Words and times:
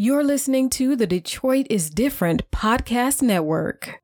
You're 0.00 0.22
listening 0.22 0.70
to 0.70 0.94
the 0.94 1.08
Detroit 1.08 1.66
is 1.70 1.90
Different 1.90 2.48
podcast 2.52 3.20
network. 3.20 4.00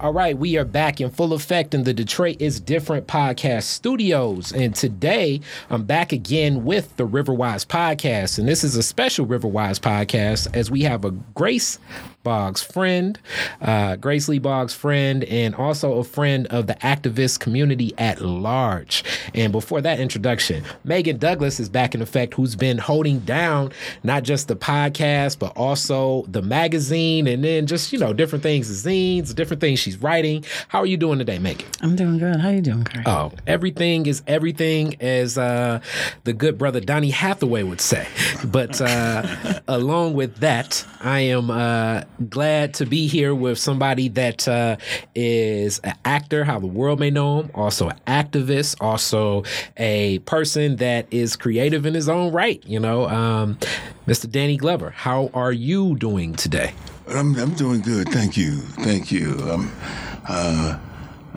All 0.00 0.12
right, 0.12 0.36
we 0.36 0.58
are 0.58 0.66
back 0.66 1.00
in 1.00 1.10
full 1.10 1.32
effect 1.32 1.72
in 1.72 1.84
the 1.84 1.94
Detroit 1.94 2.36
is 2.40 2.60
Different 2.60 3.06
podcast 3.06 3.62
studios. 3.62 4.52
And 4.52 4.74
today 4.74 5.40
I'm 5.70 5.84
back 5.84 6.12
again 6.12 6.64
with 6.64 6.94
the 6.98 7.08
Riverwise 7.08 7.66
podcast. 7.66 8.38
And 8.38 8.46
this 8.46 8.62
is 8.64 8.76
a 8.76 8.82
special 8.82 9.26
Riverwise 9.26 9.80
podcast 9.80 10.54
as 10.54 10.70
we 10.70 10.82
have 10.82 11.06
a 11.06 11.10
Grace 11.10 11.78
Boggs 12.22 12.62
friend, 12.62 13.18
uh, 13.60 13.96
Grace 13.96 14.28
Lee 14.28 14.38
Boggs 14.38 14.74
friend, 14.74 15.24
and 15.24 15.54
also 15.54 15.94
a 15.94 16.04
friend 16.04 16.46
of 16.48 16.66
the 16.66 16.74
activist 16.74 17.40
community 17.40 17.94
at 17.96 18.20
large. 18.20 19.04
And 19.34 19.52
before 19.52 19.80
that 19.80 20.00
introduction, 20.00 20.64
Megan 20.84 21.18
Douglas 21.18 21.58
is 21.60 21.68
back 21.68 21.94
in 21.94 22.02
effect, 22.02 22.34
who's 22.34 22.56
been 22.56 22.78
holding 22.78 23.20
down 23.20 23.72
not 24.02 24.24
just 24.24 24.48
the 24.48 24.56
podcast, 24.56 25.38
but 25.38 25.56
also 25.56 26.24
the 26.28 26.42
magazine 26.42 27.26
and 27.26 27.42
then 27.44 27.66
just, 27.66 27.92
you 27.92 27.98
know, 27.98 28.12
different 28.12 28.42
things, 28.42 28.68
zines, 28.84 29.34
different 29.34 29.60
things 29.60 29.78
she's 29.78 29.96
writing. 29.98 30.44
How 30.68 30.80
are 30.80 30.86
you 30.86 30.96
doing 30.96 31.18
today, 31.18 31.38
Megan? 31.38 31.66
I'm 31.80 31.96
doing 31.96 32.18
good. 32.18 32.40
How 32.40 32.48
are 32.48 32.54
you 32.54 32.60
doing, 32.60 32.84
Kurt? 32.84 33.06
Oh, 33.06 33.32
everything 33.46 34.06
is 34.06 34.22
everything, 34.26 34.96
as 35.00 35.38
uh, 35.38 35.80
the 36.24 36.32
good 36.32 36.58
brother 36.58 36.80
Donny 36.80 37.10
Hathaway 37.10 37.62
would 37.62 37.80
say. 37.80 38.06
But 38.44 38.80
uh, 38.80 39.60
along 39.68 40.14
with 40.14 40.36
that, 40.36 40.84
I 41.00 41.20
am 41.20 41.50
uh, 41.50 42.02
glad 42.28 42.74
to 42.74 42.86
be 42.86 43.06
here 43.06 43.34
with 43.34 43.58
somebody 43.58 44.08
that 44.08 44.48
uh, 44.48 44.76
is 45.14 45.78
an 45.80 45.94
actor, 46.04 46.44
how 46.44 46.58
the 46.58 46.66
world 46.66 47.00
may 47.00 47.10
know 47.10 47.40
him, 47.40 47.50
also 47.54 47.88
an 47.88 47.98
activist, 48.06 48.76
also 48.80 49.44
a 49.76 50.18
person 50.20 50.76
that 50.76 51.06
is 51.10 51.36
creative 51.36 51.86
in 51.86 51.94
his 51.94 52.08
own 52.08 52.32
right. 52.32 52.62
You 52.66 52.80
know, 52.80 53.08
um, 53.08 53.58
Mr. 54.06 54.30
Danny 54.30 54.56
Glover, 54.56 54.90
how 54.90 55.30
are 55.34 55.52
you 55.52 55.96
doing 55.96 56.34
today? 56.34 56.72
I'm, 57.08 57.36
I'm 57.36 57.54
doing 57.54 57.80
good. 57.80 58.08
Thank 58.10 58.36
you. 58.36 58.56
Thank 58.56 59.10
you. 59.10 59.38
I'm, 59.48 59.72
uh, 60.28 60.78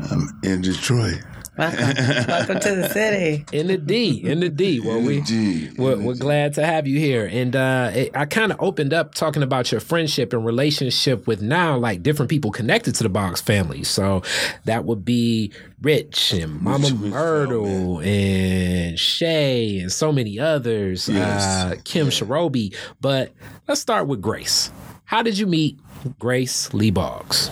I'm 0.09 0.39
in 0.43 0.61
Detroit. 0.61 1.21
Welcome, 1.57 2.27
welcome 2.29 2.59
to 2.61 2.75
the 2.75 2.89
city. 2.89 3.45
In 3.51 3.67
the 3.67 3.77
D, 3.77 4.21
in 4.25 4.39
the 4.39 4.47
D. 4.47 4.79
Well, 4.79 4.97
In 4.99 5.05
we 5.05 5.19
the 5.19 5.25
D, 5.25 5.69
we're, 5.77 5.97
we're 5.97 6.13
D. 6.13 6.19
glad 6.19 6.53
to 6.53 6.65
have 6.65 6.87
you 6.87 6.97
here. 6.97 7.27
And 7.29 7.53
uh, 7.55 7.91
it, 7.93 8.15
I 8.15 8.23
kind 8.25 8.53
of 8.53 8.61
opened 8.61 8.93
up 8.93 9.13
talking 9.13 9.43
about 9.43 9.69
your 9.69 9.81
friendship 9.81 10.31
and 10.31 10.45
relationship 10.45 11.27
with 11.27 11.41
now 11.41 11.77
like 11.77 12.03
different 12.03 12.29
people 12.29 12.51
connected 12.51 12.95
to 12.95 13.03
the 13.03 13.09
Boggs 13.09 13.41
family. 13.41 13.83
So 13.83 14.23
that 14.63 14.85
would 14.85 15.03
be 15.03 15.51
Rich 15.81 16.31
and 16.31 16.61
Mama 16.61 16.85
Rich, 16.87 16.93
Rich 16.93 17.11
Myrtle 17.11 17.99
and 17.99 18.97
Shay 18.97 19.79
and 19.79 19.91
so 19.91 20.13
many 20.13 20.39
others. 20.39 21.09
Yes. 21.09 21.43
Uh, 21.43 21.75
Kim 21.83 22.07
Sherobbi. 22.07 22.73
But 23.01 23.33
let's 23.67 23.81
start 23.81 24.07
with 24.07 24.21
Grace. 24.21 24.71
How 25.03 25.21
did 25.21 25.37
you 25.37 25.47
meet 25.47 25.77
Grace 26.17 26.73
Lee 26.73 26.91
Boggs? 26.91 27.51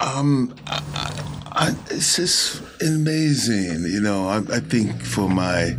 Um, 0.00 0.54
I, 0.66 0.82
I, 1.52 1.76
it's 1.90 2.16
just 2.16 2.62
amazing. 2.82 3.84
You 3.84 4.00
know, 4.00 4.28
I, 4.28 4.38
I 4.38 4.60
think 4.60 5.02
for 5.02 5.28
my, 5.28 5.76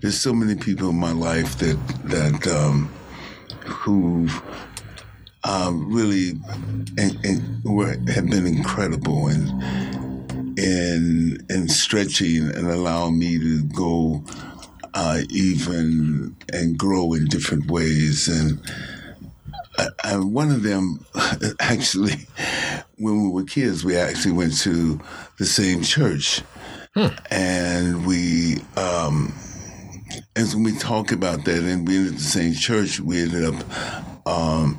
there's 0.00 0.20
so 0.20 0.32
many 0.32 0.54
people 0.54 0.90
in 0.90 0.96
my 0.96 1.12
life 1.12 1.58
that 1.58 1.78
that 2.04 2.46
um, 2.46 2.92
who 3.64 4.28
um, 5.44 5.92
really 5.92 6.32
and, 6.98 7.24
and 7.24 7.64
were, 7.64 7.96
have 8.12 8.28
been 8.28 8.46
incredible 8.46 9.28
and 9.28 9.48
in 10.58 11.44
in 11.50 11.68
stretching 11.68 12.48
and 12.48 12.66
allowing 12.68 13.18
me 13.18 13.38
to 13.38 13.62
go 13.64 14.24
uh, 14.94 15.20
even 15.30 16.36
and 16.52 16.78
grow 16.78 17.12
in 17.14 17.26
different 17.26 17.70
ways 17.70 18.28
and. 18.28 18.60
I, 19.76 19.88
I, 20.04 20.16
one 20.18 20.52
of 20.52 20.62
them, 20.62 21.04
actually, 21.60 22.28
when 22.96 23.22
we 23.24 23.28
were 23.30 23.44
kids, 23.44 23.84
we 23.84 23.96
actually 23.96 24.32
went 24.32 24.58
to 24.60 25.00
the 25.38 25.44
same 25.44 25.82
church, 25.82 26.42
and 27.30 28.06
we, 28.06 28.58
um, 28.76 29.32
as 30.36 30.54
we 30.54 30.76
talk 30.78 31.10
about 31.12 31.44
that, 31.44 31.62
and 31.64 31.86
we 31.88 31.96
ended 31.96 32.14
the 32.14 32.20
same 32.20 32.54
church, 32.54 33.00
we 33.00 33.22
ended 33.22 33.44
up. 33.44 34.26
Um, 34.26 34.78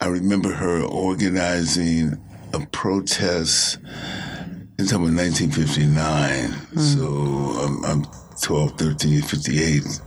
I 0.00 0.06
remember 0.06 0.52
her 0.52 0.82
organizing 0.82 2.18
a 2.52 2.60
protest. 2.66 3.78
It's 4.78 4.90
about 4.92 5.12
1959, 5.12 6.76
so 6.76 7.06
I'm, 7.06 7.84
I'm 7.84 8.06
12, 8.42 8.72
13, 8.78 9.22
58. 9.22 10.00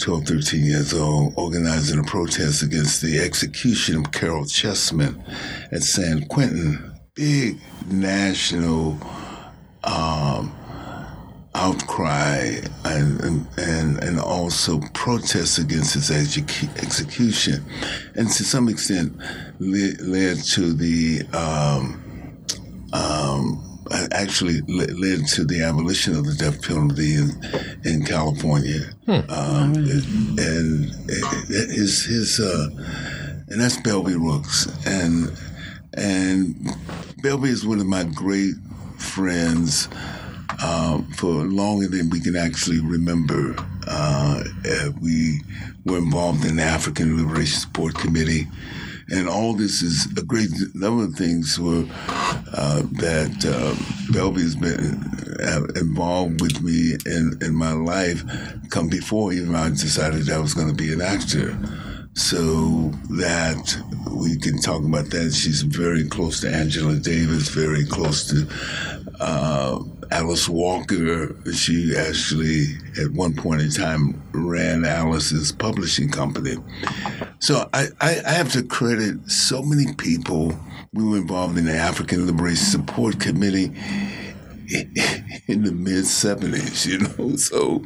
12, 0.00 0.24
13 0.24 0.64
years 0.64 0.94
old, 0.94 1.34
organizing 1.36 1.98
a 1.98 2.02
protest 2.02 2.62
against 2.62 3.02
the 3.02 3.18
execution 3.18 3.96
of 3.96 4.12
Caryl 4.12 4.44
Chessman 4.44 5.22
at 5.72 5.82
San 5.82 6.26
Quentin. 6.26 6.98
Big 7.14 7.58
national 7.86 8.98
um, 9.84 10.54
outcry 11.54 12.60
and, 12.84 13.20
and, 13.58 14.02
and, 14.02 14.20
also 14.20 14.80
protests 14.94 15.58
against 15.58 15.94
his 15.94 16.10
execu- 16.10 16.74
execution. 16.82 17.64
And 18.14 18.28
to 18.30 18.44
some 18.44 18.68
extent, 18.68 19.18
led, 19.58 20.00
led 20.00 20.38
to 20.44 20.72
the 20.72 21.22
um, 21.32 22.02
um, 22.92 23.69
actually 24.12 24.60
led 24.62 25.26
to 25.26 25.44
the 25.44 25.62
abolition 25.62 26.16
of 26.16 26.24
the 26.24 26.34
death 26.34 26.62
penalty 26.62 27.14
in, 27.14 27.30
in 27.84 28.04
California. 28.04 28.90
Um, 29.08 29.74
and 29.74 30.94
his 31.48 32.04
his 32.04 32.40
uh, 32.40 32.68
and 33.48 33.60
that's 33.60 33.76
Belvie 33.78 34.14
Rooks, 34.14 34.68
and 34.86 35.36
and 35.94 36.54
Belvie 37.22 37.48
is 37.48 37.66
one 37.66 37.80
of 37.80 37.86
my 37.86 38.04
great 38.04 38.54
friends 38.98 39.88
um, 40.62 41.10
for 41.12 41.44
longer 41.44 41.88
than 41.88 42.10
we 42.10 42.20
can 42.20 42.36
actually 42.36 42.80
remember. 42.80 43.54
Uh, 43.86 44.44
uh, 44.68 44.90
we 45.00 45.40
were 45.84 45.98
involved 45.98 46.44
in 46.44 46.56
the 46.56 46.62
African 46.62 47.16
Liberation 47.16 47.58
Support 47.58 47.94
Committee. 47.94 48.46
And 49.10 49.28
all 49.28 49.54
this 49.54 49.82
is 49.82 50.06
a 50.16 50.22
great 50.22 50.50
number 50.74 51.04
of 51.04 51.14
things 51.14 51.58
were 51.58 51.84
uh, 52.52 52.82
that 52.92 53.44
uh, 53.44 53.74
Belvie 54.12 54.42
has 54.42 54.56
been 54.56 55.10
involved 55.76 56.40
with 56.40 56.62
me 56.62 56.96
in, 57.06 57.38
in 57.40 57.54
my 57.54 57.72
life 57.72 58.22
come 58.70 58.88
before 58.88 59.32
even 59.32 59.54
I 59.54 59.68
decided 59.70 60.30
I 60.30 60.38
was 60.38 60.54
going 60.54 60.68
to 60.68 60.74
be 60.74 60.92
an 60.92 61.00
actor. 61.00 61.58
So 62.14 62.90
that 63.18 63.76
we 64.10 64.36
can 64.36 64.60
talk 64.60 64.84
about 64.84 65.10
that. 65.10 65.32
She's 65.32 65.62
very 65.62 66.08
close 66.08 66.40
to 66.40 66.52
Angela 66.52 66.96
Davis, 66.96 67.48
very 67.48 67.86
close 67.86 68.28
to 68.30 68.48
uh, 69.20 69.78
Alice 70.10 70.48
Walker. 70.48 71.36
She 71.52 71.94
actually, 71.96 72.64
at 73.00 73.12
one 73.12 73.34
point 73.34 73.60
in 73.60 73.70
time, 73.70 74.20
ran 74.32 74.84
Alice's 74.84 75.52
publishing 75.52 76.10
company. 76.10 76.56
So 77.38 77.68
I, 77.72 77.88
I, 78.00 78.20
I 78.26 78.30
have 78.32 78.52
to 78.52 78.62
credit 78.62 79.30
so 79.30 79.62
many 79.62 79.92
people. 79.94 80.58
We 80.92 81.04
were 81.04 81.18
involved 81.18 81.58
in 81.58 81.66
the 81.66 81.76
African 81.76 82.26
Liberation 82.26 82.64
Support 82.64 83.20
Committee 83.20 83.64
in 85.46 85.62
the 85.62 85.72
mid 85.72 86.04
70s, 86.04 86.86
you 86.86 86.98
know. 86.98 87.36
So 87.36 87.78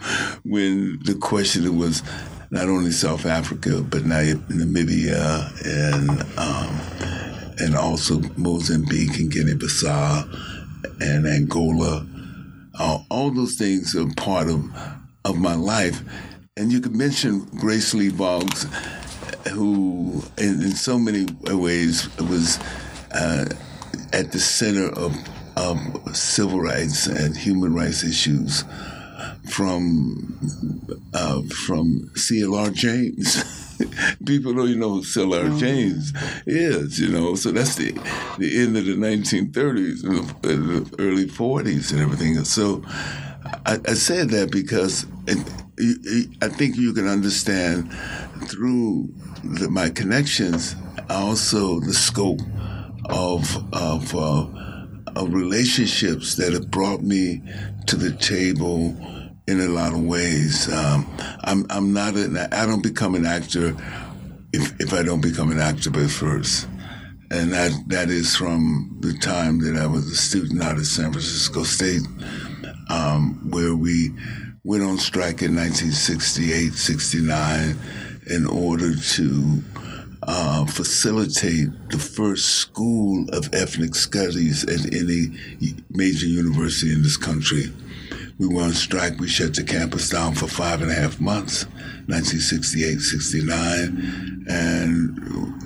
when 0.45 1.01
the 1.05 1.15
question 1.15 1.79
was 1.79 2.03
not 2.51 2.69
only 2.69 2.93
South 2.93 3.27
Africa, 3.27 3.83
but 3.83 4.05
now 4.05 4.21
Namibia 4.21 5.51
and 5.65 6.11
um, 6.39 7.05
and 7.59 7.77
also 7.77 8.21
Mozambique 8.37 9.19
and 9.19 9.31
Guinea-Bissau 9.31 10.54
and 11.01 11.27
Angola, 11.27 12.07
uh, 12.79 12.99
all 13.11 13.31
those 13.31 13.57
things 13.57 13.95
are 13.95 14.09
part 14.15 14.49
of 14.49 14.65
of 15.25 15.39
my 15.39 15.55
life. 15.55 16.03
And 16.57 16.71
you 16.71 16.81
could 16.81 16.95
mention 16.95 17.41
Grace 17.59 17.95
Lee 17.95 18.11
Boggs, 18.11 18.67
who 19.51 20.23
in, 20.39 20.63
in 20.63 20.73
so 20.73 20.99
many 20.99 21.27
ways 21.51 22.09
was 22.19 22.59
uh, 23.13 23.47
at 24.13 24.31
the 24.33 24.39
center 24.39 24.89
of, 24.91 25.17
of 25.57 26.17
civil 26.17 26.61
rights 26.61 27.07
and 27.07 27.37
human 27.37 27.75
rights 27.75 28.05
issues 28.05 28.65
from 29.49 30.39
uh, 31.13 31.43
from 31.43 32.11
C.L.R. 32.17 32.71
James. 32.71 33.45
People 34.27 34.55
don't 34.55 34.69
even 34.69 34.81
know 34.81 34.91
who 34.91 35.05
C.L.R. 35.05 35.59
James 35.59 36.13
is, 36.47 37.01
you 37.01 37.09
know. 37.09 37.35
So 37.35 37.51
that's 37.51 37.75
the 37.77 37.93
the 38.39 38.63
end 38.63 38.77
of 38.77 38.87
the 38.87 38.95
1930s 38.95 40.05
and 40.05 40.19
the, 40.19 40.49
and 40.49 40.87
the 40.87 41.03
early 41.03 41.27
40s 41.27 41.93
and 41.93 42.01
everything. 42.01 42.43
So 42.45 42.83
I, 43.67 43.79
I 43.87 43.95
said 43.95 44.31
that 44.31 44.51
because 44.51 45.07
it, 45.27 45.39
it, 45.77 46.31
I 46.43 46.49
think 46.49 46.77
you 46.77 46.93
can 46.93 47.07
understand 47.09 47.93
through 48.49 49.13
the, 49.43 49.69
my 49.71 49.91
connections, 49.91 50.75
also 51.11 51.81
the 51.81 51.95
scope 51.95 52.41
of 53.07 53.45
of, 53.73 54.15
uh, 54.15 54.47
of 55.17 55.33
relationships 55.35 56.37
that 56.37 56.53
have 56.53 56.71
brought 56.71 57.03
me 57.03 57.43
to 57.87 57.97
the 57.97 58.13
table 58.13 58.97
in 59.47 59.61
a 59.61 59.69
lot 59.69 59.93
of 59.93 60.03
ways. 60.03 60.73
Um, 60.73 61.07
I'm 61.43 61.67
I'm 61.71 61.93
not 61.93 62.15
an 62.15 62.37
I 62.37 62.67
don't 62.67 62.83
become 62.83 63.15
an 63.15 63.27
actor 63.27 63.77
if 64.53 64.81
if 64.81 64.93
I 64.93 65.03
don't 65.03 65.21
become 65.21 65.51
an 65.51 65.59
activist 65.59 66.19
first. 66.19 66.69
And 67.31 67.53
that 67.53 67.73
that 67.89 68.11
is 68.11 68.37
from 68.37 68.99
the 69.01 69.15
time 69.15 69.59
that 69.61 69.77
I 69.77 69.87
was 69.87 70.11
a 70.11 70.17
student 70.17 70.63
out 70.63 70.77
of 70.77 70.87
San 70.87 71.13
Francisco 71.13 71.65
State, 71.65 72.03
um, 72.89 73.51
where 73.51 73.75
we 73.75 74.11
went 74.63 74.83
on 74.83 74.99
strike 74.99 75.43
in 75.43 75.57
1968, 75.57 76.73
69 76.73 77.79
in 78.31 78.47
order 78.47 78.95
to 78.97 79.63
uh, 80.23 80.65
facilitate 80.67 81.69
the 81.91 81.99
first 81.99 82.47
school 82.47 83.29
of 83.31 83.53
ethnic 83.53 83.95
studies 83.95 84.65
at 84.65 84.95
any 84.95 85.37
major 85.91 86.27
university 86.27 86.93
in 86.93 87.03
this 87.03 87.19
country. 87.19 87.73
We 88.39 88.49
were 88.49 88.63
on 88.63 88.73
strike. 88.73 89.21
We 89.21 89.29
shut 89.29 89.55
the 89.55 89.63
campus 89.63 90.11
down 90.11 90.35
for 90.35 90.49
five 90.49 90.83
and 90.83 90.91
a 90.91 90.95
half 90.95 91.21
months, 91.21 91.65
1968, 92.07 92.99
69. 92.99 94.47
And 94.49 95.19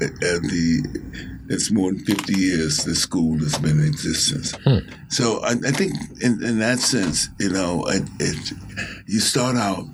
at 0.02 0.42
the 0.42 1.28
it's 1.50 1.70
more 1.70 1.90
than 1.90 2.04
50 2.04 2.34
years 2.34 2.84
the 2.84 2.94
school 2.94 3.38
has 3.38 3.56
been 3.58 3.80
in 3.80 3.86
existence. 3.86 4.52
Hmm. 4.64 4.78
So 5.08 5.40
I, 5.42 5.52
I, 5.52 5.72
think 5.72 5.94
in, 6.20 6.44
in, 6.44 6.58
that 6.58 6.78
sense, 6.78 7.28
you 7.40 7.48
know, 7.48 7.86
it, 7.86 8.02
it, 8.20 8.52
you 9.06 9.18
start 9.20 9.56
out 9.56 9.84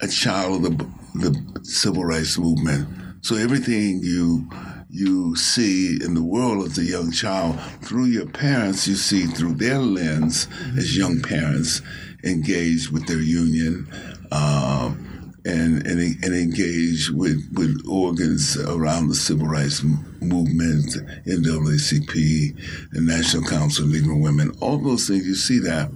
a 0.00 0.08
child 0.08 0.66
of 0.66 0.78
the, 0.78 0.84
the 1.14 1.60
civil 1.64 2.04
rights 2.04 2.38
movement. 2.38 2.88
So 3.22 3.36
everything 3.36 4.00
you 4.02 4.48
you 4.92 5.34
see 5.36 5.98
in 6.04 6.12
the 6.12 6.22
world 6.22 6.66
as 6.66 6.76
a 6.76 6.84
young 6.84 7.10
child 7.10 7.58
through 7.80 8.04
your 8.04 8.26
parents, 8.26 8.86
you 8.86 8.94
see 8.94 9.24
through 9.24 9.54
their 9.54 9.78
lens 9.78 10.46
as 10.76 10.94
young 10.96 11.22
parents 11.22 11.80
engaged 12.24 12.92
with 12.92 13.06
their 13.06 13.20
union. 13.20 13.88
Um, 14.30 15.08
and, 15.44 15.84
and, 15.88 15.98
and 15.98 16.34
engage 16.34 17.10
with, 17.10 17.42
with 17.54 17.82
organs 17.88 18.56
around 18.56 19.08
the 19.08 19.14
civil 19.14 19.48
rights 19.48 19.82
movement, 19.82 20.86
NAACP, 21.26 22.92
the 22.92 23.00
National 23.00 23.42
Council 23.42 23.86
of 23.86 23.90
Negro 23.90 24.22
Women, 24.22 24.52
all 24.60 24.78
those 24.78 25.08
things. 25.08 25.26
You 25.26 25.34
see 25.34 25.58
that, 25.60 25.90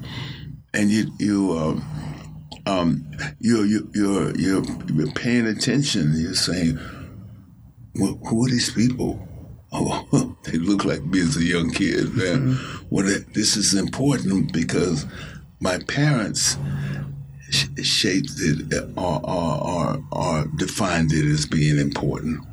and 0.74 0.90
you 0.90 1.12
you 1.20 1.52
uh, 1.52 2.70
um, 2.70 3.08
you're, 3.38 3.64
you're 3.64 4.36
you're 4.36 4.64
you're 4.92 5.12
paying 5.12 5.46
attention. 5.46 6.12
You're 6.16 6.34
saying, 6.34 6.80
well, 7.98 8.18
who 8.28 8.46
are 8.46 8.50
these 8.50 8.70
people? 8.70 9.26
Oh, 9.72 10.36
they 10.44 10.58
look 10.58 10.84
like 10.84 11.02
me 11.04 11.20
as 11.20 11.36
a 11.36 11.44
young 11.44 11.70
kid, 11.70 12.14
man. 12.14 12.54
Mm-hmm. 12.54 12.84
Well, 12.90 13.04
this 13.32 13.56
is 13.56 13.74
important 13.74 14.52
because 14.52 15.06
my 15.60 15.78
parents 15.78 16.56
shaped 17.82 18.32
it 18.38 18.72
or, 18.96 19.20
or, 19.24 19.64
or, 19.64 20.04
or, 20.12 20.44
defined 20.56 21.12
it 21.12 21.26
as 21.26 21.46
being 21.46 21.78
important. 21.78 22.44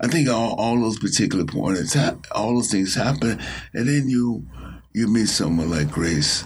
I 0.00 0.08
think 0.08 0.28
all, 0.28 0.54
all 0.54 0.80
those 0.80 0.98
particular 0.98 1.44
points, 1.44 1.96
all 2.32 2.54
those 2.54 2.70
things 2.70 2.94
happen, 2.94 3.40
and 3.74 3.88
then 3.88 4.08
you 4.08 4.46
you 4.92 5.06
meet 5.06 5.28
someone 5.28 5.70
like 5.70 5.90
Grace 5.90 6.44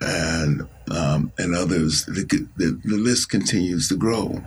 and 0.00 0.68
um, 0.90 1.32
and 1.38 1.54
others. 1.54 2.04
The, 2.04 2.24
the, 2.56 2.80
the, 2.84 2.96
list 2.96 3.30
continues 3.30 3.88
to 3.88 3.96
grow, 3.96 4.42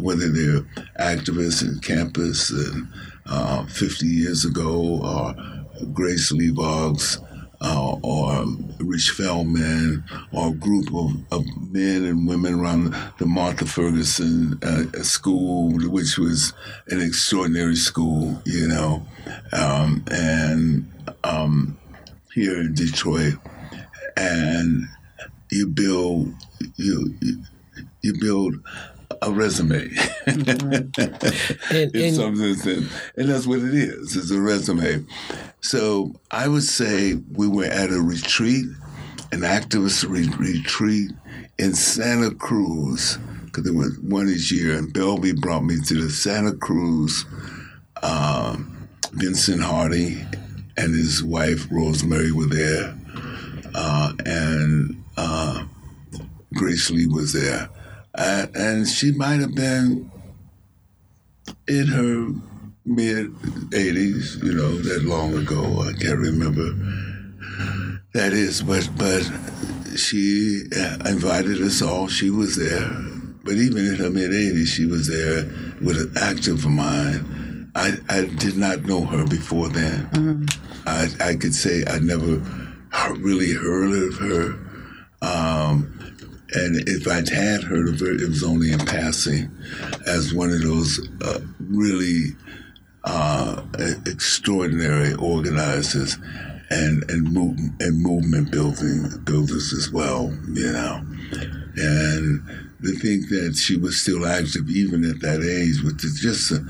whether 0.00 0.28
they're 0.28 0.62
activists 0.98 1.62
in 1.62 1.78
campus 1.80 2.50
and 2.50 2.88
uh, 3.26 3.64
50 3.66 4.06
years 4.06 4.44
ago 4.44 5.00
or 5.02 5.34
Grace 5.92 6.32
Lee 6.32 6.50
Boggs 6.50 7.18
uh, 7.60 7.96
or 8.02 8.44
Rich 8.78 9.10
Feldman, 9.10 10.04
or 10.32 10.48
a 10.48 10.52
group 10.52 10.94
of, 10.94 11.10
of, 11.32 11.44
men 11.70 12.04
and 12.04 12.28
women 12.28 12.54
around 12.54 12.94
the 13.18 13.26
Martha 13.26 13.66
Ferguson 13.66 14.58
uh, 14.62 15.02
school, 15.02 15.72
which 15.90 16.18
was 16.18 16.52
an 16.88 17.00
extraordinary 17.00 17.76
school, 17.76 18.40
you 18.46 18.68
know, 18.68 19.04
um, 19.52 20.04
and 20.10 20.90
um, 21.24 21.76
here 22.32 22.60
in 22.60 22.74
Detroit, 22.74 23.34
and 24.16 24.84
you 25.50 25.66
build 25.66 26.32
you 26.76 27.14
you 28.02 28.20
build 28.20 28.54
a 29.22 29.30
resume 29.30 29.90
and, 30.26 30.48
in 31.94 32.14
some 32.14 32.36
sense, 32.36 32.66
and, 32.66 32.88
and 33.16 33.28
that's 33.28 33.46
what 33.46 33.58
it 33.60 33.74
is. 33.74 34.16
It's 34.16 34.30
a 34.30 34.40
resume. 34.40 35.04
So 35.60 36.14
I 36.30 36.48
would 36.48 36.62
say 36.62 37.14
we 37.32 37.48
were 37.48 37.64
at 37.64 37.90
a 37.90 38.00
retreat, 38.00 38.66
an 39.32 39.40
activist 39.40 40.08
re- 40.08 40.28
retreat 40.38 41.10
in 41.58 41.74
Santa 41.74 42.34
Cruz, 42.34 43.18
because 43.44 43.64
there 43.64 43.72
was 43.72 43.98
one 44.00 44.28
each 44.28 44.52
year, 44.52 44.76
and 44.76 44.92
Belvie 44.92 45.40
brought 45.40 45.64
me 45.64 45.76
to 45.86 45.94
the 46.02 46.10
Santa 46.10 46.54
Cruz. 46.54 47.24
Um, 48.02 48.74
Vincent 49.12 49.62
Harding 49.62 50.24
and 50.76 50.94
his 50.94 51.24
wife 51.24 51.66
Rosemary 51.70 52.30
were 52.30 52.46
there, 52.46 52.96
uh, 53.74 54.12
and 54.24 55.02
uh, 55.16 55.64
Grace 56.54 56.90
Lee 56.90 57.06
was 57.06 57.32
there 57.32 57.68
uh, 58.18 58.46
and 58.54 58.86
she 58.86 59.12
might 59.12 59.40
have 59.40 59.54
been 59.54 60.10
in 61.68 61.86
her 61.86 62.28
mid 62.84 63.32
80s, 63.70 64.42
you 64.42 64.54
know, 64.54 64.74
that 64.76 65.04
long 65.04 65.34
ago. 65.34 65.82
I 65.82 65.92
can't 65.92 66.18
remember. 66.18 66.74
That 68.14 68.32
is, 68.32 68.62
but 68.62 68.88
but 68.96 69.22
she 69.96 70.64
uh, 70.76 71.08
invited 71.08 71.60
us 71.62 71.80
all. 71.80 72.08
She 72.08 72.30
was 72.30 72.56
there. 72.56 72.88
But 73.44 73.54
even 73.54 73.86
in 73.86 73.96
her 73.96 74.10
mid 74.10 74.30
80s, 74.30 74.66
she 74.66 74.86
was 74.86 75.06
there 75.06 75.44
with 75.80 75.96
an 75.98 76.12
active 76.20 76.66
mind. 76.66 77.70
I, 77.74 77.98
I 78.08 78.24
did 78.24 78.56
not 78.56 78.84
know 78.84 79.04
her 79.04 79.24
before 79.26 79.68
then. 79.68 80.06
Mm-hmm. 80.10 80.44
I, 80.86 81.30
I 81.30 81.34
could 81.36 81.54
say 81.54 81.84
I 81.86 81.98
never 82.00 82.42
really 83.18 83.52
heard 83.52 83.92
of 83.92 84.18
her. 84.18 84.58
Um, 85.22 85.97
and 86.54 86.88
if 86.88 87.06
I'd 87.06 87.28
had 87.28 87.64
heard 87.64 87.88
of 87.88 88.00
it, 88.00 88.22
it 88.22 88.28
was 88.28 88.42
only 88.42 88.72
in 88.72 88.78
passing 88.78 89.50
as 90.06 90.32
one 90.32 90.50
of 90.50 90.62
those 90.62 91.06
uh, 91.22 91.40
really 91.60 92.36
uh, 93.04 93.62
extraordinary 94.06 95.14
organizers 95.14 96.16
and 96.70 97.08
and, 97.10 97.32
move, 97.32 97.58
and 97.80 98.02
movement 98.02 98.50
building 98.50 99.08
builders 99.24 99.72
as 99.72 99.90
well, 99.90 100.36
you 100.52 100.72
know. 100.72 101.02
And 101.76 102.42
to 102.82 102.92
think 102.96 103.28
that 103.28 103.56
she 103.56 103.76
was 103.76 104.00
still 104.00 104.26
active 104.26 104.68
even 104.68 105.04
at 105.04 105.20
that 105.20 105.42
age 105.42 105.82
was 105.82 106.20
just 106.20 106.50
a, 106.50 106.64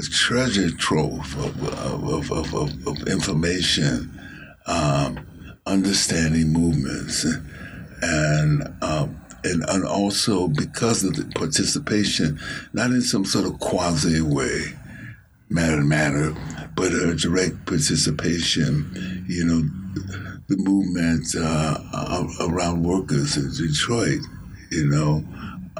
a 0.00 0.02
treasure 0.02 0.70
trove 0.70 1.36
of, 1.38 1.68
of, 2.04 2.32
of, 2.32 2.54
of, 2.54 2.86
of 2.86 3.08
information, 3.08 4.18
um, 4.66 5.24
understanding 5.66 6.52
movements, 6.52 7.24
and, 7.24 7.42
and 8.02 8.82
um, 8.82 9.21
and, 9.44 9.64
and 9.68 9.84
also 9.84 10.48
because 10.48 11.04
of 11.04 11.14
the 11.14 11.24
participation, 11.34 12.38
not 12.72 12.90
in 12.90 13.02
some 13.02 13.24
sort 13.24 13.46
of 13.46 13.58
quasi 13.58 14.20
way, 14.20 14.62
matter 15.48 15.82
matter, 15.82 16.34
but 16.74 16.92
a 16.92 17.14
direct 17.14 17.66
participation, 17.66 19.24
you 19.28 19.44
know, 19.44 19.62
the 20.48 20.56
movement 20.56 21.26
uh, 21.36 22.26
around 22.40 22.82
workers 22.82 23.36
in 23.36 23.50
Detroit, 23.50 24.20
you 24.70 24.86
know, 24.86 25.24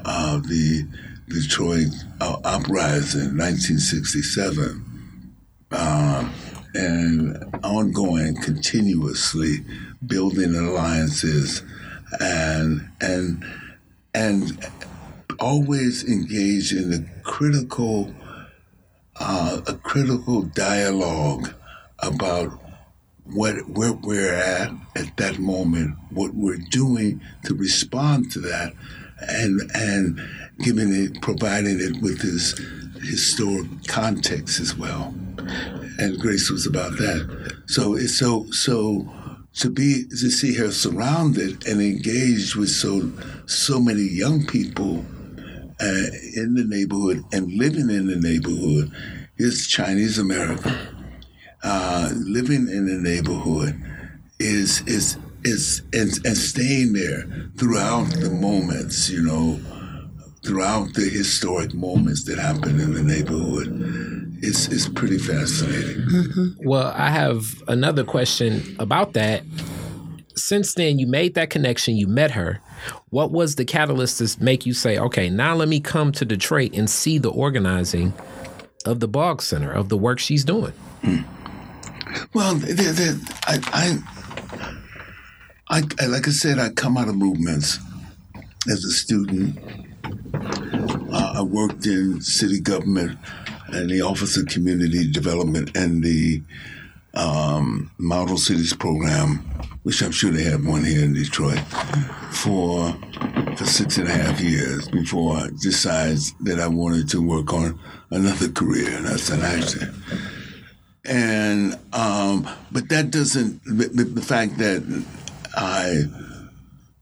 uh, 0.05 0.39
the 0.39 0.87
Detroit 1.29 1.89
uh, 2.21 2.39
uprising, 2.45 3.37
1967, 3.37 4.85
um, 5.73 6.33
and 6.75 7.45
ongoing, 7.63 8.35
continuously 8.37 9.59
building 10.07 10.55
alliances 10.55 11.63
and 12.21 12.89
and 13.01 13.45
and 14.15 14.67
always 15.41 16.05
engage 16.05 16.73
in 16.73 16.93
a 16.93 17.23
critical 17.23 18.13
uh, 19.21 19.61
a 19.67 19.75
critical 19.75 20.43
dialogue 20.43 21.53
about 22.01 22.59
what 23.25 23.69
where 23.69 23.93
we're 23.93 24.35
at 24.35 24.73
at 24.97 25.17
that 25.17 25.39
moment, 25.39 25.97
what 26.11 26.35
we're 26.35 26.61
doing 26.71 27.21
to 27.45 27.55
respond 27.55 28.31
to 28.33 28.41
that, 28.41 28.73
and 29.21 29.61
and 29.75 30.21
giving 30.61 30.93
it, 30.93 31.21
providing 31.23 31.81
it 31.81 32.03
with 32.03 32.21
this 32.21 32.59
historic 33.03 33.69
context 33.87 34.61
as 34.61 34.77
well. 34.77 35.15
And 35.99 36.19
Grace 36.19 36.51
was 36.51 36.67
about 36.67 36.93
that. 36.93 37.63
So 37.67 37.95
it's 37.95 38.17
so 38.17 38.51
so 38.51 39.13
to 39.55 39.71
be 39.71 40.05
to 40.09 40.31
see 40.31 40.55
her 40.55 40.71
surrounded 40.71 41.67
and 41.67 41.81
engaged 41.81 42.57
with 42.57 42.71
so 42.71 43.11
so 43.47 43.79
many 43.81 44.03
young 44.03 44.47
people 44.47 45.05
uh, 45.81 46.07
in 46.35 46.55
the 46.55 46.65
neighborhood 46.67 47.25
and 47.33 47.53
living 47.53 47.91
in 47.91 48.07
the 48.07 48.17
neighborhood 48.17 48.91
is 49.37 49.67
Chinese 49.67 50.19
American. 50.19 50.75
Uh, 51.63 52.11
living 52.15 52.69
in 52.69 52.87
the 52.87 52.99
neighborhood 53.09 53.81
is 54.39 54.83
is 54.87 55.19
is 55.45 55.83
and, 55.93 56.11
and 56.25 56.37
staying 56.37 56.93
there 56.93 57.25
throughout 57.57 58.05
the 58.21 58.31
moments, 58.31 59.11
you 59.11 59.23
know, 59.23 59.61
throughout 60.45 60.93
the 60.95 61.03
historic 61.03 61.73
moments 61.73 62.25
that 62.25 62.39
happened 62.39 62.81
in 62.81 62.95
the 62.95 63.03
neighborhood. 63.03 63.69
It's, 64.43 64.67
it's 64.69 64.89
pretty 64.89 65.19
fascinating. 65.19 66.03
Mm-hmm. 66.03 66.69
Well, 66.69 66.93
I 66.97 67.11
have 67.11 67.63
another 67.69 68.03
question 68.03 68.75
about 68.81 69.13
that. 69.13 69.45
Since 70.35 70.75
then, 70.75 70.99
you 70.99 71.07
made 71.07 71.35
that 71.35 71.51
connection, 71.51 71.97
you 71.97 72.09
met 72.09 72.33
her. 72.33 72.61
What 73.11 73.31
was 73.31 73.55
the 73.55 73.65
catalyst 73.65 74.19
to 74.19 74.43
make 74.43 74.67
you 74.67 74.75
say, 74.75 74.99
okay, 74.99 75.31
now 75.31 75.55
let 75.55 75.69
me 75.69 75.79
come 75.79 76.11
to 76.13 76.25
Detroit 76.25 76.73
and 76.75 76.91
see 76.91 77.19
the 77.19 77.31
organizing 77.31 78.13
of 78.85 78.99
the 78.99 79.07
Boggs 79.07 79.45
Center, 79.45 79.71
of 79.71 79.91
the 79.91 79.97
work 79.97 80.19
she's 80.19 80.45
doing? 80.45 80.73
Hmm. 81.03 81.23
Well, 82.35 82.57
the, 82.57 82.73
the, 82.73 83.17
I, 83.47 83.61
I, 83.73 83.97
I, 85.79 85.83
I, 86.01 86.07
like 86.07 86.27
I 86.27 86.33
said, 86.33 86.59
I 86.59 86.71
come 86.71 86.97
out 86.97 87.07
of 87.09 87.15
movements 87.15 87.79
as 88.69 88.85
a 88.85 88.91
student. 88.91 89.57
Uh, 90.35 91.35
I 91.37 91.43
worked 91.43 91.87
in 91.87 92.21
city 92.21 92.61
government 92.61 93.19
and 93.69 93.91
the 93.91 94.03
Office 94.03 94.37
of 94.37 94.47
Community 94.47 95.11
Development 95.11 95.75
and 95.77 96.03
the 96.03 96.43
um, 97.15 97.91
Model 97.99 98.37
Cities 98.37 98.75
program, 98.75 99.39
which 99.83 100.03
I'm 100.03 100.13
sure 100.13 100.31
they 100.31 100.45
have 100.45 100.65
one 100.67 100.85
here 100.85 101.03
in 101.03 101.15
Detroit, 101.15 101.61
for 102.31 102.95
for 103.57 103.65
six 103.67 103.99
and 103.99 104.09
a 104.09 104.13
half 104.13 104.41
years 104.41 104.89
before 104.89 105.37
I 105.37 105.49
decided 105.61 106.21
that 106.41 106.59
I 106.59 106.69
wanted 106.69 107.09
to 107.11 107.27
work 107.27 107.53
on 107.53 107.79
another 108.11 108.49
career, 108.49 108.97
and 108.97 109.07
that's 109.07 109.31
an 109.31 109.43
actor. 109.43 109.93
And 111.05 111.79
um, 111.93 112.49
but 112.71 112.89
that 112.89 113.11
doesn't 113.11 113.63
the, 113.65 114.05
the, 114.05 114.23
fact 114.23 114.59
that 114.59 114.83
I 115.57 116.05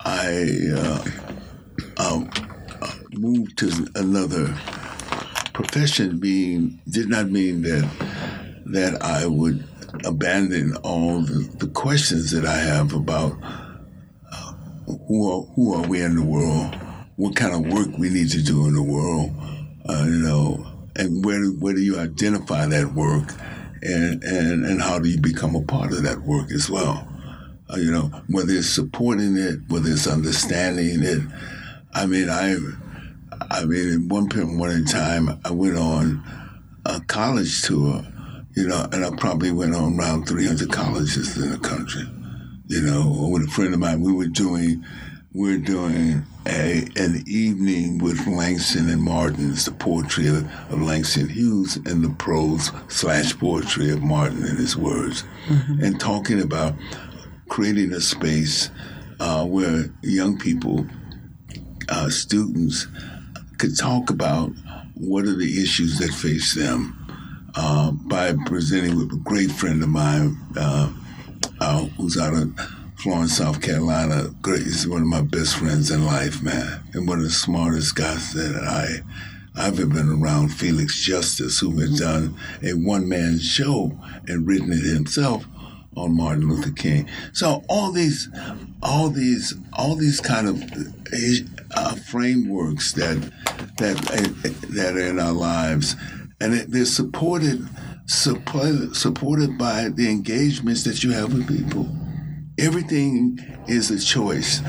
I 0.00 0.57
uh, 0.75 1.05
uh, 1.97 2.25
moved 3.14 3.59
to 3.59 3.88
another 3.95 4.47
profession 5.52 6.19
being 6.19 6.81
did 6.88 7.09
not 7.09 7.29
mean 7.29 7.62
that 7.62 7.88
that 8.67 9.02
I 9.02 9.26
would 9.26 9.64
abandon 10.05 10.76
all 10.76 11.21
the, 11.21 11.50
the 11.59 11.67
questions 11.69 12.31
that 12.31 12.47
I 12.47 12.59
have 12.59 12.95
about 12.95 13.37
uh, 14.33 14.52
who 15.09 15.31
are, 15.31 15.43
who 15.55 15.75
are 15.75 15.87
we 15.88 16.02
in 16.02 16.17
the 16.17 16.25
world, 16.25 16.75
what 17.17 17.35
kind 17.37 17.55
of 17.55 17.73
work 17.73 17.88
we 17.99 18.09
need 18.09 18.31
to 18.31 18.43
do 18.43 18.67
in 18.67 18.75
the 18.75 18.83
world, 18.83 19.31
uh, 19.88 20.05
you 20.07 20.19
know, 20.19 20.67
and 20.97 21.25
where 21.25 21.45
where 21.47 21.75
do 21.75 21.81
you 21.81 21.99
identify 21.99 22.67
that 22.67 22.95
work, 22.95 23.33
and 23.83 24.23
and 24.23 24.64
and 24.64 24.81
how 24.81 24.99
do 24.99 25.09
you 25.09 25.21
become 25.21 25.55
a 25.57 25.62
part 25.62 25.93
of 25.93 26.02
that 26.05 26.23
work 26.23 26.50
as 26.52 26.71
well, 26.71 27.07
uh, 27.73 27.76
you 27.76 27.90
know, 27.90 28.11
whether 28.29 28.52
it's 28.52 28.69
supporting 28.69 29.37
it, 29.37 29.59
whether 29.69 29.90
it's 29.90 30.07
understanding 30.07 31.02
it. 31.02 31.21
I 31.93 32.07
mean, 32.07 32.29
I 32.29 32.57
I 33.50 33.64
mean, 33.64 33.94
at 33.94 34.00
one 34.11 34.28
point, 34.28 34.59
one 34.59 34.70
in 34.70 34.85
time, 34.85 35.40
I 35.44 35.50
went 35.50 35.76
on 35.76 36.23
a 36.85 37.00
college 37.00 37.62
tour, 37.62 38.02
you 38.54 38.66
know, 38.66 38.88
and 38.92 39.04
I 39.04 39.11
probably 39.16 39.52
went 39.52 39.75
on 39.75 39.99
around 39.99 40.26
300 40.26 40.70
colleges 40.70 41.37
in 41.37 41.50
the 41.50 41.59
country, 41.59 42.02
you 42.66 42.82
know, 42.82 43.28
with 43.30 43.49
a 43.49 43.50
friend 43.50 43.73
of 43.73 43.80
mine. 43.80 44.00
We 44.00 44.12
were 44.12 44.26
doing, 44.26 44.85
we 45.32 45.52
were 45.52 45.62
doing 45.62 46.25
a 46.47 46.88
an 46.97 47.23
evening 47.26 47.99
with 47.99 48.26
Langston 48.26 48.88
and 48.88 49.02
Martin's, 49.02 49.64
the 49.64 49.73
poetry 49.73 50.28
of, 50.28 50.44
of 50.70 50.80
Langston 50.80 51.28
Hughes 51.28 51.76
and 51.76 52.02
the 52.02 52.11
prose 52.11 52.70
slash 52.88 53.38
poetry 53.38 53.90
of 53.90 54.02
Martin 54.02 54.44
and 54.44 54.59
his 54.59 54.76
words, 54.76 55.25
mm-hmm. 55.47 55.85
and 55.85 56.00
talking 56.00 56.40
about 56.40 56.75
creating 57.49 57.92
a 57.92 58.00
space 58.00 58.70
uh, 59.18 59.44
where 59.44 59.92
young 60.02 60.38
people, 60.38 60.87
uh, 61.88 62.09
students, 62.09 62.87
could 63.61 63.76
talk 63.76 64.09
about 64.09 64.50
what 64.95 65.26
are 65.26 65.37
the 65.37 65.62
issues 65.62 65.99
that 65.99 66.11
face 66.14 66.55
them 66.55 66.97
uh, 67.55 67.90
by 67.90 68.33
presenting 68.47 68.97
with 68.97 69.12
a 69.12 69.21
great 69.23 69.50
friend 69.50 69.83
of 69.83 69.88
mine 69.90 70.35
uh, 70.57 70.90
uh, 71.61 71.85
who's 71.99 72.17
out 72.17 72.33
of 72.33 72.59
Florence, 72.97 73.37
South 73.37 73.61
Carolina. 73.61 74.31
Great, 74.40 74.62
he's 74.62 74.88
one 74.88 75.02
of 75.02 75.09
my 75.09 75.21
best 75.21 75.57
friends 75.57 75.90
in 75.90 76.07
life, 76.07 76.43
man, 76.43 76.83
and 76.95 77.07
one 77.07 77.19
of 77.19 77.25
the 77.25 77.31
smartest 77.31 77.95
guys 77.95 78.33
that 78.33 78.64
I. 78.64 79.05
I've 79.57 79.79
ever 79.81 79.93
been 79.93 80.23
around 80.23 80.50
Felix 80.50 81.02
Justice, 81.02 81.59
who 81.59 81.79
had 81.81 81.97
done 81.97 82.37
a 82.62 82.73
one 82.73 83.09
man 83.09 83.40
show 83.40 83.93
and 84.26 84.47
written 84.47 84.73
it 84.73 84.85
himself 84.85 85.45
on 85.97 86.17
Martin 86.17 86.49
Luther 86.49 86.71
King. 86.71 87.11
So 87.33 87.64
all 87.69 87.90
these, 87.90 88.29
all 88.82 89.10
these, 89.10 89.54
all 89.72 89.96
these 89.96 90.20
kind 90.20 90.49
of 90.49 90.62
uh, 91.75 91.94
frameworks 91.96 92.92
that 92.92 93.30
that 93.78 93.96
that 94.70 94.96
are 94.96 95.06
in 95.06 95.18
our 95.18 95.32
lives, 95.32 95.96
and 96.40 96.54
they're 96.54 96.84
supported 96.84 97.66
supported 98.06 98.96
supported 98.96 99.56
by 99.56 99.88
the 99.88 100.10
engagements 100.10 100.84
that 100.84 101.04
you 101.04 101.12
have 101.12 101.32
with 101.32 101.46
people. 101.49 101.88
Everything 102.58 103.38
is 103.68 103.90
a 103.90 103.99
choice. 103.99 104.60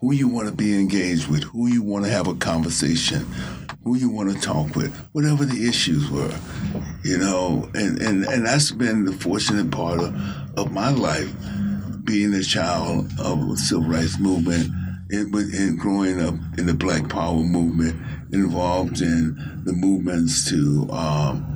Who 0.00 0.12
you 0.12 0.26
want 0.26 0.48
to 0.48 0.54
be 0.54 0.74
engaged 0.74 1.28
with, 1.28 1.44
who 1.44 1.68
you 1.68 1.80
want 1.80 2.04
to 2.06 2.10
have 2.10 2.26
a 2.26 2.34
conversation, 2.34 3.24
who 3.84 3.96
you 3.96 4.10
want 4.10 4.32
to 4.32 4.40
talk 4.40 4.74
with, 4.74 4.92
whatever 5.12 5.44
the 5.44 5.68
issues 5.68 6.10
were, 6.10 6.34
you 7.04 7.18
know, 7.18 7.70
and, 7.74 8.02
and, 8.02 8.24
and 8.24 8.44
that's 8.44 8.72
been 8.72 9.04
the 9.04 9.12
fortunate 9.12 9.70
part 9.70 10.00
of, 10.00 10.12
of 10.58 10.72
my 10.72 10.90
life, 10.90 11.32
being 12.04 12.34
a 12.34 12.42
child 12.42 13.10
of 13.18 13.48
the 13.48 13.56
civil 13.56 13.84
rights 13.84 14.18
movement 14.18 14.70
and, 15.10 15.34
and 15.34 15.78
growing 15.78 16.20
up 16.20 16.34
in 16.58 16.66
the 16.66 16.74
Black 16.74 17.08
Power 17.08 17.42
movement, 17.42 18.00
involved 18.32 19.00
in 19.00 19.36
the 19.64 19.72
movements 19.72 20.48
to 20.50 20.88
um, 20.90 21.52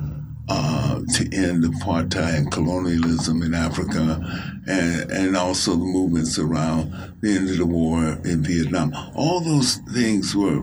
uh, 0.49 1.01
to 1.13 1.23
end 1.35 1.63
apartheid 1.63 2.37
and 2.37 2.51
colonialism 2.51 3.41
in 3.41 3.53
Africa, 3.53 4.21
and 4.67 5.11
and 5.11 5.35
also 5.35 5.71
the 5.71 5.77
movements 5.77 6.39
around 6.39 6.91
the 7.21 7.35
end 7.35 7.49
of 7.49 7.57
the 7.57 7.65
war 7.65 8.03
in 8.23 8.43
Vietnam. 8.43 8.93
All 9.15 9.41
those 9.41 9.77
things 9.93 10.35
were 10.35 10.61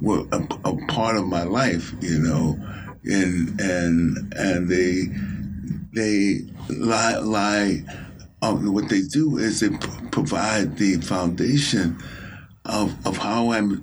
were 0.00 0.26
a, 0.32 0.46
a 0.64 0.86
part 0.88 1.16
of 1.16 1.26
my 1.26 1.44
life, 1.44 1.92
you 2.00 2.18
know, 2.18 2.58
and 3.04 3.60
and 3.60 4.34
and 4.34 4.68
they 4.68 5.06
they 5.94 6.40
lie 6.68 7.18
lie. 7.18 7.84
Um, 8.44 8.74
what 8.74 8.90
they 8.90 9.00
do 9.00 9.38
is 9.38 9.60
they 9.60 9.70
provide 10.10 10.76
the 10.76 10.96
foundation 11.00 11.98
of, 12.66 12.94
of 13.06 13.16
how 13.16 13.52
I'm 13.52 13.82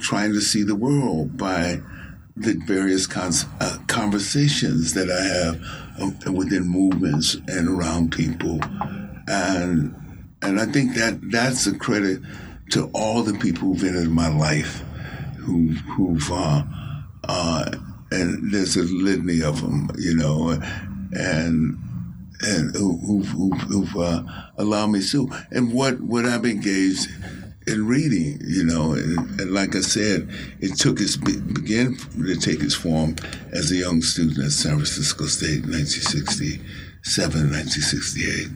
trying 0.00 0.32
to 0.34 0.40
see 0.40 0.62
the 0.62 0.76
world 0.76 1.36
by 1.36 1.80
the 2.36 2.54
various 2.64 3.08
cons- 3.08 3.46
uh, 3.60 3.78
conversations 3.88 4.94
that 4.94 5.10
I 5.10 6.00
have 6.00 6.26
um, 6.28 6.34
within 6.34 6.68
movements 6.68 7.34
and 7.48 7.68
around 7.68 8.12
people, 8.12 8.60
and 9.26 9.96
and 10.42 10.60
I 10.60 10.66
think 10.66 10.94
that 10.94 11.18
that's 11.32 11.66
a 11.66 11.76
credit 11.76 12.20
to 12.70 12.88
all 12.94 13.24
the 13.24 13.36
people 13.38 13.72
who've 13.72 13.82
entered 13.82 14.10
my 14.10 14.28
life, 14.28 14.84
who 15.38 15.72
who've 15.72 16.30
uh, 16.30 16.62
uh, 17.24 17.70
and 18.12 18.52
there's 18.52 18.76
a 18.76 18.84
litany 18.84 19.42
of 19.42 19.60
them, 19.60 19.90
you 19.98 20.14
know, 20.14 20.60
and 21.12 21.76
and 22.42 22.74
who, 22.76 22.96
who, 22.98 23.50
who've, 23.50 23.96
uh, 23.96 24.22
allowed 24.56 24.88
me 24.88 25.02
to. 25.08 25.30
And 25.50 25.72
what 25.72 26.00
what 26.00 26.24
I've 26.24 26.44
engaged 26.44 27.08
in 27.68 27.86
reading, 27.86 28.40
you 28.44 28.64
know, 28.64 28.92
and, 28.92 29.40
and, 29.40 29.52
like 29.52 29.76
I 29.76 29.80
said, 29.80 30.28
it 30.60 30.78
took 30.78 31.00
its 31.00 31.16
began 31.16 31.96
to 31.96 32.36
take 32.36 32.62
its 32.62 32.74
form 32.74 33.16
as 33.52 33.70
a 33.70 33.76
young 33.76 34.00
student 34.00 34.38
at 34.38 34.52
San 34.52 34.76
Francisco 34.76 35.26
State 35.26 35.64
in 35.64 35.72
1967, 35.72 37.50
1968, 37.50 38.48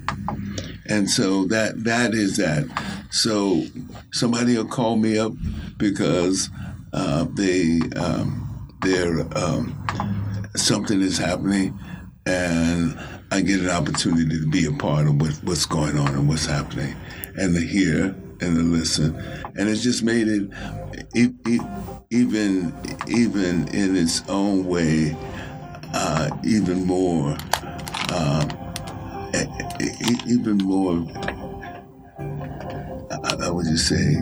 and 0.86 1.10
so 1.10 1.44
that 1.46 1.84
that 1.84 2.14
is 2.14 2.38
that. 2.38 2.64
So 3.10 3.64
somebody 4.12 4.56
will 4.56 4.64
call 4.64 4.96
me 4.96 5.18
up 5.18 5.32
because 5.76 6.48
uh, 6.94 7.26
they 7.34 7.80
um, 7.96 8.70
they're 8.82 9.26
um, 9.36 9.86
something 10.56 11.02
is 11.02 11.18
happening, 11.18 11.78
and 12.24 12.98
I 13.32 13.40
get 13.40 13.60
an 13.60 13.70
opportunity 13.70 14.38
to 14.38 14.46
be 14.46 14.66
a 14.66 14.72
part 14.72 15.06
of 15.06 15.18
what, 15.18 15.32
what's 15.42 15.64
going 15.64 15.96
on 15.96 16.08
and 16.08 16.28
what's 16.28 16.44
happening, 16.44 16.94
and 17.34 17.54
to 17.54 17.62
hear 17.62 18.14
and 18.42 18.56
to 18.56 18.62
listen, 18.62 19.16
and 19.56 19.70
it 19.70 19.76
just 19.76 20.02
made 20.02 20.28
it, 20.28 20.50
it, 21.14 21.32
it 21.46 21.62
even 22.10 22.74
even 23.08 23.68
in 23.68 23.96
its 23.96 24.20
own 24.28 24.66
way, 24.66 25.16
uh, 25.94 26.28
even 26.44 26.84
more, 26.84 27.34
uh, 28.10 28.46
even 30.28 30.58
more. 30.58 31.06
I, 33.40 33.50
would 33.50 33.64
just 33.64 33.88
say 33.88 34.14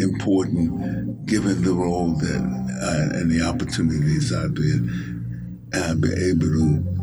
important, 0.00 1.26
given 1.26 1.62
the 1.62 1.74
role 1.74 2.14
that 2.14 2.40
uh, 2.82 3.18
and 3.18 3.30
the 3.30 3.42
opportunities 3.42 4.32
I've 4.32 4.54
been, 4.54 5.68
I've 5.74 6.00
been 6.00 6.18
able 6.18 6.46
to 6.46 6.97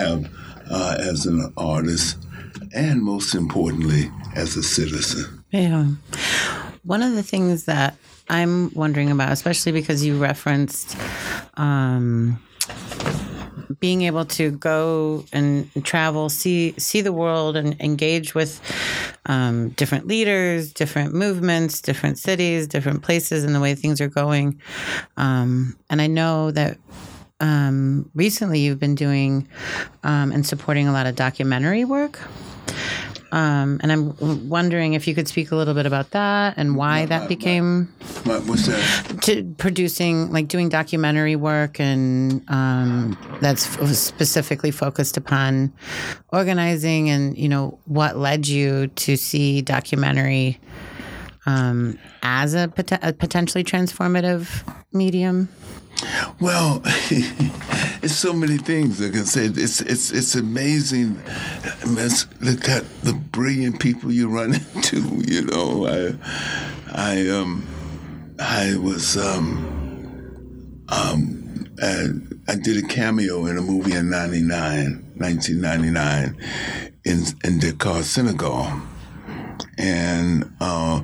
have 0.00 0.30
uh, 0.70 0.96
as 0.98 1.26
an 1.26 1.52
artist, 1.56 2.18
and 2.72 3.02
most 3.02 3.34
importantly, 3.34 4.10
as 4.36 4.56
a 4.56 4.62
citizen. 4.62 5.44
Yeah. 5.50 5.86
One 6.84 7.02
of 7.02 7.14
the 7.14 7.22
things 7.22 7.64
that 7.64 7.96
I'm 8.28 8.72
wondering 8.74 9.10
about, 9.10 9.32
especially 9.32 9.72
because 9.72 10.04
you 10.04 10.16
referenced 10.16 10.96
um, 11.54 12.40
being 13.78 14.02
able 14.02 14.24
to 14.24 14.50
go 14.50 15.24
and 15.32 15.70
travel, 15.84 16.28
see 16.28 16.74
see 16.78 17.00
the 17.00 17.12
world, 17.12 17.56
and 17.56 17.80
engage 17.80 18.34
with 18.34 18.60
um, 19.26 19.70
different 19.70 20.06
leaders, 20.06 20.72
different 20.72 21.14
movements, 21.14 21.80
different 21.80 22.18
cities, 22.18 22.66
different 22.66 23.02
places, 23.02 23.44
and 23.44 23.54
the 23.54 23.60
way 23.60 23.74
things 23.74 24.00
are 24.00 24.08
going. 24.08 24.60
Um, 25.16 25.76
and 25.88 26.02
I 26.02 26.06
know 26.06 26.50
that 26.50 26.78
um, 27.40 28.10
recently 28.14 28.60
you've 28.60 28.78
been 28.78 28.94
doing 28.94 29.48
um, 30.02 30.32
and 30.32 30.46
supporting 30.46 30.88
a 30.88 30.92
lot 30.92 31.06
of 31.06 31.16
documentary 31.16 31.84
work. 31.84 32.20
Um, 33.32 33.78
and 33.82 33.92
I'm 33.92 34.48
wondering 34.48 34.94
if 34.94 35.06
you 35.06 35.14
could 35.14 35.28
speak 35.28 35.52
a 35.52 35.56
little 35.56 35.74
bit 35.74 35.86
about 35.86 36.10
that 36.10 36.54
and 36.56 36.74
why 36.76 37.06
that 37.06 37.28
became 37.28 37.92
My, 38.24 38.38
what's 38.40 38.66
that? 38.66 39.22
to 39.22 39.44
producing, 39.56 40.32
like 40.32 40.48
doing 40.48 40.68
documentary 40.68 41.36
work, 41.36 41.78
and 41.78 42.42
um, 42.48 43.16
that's 43.40 43.66
f- 43.78 43.88
specifically 43.90 44.70
focused 44.72 45.16
upon 45.16 45.72
organizing, 46.32 47.08
and 47.08 47.36
you 47.38 47.48
know 47.48 47.78
what 47.84 48.16
led 48.16 48.48
you 48.48 48.88
to 48.88 49.16
see 49.16 49.62
documentary 49.62 50.58
um, 51.46 51.98
as 52.22 52.54
a, 52.54 52.68
pot- 52.68 52.98
a 53.02 53.12
potentially 53.12 53.62
transformative 53.64 54.48
medium. 54.92 55.48
Well, 56.40 56.82
it's 58.02 58.16
so 58.16 58.32
many 58.32 58.56
things 58.56 59.00
I 59.02 59.10
can 59.10 59.24
say. 59.24 59.46
It's 59.46 59.80
it's 59.80 60.10
it's 60.10 60.34
amazing. 60.34 61.20
Let's 61.86 62.26
look 62.40 62.68
at 62.68 62.84
the 63.02 63.12
brilliant 63.12 63.80
people 63.80 64.10
you 64.10 64.28
run 64.28 64.54
into. 64.74 65.00
You 65.26 65.42
know, 65.46 65.86
I 65.86 66.14
I 66.92 67.28
um 67.28 67.66
I 68.38 68.76
was 68.76 69.16
um 69.16 70.84
um 70.88 71.40
and 71.82 72.42
I 72.48 72.56
did 72.56 72.82
a 72.82 72.86
cameo 72.86 73.46
in 73.46 73.56
a 73.56 73.62
movie 73.62 73.94
in 73.94 74.10
99, 74.10 75.12
1999 75.16 76.36
in 77.04 77.24
in 77.44 77.58
Dakar, 77.58 78.02
Senegal, 78.02 78.66
and 79.78 80.44
uh, 80.60 81.00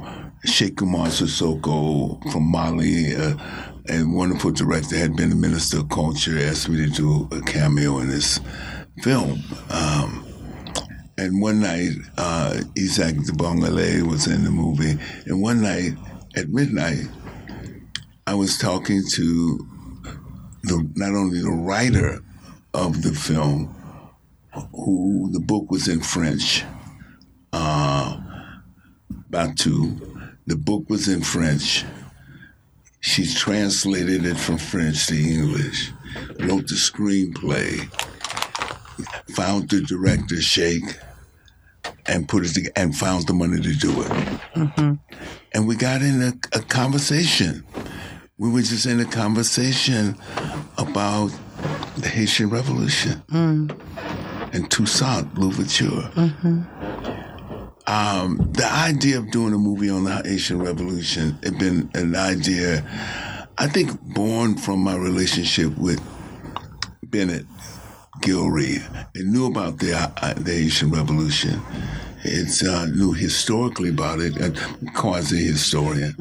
Cheick 0.46 0.76
Oumar 0.76 1.08
Sissoko 1.08 2.20
from 2.30 2.50
Mali. 2.50 3.14
Uh, 3.16 3.36
a 3.88 4.02
wonderful 4.04 4.50
director 4.50 4.96
had 4.96 5.16
been 5.16 5.30
the 5.30 5.36
minister 5.36 5.78
of 5.78 5.88
culture 5.88 6.38
asked 6.38 6.68
me 6.68 6.86
to 6.86 6.90
do 6.90 7.28
a 7.32 7.40
cameo 7.42 7.98
in 7.98 8.08
this 8.08 8.40
film. 9.02 9.40
Um, 9.70 10.26
and 11.18 11.40
one 11.40 11.60
night 11.60 11.92
uh, 12.18 12.60
isaac 12.78 13.16
de 13.16 13.32
Bankolé 13.32 14.02
was 14.02 14.26
in 14.26 14.44
the 14.44 14.50
movie 14.50 14.98
and 15.26 15.40
one 15.40 15.62
night 15.62 15.92
at 16.36 16.48
midnight 16.48 17.06
i 18.26 18.34
was 18.34 18.58
talking 18.58 19.02
to 19.12 19.66
the, 20.64 20.90
not 20.96 21.14
only 21.14 21.40
the 21.40 21.50
writer 21.50 22.20
of 22.74 23.02
the 23.02 23.12
film 23.12 23.74
who 24.74 25.30
the 25.32 25.40
book 25.40 25.70
was 25.70 25.88
in 25.88 26.00
french 26.00 26.64
uh, 27.52 28.18
batu 29.30 29.96
the 30.46 30.56
book 30.56 30.84
was 30.88 31.08
in 31.08 31.22
french 31.22 31.84
she 33.06 33.24
translated 33.24 34.26
it 34.26 34.36
from 34.36 34.58
French 34.58 35.06
to 35.06 35.14
English, 35.14 35.92
wrote 36.40 36.66
the 36.66 36.74
screenplay, 36.74 37.88
found 39.36 39.70
the 39.70 39.80
director, 39.80 40.34
Cheick, 40.34 40.98
and 42.06 42.28
put 42.28 42.44
it 42.44 42.52
together, 42.52 42.72
and 42.74 42.96
found 42.96 43.28
the 43.28 43.32
money 43.32 43.60
to 43.60 43.72
do 43.74 44.02
it. 44.02 44.08
Mm-hmm. 44.56 44.94
And 45.52 45.68
we 45.68 45.76
got 45.76 46.02
in 46.02 46.20
a, 46.20 46.32
a 46.52 46.60
conversation. 46.62 47.64
We 48.38 48.50
were 48.50 48.62
just 48.62 48.86
in 48.86 48.98
a 48.98 49.04
conversation 49.04 50.16
about 50.76 51.28
the 51.98 52.08
Haitian 52.08 52.50
Revolution 52.50 53.22
mm. 53.28 54.52
and 54.52 54.68
Toussaint 54.68 55.32
Louverture. 55.38 56.10
Mm-hmm. 56.16 57.25
Um, 57.86 58.50
the 58.52 58.66
idea 58.66 59.18
of 59.18 59.30
doing 59.30 59.54
a 59.54 59.58
movie 59.58 59.90
on 59.90 60.04
the 60.04 60.16
Haitian 60.24 60.60
Revolution 60.60 61.38
had 61.42 61.58
been 61.58 61.88
an 61.94 62.16
idea, 62.16 62.84
I 63.58 63.68
think, 63.68 64.00
born 64.02 64.56
from 64.56 64.80
my 64.80 64.96
relationship 64.96 65.76
with 65.78 66.00
Bennett 67.04 67.46
Gilreath. 68.20 68.88
I 69.16 69.20
knew 69.22 69.46
about 69.46 69.78
the, 69.78 69.94
uh, 69.94 70.34
the 70.34 70.50
Haitian 70.52 70.90
Revolution. 70.90 71.60
It's 72.24 72.66
uh, 72.66 72.86
knew 72.86 73.12
historically 73.12 73.90
about 73.90 74.18
it, 74.18 74.36
a 74.40 74.52
quasi-historian, 74.94 76.14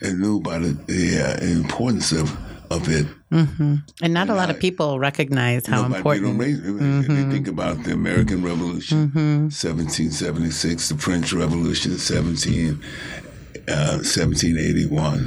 and 0.00 0.20
knew 0.20 0.38
about 0.38 0.62
it, 0.62 0.86
the 0.88 1.20
uh, 1.20 1.44
importance 1.44 2.10
of 2.10 2.36
of 2.68 2.88
it. 2.88 3.06
Mm-hmm. 3.32 3.74
And 4.02 4.14
not 4.14 4.28
a 4.28 4.34
lot 4.34 4.50
of 4.50 4.60
people 4.60 5.00
recognize 5.00 5.66
how 5.66 5.84
important. 5.84 6.26
don't 6.26 6.38
raise- 6.38 6.58
If 6.60 6.64
you 6.66 6.78
think 7.30 7.46
mm-hmm. 7.46 7.48
about 7.48 7.82
the 7.82 7.92
American 7.92 8.40
Revolution, 8.42 9.08
mm-hmm. 9.08 9.48
1776, 9.50 10.88
the 10.90 10.96
French 10.96 11.32
Revolution, 11.32 11.98
17, 11.98 12.80
uh, 13.68 13.98
1781, 13.98 15.18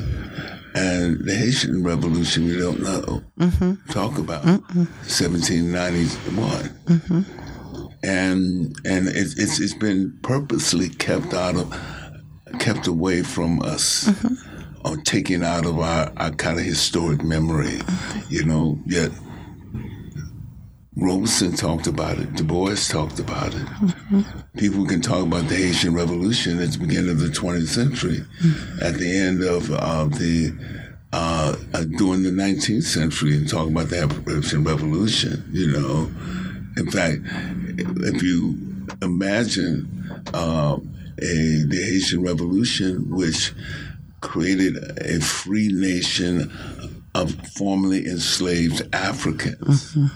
and 0.75 1.19
the 1.25 1.35
Haitian 1.35 1.83
Revolution, 1.83 2.45
we 2.45 2.55
don't 2.57 2.79
know. 2.81 3.21
Talk 3.89 4.17
about 4.17 4.45
1791, 4.45 7.25
and 8.03 8.75
and 8.85 9.07
it, 9.09 9.33
it's 9.37 9.59
it's 9.59 9.73
been 9.73 10.17
purposely 10.21 10.87
kept 10.89 11.33
out 11.33 11.55
of, 11.57 11.73
kept 12.59 12.87
away 12.87 13.23
from 13.23 13.61
us 13.61 14.07
or 14.85 14.97
taken 14.97 15.43
out 15.43 15.65
of 15.65 15.79
our, 15.79 16.11
our 16.17 16.31
kind 16.31 16.57
of 16.59 16.65
historic 16.65 17.23
memory, 17.23 17.79
you 18.29 18.43
know, 18.45 18.79
yet 18.85 19.11
Robeson 20.95 21.53
talked 21.53 21.87
about 21.87 22.17
it, 22.17 22.33
Du 22.35 22.43
Bois 22.43 22.75
talked 22.75 23.19
about 23.19 23.53
it. 23.55 23.67
People 24.57 24.85
can 24.85 25.01
talk 25.01 25.25
about 25.25 25.47
the 25.47 25.55
Haitian 25.55 25.93
Revolution 25.93 26.59
at 26.59 26.71
the 26.71 26.79
beginning 26.79 27.11
of 27.11 27.19
the 27.19 27.27
20th 27.27 27.67
century, 27.67 28.25
at 28.81 28.95
the 28.95 29.17
end 29.17 29.41
of 29.43 29.71
uh, 29.71 30.05
the, 30.05 30.53
uh, 31.13 31.55
uh, 31.73 31.83
during 31.97 32.23
the 32.23 32.31
19th 32.31 32.83
century, 32.83 33.37
and 33.37 33.47
talk 33.47 33.69
about 33.69 33.87
the 33.89 34.07
Haitian 34.27 34.63
Revolution, 34.65 35.43
you 35.51 35.71
know. 35.71 36.11
In 36.75 36.91
fact, 36.91 37.21
if 37.77 38.21
you 38.21 38.57
imagine 39.01 39.87
uh, 40.33 40.77
a, 41.21 41.63
the 41.65 41.89
Haitian 41.91 42.23
Revolution, 42.23 43.09
which 43.09 43.53
created 44.21 44.77
a 44.99 45.19
free 45.19 45.69
nation 45.69 46.51
of 47.15 47.33
formerly 47.49 48.05
enslaved 48.05 48.87
Africans. 48.93 49.93
Mm-hmm. 49.95 50.07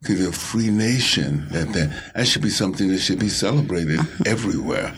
Because 0.00 0.26
a 0.26 0.32
free 0.32 0.70
nation, 0.70 1.46
that, 1.50 1.74
that 1.74 2.12
that 2.14 2.26
should 2.26 2.40
be 2.40 2.48
something 2.48 2.88
that 2.88 3.00
should 3.00 3.18
be 3.18 3.28
celebrated 3.28 4.00
uh-huh. 4.00 4.24
everywhere. 4.26 4.94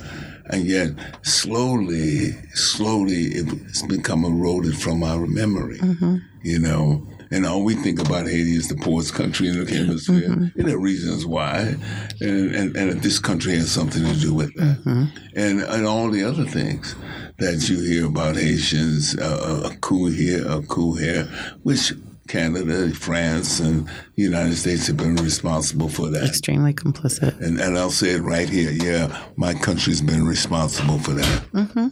And 0.46 0.64
yet, 0.64 0.90
slowly, 1.22 2.32
slowly, 2.54 3.24
it's 3.24 3.82
become 3.82 4.24
eroded 4.24 4.76
from 4.76 5.02
our 5.02 5.26
memory. 5.26 5.78
Mm-hmm. 5.78 6.16
You 6.42 6.58
know, 6.60 7.06
and 7.32 7.46
all 7.46 7.64
we 7.64 7.74
think 7.74 7.98
about 7.98 8.26
Haiti 8.26 8.56
is 8.56 8.68
the 8.68 8.76
poorest 8.76 9.14
country 9.14 9.48
in 9.48 9.64
the 9.64 9.74
hemisphere. 9.74 10.32
And 10.32 10.52
there 10.54 10.76
are 10.76 10.80
reasons 10.80 11.24
why, 11.24 11.76
and, 12.20 12.54
and 12.54 12.76
and 12.76 13.02
this 13.02 13.18
country 13.18 13.54
has 13.54 13.70
something 13.70 14.04
to 14.04 14.20
do 14.20 14.34
with 14.34 14.54
that, 14.54 14.78
mm-hmm. 14.84 15.04
and 15.34 15.60
and 15.60 15.86
all 15.86 16.10
the 16.10 16.24
other 16.24 16.44
things 16.44 16.94
that 17.38 17.68
you 17.68 17.80
hear 17.80 18.06
about 18.06 18.36
Haitians, 18.36 19.16
uh, 19.18 19.62
uh 19.64 19.70
a 19.70 19.76
coup 19.76 20.06
here, 20.06 20.46
a 20.46 20.62
coup 20.62 20.94
here, 20.94 21.24
which 21.62 21.92
Canada, 22.32 22.90
France, 22.94 23.60
and 23.60 23.86
the 24.16 24.22
United 24.22 24.56
States 24.56 24.86
have 24.86 24.96
been 24.96 25.16
responsible 25.16 25.90
for 25.90 26.08
that. 26.08 26.24
Extremely 26.24 26.72
complicit. 26.72 27.38
And, 27.42 27.60
and 27.60 27.76
I'll 27.76 27.90
say 27.90 28.12
it 28.12 28.22
right 28.22 28.48
here. 28.48 28.70
Yeah, 28.70 29.14
my 29.36 29.52
country's 29.52 30.00
been 30.00 30.26
responsible 30.26 30.98
for 30.98 31.12
that. 31.12 31.44
Mm-hmm. 31.52 31.88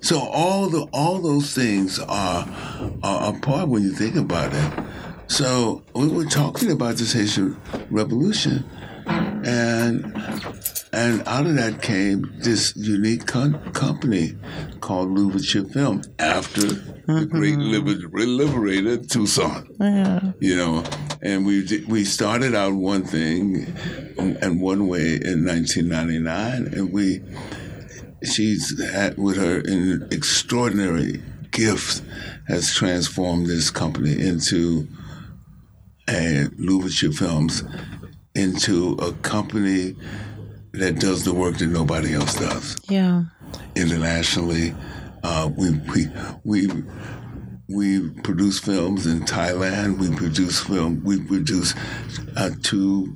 So 0.00 0.18
all 0.18 0.68
the 0.68 0.88
all 0.92 1.20
those 1.20 1.54
things 1.54 2.00
are, 2.00 2.48
are 3.04 3.32
a 3.32 3.38
part 3.38 3.68
when 3.68 3.84
you 3.84 3.92
think 3.92 4.16
about 4.16 4.52
it. 4.52 4.84
So 5.28 5.84
we 5.94 6.08
were 6.08 6.24
talking 6.24 6.72
about 6.72 6.96
this 6.96 7.12
Haitian 7.12 7.56
Revolution, 7.88 8.64
and 9.08 10.04
and 10.92 11.22
out 11.26 11.46
of 11.46 11.54
that 11.54 11.80
came 11.82 12.32
this 12.38 12.74
unique 12.76 13.26
con- 13.26 13.60
company 13.72 14.36
called 14.80 15.10
Louverture 15.10 15.64
Film 15.64 16.02
after 16.18 16.62
the 16.62 17.26
great 17.30 17.56
mm-hmm. 17.56 17.86
liber- 17.86 18.26
liberator 18.26 18.96
Toussaint. 18.96 19.68
You 20.40 20.56
know 20.56 20.84
and 21.22 21.44
we 21.44 21.64
did, 21.64 21.88
we 21.88 22.04
started 22.04 22.54
out 22.54 22.74
one 22.74 23.02
thing 23.02 23.74
and, 24.18 24.36
and 24.36 24.60
one 24.60 24.86
way 24.86 25.14
in 25.14 25.44
1999 25.44 26.66
and 26.74 26.92
we 26.92 27.20
she's 28.24 28.80
had 28.90 29.16
with 29.18 29.36
her 29.36 29.58
an 29.60 30.08
extraordinary 30.10 31.22
gift 31.50 32.02
has 32.46 32.74
transformed 32.74 33.46
this 33.46 33.70
company 33.70 34.12
into 34.12 34.86
a 36.08 36.48
Louverture 36.56 37.12
Films 37.12 37.62
into 38.38 38.92
a 38.94 39.12
company 39.22 39.96
that 40.72 41.00
does 41.00 41.24
the 41.24 41.34
work 41.34 41.58
that 41.58 41.66
nobody 41.66 42.14
else 42.14 42.34
does 42.36 42.76
Yeah. 42.88 43.24
internationally. 43.74 44.74
Uh, 45.22 45.50
we 45.56 45.70
we 45.92 46.06
we 46.44 46.68
we 47.68 48.10
produce 48.22 48.58
films 48.60 49.06
in 49.06 49.20
Thailand. 49.20 49.98
We 49.98 50.14
produce 50.14 50.60
film. 50.60 51.02
We 51.04 51.20
produce 51.20 51.74
uh, 52.36 52.50
two 52.62 53.14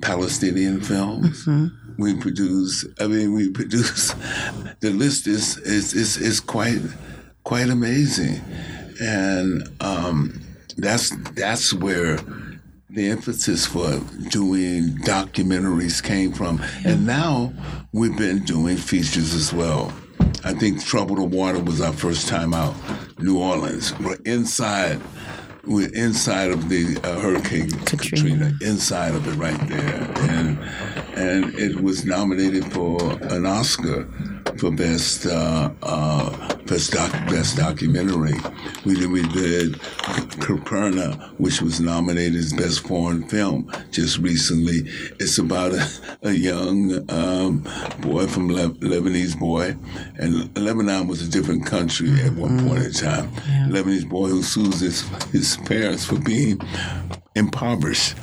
Palestinian 0.00 0.80
films. 0.80 1.46
We 1.98 2.14
produce. 2.14 2.86
I 3.00 3.06
mean, 3.08 3.34
we 3.34 3.50
produce. 3.50 4.14
The 4.80 4.90
list 4.90 5.26
is 5.26 5.58
is 5.58 5.92
is, 5.94 6.16
is 6.16 6.40
quite 6.40 6.80
quite 7.44 7.68
amazing, 7.68 8.40
and 9.00 9.68
um, 9.80 10.40
that's 10.76 11.10
that's 11.34 11.72
where 11.74 12.18
the 12.92 13.08
emphasis 13.08 13.64
for 13.64 14.00
doing 14.28 14.82
documentaries 14.98 16.02
came 16.02 16.30
from. 16.30 16.62
And 16.84 17.06
now 17.06 17.52
we've 17.92 18.16
been 18.16 18.40
doing 18.40 18.76
features 18.76 19.34
as 19.34 19.52
well. 19.52 19.92
I 20.44 20.52
think 20.52 20.84
Trouble 20.84 21.16
the 21.16 21.24
Water 21.24 21.58
was 21.58 21.80
our 21.80 21.92
first 21.92 22.28
time 22.28 22.52
out, 22.52 22.74
New 23.18 23.38
Orleans. 23.38 23.98
We're 23.98 24.18
inside, 24.26 25.00
we're 25.64 25.92
inside 25.94 26.50
of 26.50 26.68
the 26.68 26.98
uh, 27.02 27.18
Hurricane 27.20 27.70
Katrina. 27.70 28.50
Katrina. 28.50 28.52
inside 28.60 29.14
of 29.14 29.26
it 29.26 29.36
right 29.36 29.68
there, 29.68 30.12
and 30.18 30.58
and 31.14 31.54
it 31.58 31.80
was 31.80 32.04
nominated 32.04 32.70
for 32.72 32.98
an 33.22 33.46
Oscar 33.46 34.06
for 34.58 34.70
best 34.70 35.26
uh, 35.26 35.70
uh, 35.82 36.54
best 36.64 36.92
doc, 36.92 37.10
best 37.28 37.56
documentary. 37.56 38.38
We 38.84 38.94
did 38.94 39.10
we 39.10 39.22
did 39.28 39.80
Capernaum, 40.40 41.18
which 41.38 41.60
was 41.60 41.80
nominated 41.80 42.36
as 42.36 42.52
best 42.52 42.86
foreign 42.86 43.24
film 43.24 43.70
just 43.90 44.18
recently. 44.18 44.82
It's 45.20 45.38
about 45.38 45.72
a, 45.72 45.88
a 46.22 46.32
young 46.32 47.10
um, 47.10 47.66
boy 48.00 48.26
from 48.26 48.48
Le- 48.48 48.70
Lebanese 48.80 49.38
boy, 49.38 49.76
and 50.18 50.56
Lebanon 50.56 51.08
was 51.08 51.26
a 51.26 51.30
different 51.30 51.66
country 51.66 52.10
at 52.20 52.32
one 52.34 52.66
point 52.66 52.84
in 52.84 52.92
time. 52.92 53.30
Lebanese 53.68 54.08
boy 54.08 54.28
who 54.28 54.42
sues 54.42 54.80
his 54.80 55.02
his 55.30 55.56
parents 55.58 56.04
for 56.04 56.18
being 56.18 56.60
impoverished 57.34 58.14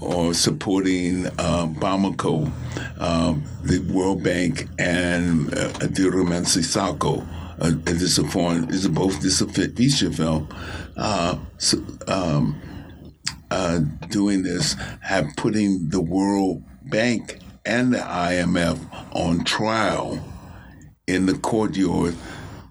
or 0.00 0.34
supporting 0.34 1.26
um, 1.38 1.74
Bamako, 1.74 2.50
um, 3.00 3.44
the 3.62 3.80
World 3.92 4.22
Bank, 4.22 4.68
and 4.78 5.52
uh, 5.54 5.68
Abderrahmane 5.80 6.46
Sissako. 6.46 7.26
Uh, 7.60 7.70
this 7.84 8.02
is 8.02 8.18
a 8.18 8.24
foreign, 8.24 8.66
this 8.66 8.80
is 8.80 8.88
both 8.88 9.20
this 9.20 9.40
is 9.40 9.42
a 9.42 9.46
feature 9.48 10.10
film. 10.10 10.48
Uh, 10.96 11.38
so, 11.58 11.78
um, 12.08 12.60
uh, 13.50 13.78
doing 14.08 14.42
this, 14.42 14.74
have 15.00 15.26
putting 15.36 15.88
the 15.88 16.00
World 16.00 16.62
Bank 16.84 17.38
and 17.64 17.94
the 17.94 17.98
IMF 17.98 18.78
on 19.12 19.44
trial 19.44 20.18
in 21.06 21.26
the 21.26 21.34
courtyard 21.38 22.14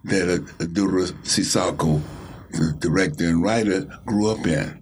that 0.03 0.43
Adura 0.59 1.07
Sissako, 1.23 2.01
the 2.53 2.75
director 2.79 3.25
and 3.25 3.43
writer, 3.43 3.81
grew 4.05 4.29
up 4.29 4.45
in. 4.45 4.81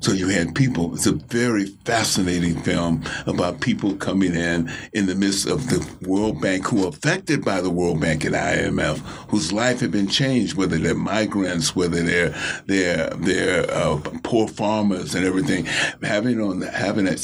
So 0.00 0.12
you 0.12 0.28
had 0.28 0.54
people. 0.54 0.94
It's 0.94 1.06
a 1.06 1.12
very 1.12 1.66
fascinating 1.84 2.60
film 2.62 3.02
about 3.26 3.60
people 3.60 3.94
coming 3.96 4.34
in 4.34 4.70
in 4.92 5.06
the 5.06 5.14
midst 5.14 5.46
of 5.48 5.68
the 5.68 5.86
World 6.08 6.40
Bank 6.40 6.66
who 6.66 6.84
are 6.84 6.88
affected 6.88 7.44
by 7.44 7.60
the 7.60 7.70
World 7.70 8.00
Bank 8.00 8.24
and 8.24 8.34
IMF, 8.34 8.98
whose 9.30 9.52
life 9.52 9.80
had 9.80 9.90
been 9.90 10.08
changed, 10.08 10.54
whether 10.54 10.76
they're 10.78 10.94
migrants, 10.94 11.74
whether 11.76 12.02
they're 12.02 12.34
they're 12.66 13.10
they're 13.10 13.70
uh, 13.70 13.98
poor 14.22 14.48
farmers 14.48 15.14
and 15.14 15.24
everything. 15.24 15.64
Having 16.02 16.40
on 16.40 16.62
having 16.62 17.04
that. 17.06 17.18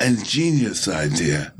It's 0.00 0.22
a 0.22 0.24
genius 0.24 0.88
idea 0.88 1.52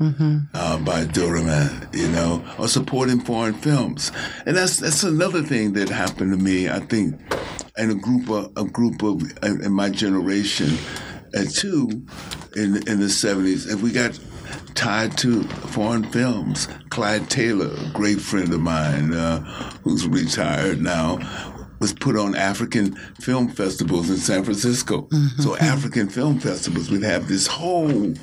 uh, 0.53 0.77
by 0.79 1.05
Doraman, 1.05 1.89
you 1.93 2.07
know, 2.09 2.43
or 2.59 2.67
supporting 2.67 3.19
foreign 3.19 3.53
films, 3.53 4.11
and 4.45 4.55
that's 4.55 4.77
that's 4.77 5.03
another 5.03 5.41
thing 5.41 5.73
that 5.73 5.89
happened 5.89 6.31
to 6.37 6.43
me. 6.43 6.69
I 6.69 6.79
think, 6.79 7.19
in 7.77 7.91
a 7.91 7.95
group 7.95 8.29
of 8.29 8.51
a 8.57 8.65
group 8.65 9.03
of 9.03 9.21
in 9.43 9.71
my 9.71 9.89
generation, 9.89 10.77
and 11.33 11.49
too, 11.49 12.05
in 12.55 12.87
in 12.87 12.99
the 12.99 13.09
seventies, 13.09 13.65
and 13.67 13.81
we 13.81 13.91
got 13.91 14.19
tied 14.75 15.17
to 15.19 15.43
foreign 15.43 16.03
films. 16.11 16.67
Clyde 16.89 17.29
Taylor, 17.29 17.73
a 17.73 17.89
great 17.93 18.19
friend 18.19 18.53
of 18.53 18.59
mine, 18.59 19.13
uh, 19.13 19.39
who's 19.83 20.07
retired 20.07 20.81
now, 20.81 21.17
was 21.79 21.93
put 21.93 22.15
on 22.15 22.35
African 22.35 22.95
film 23.19 23.49
festivals 23.49 24.09
in 24.09 24.17
San 24.17 24.43
Francisco. 24.43 25.07
So 25.39 25.57
African 25.57 26.07
film 26.09 26.39
festivals 26.39 26.89
would 26.91 27.03
have 27.03 27.27
this 27.27 27.47
whole 27.47 28.13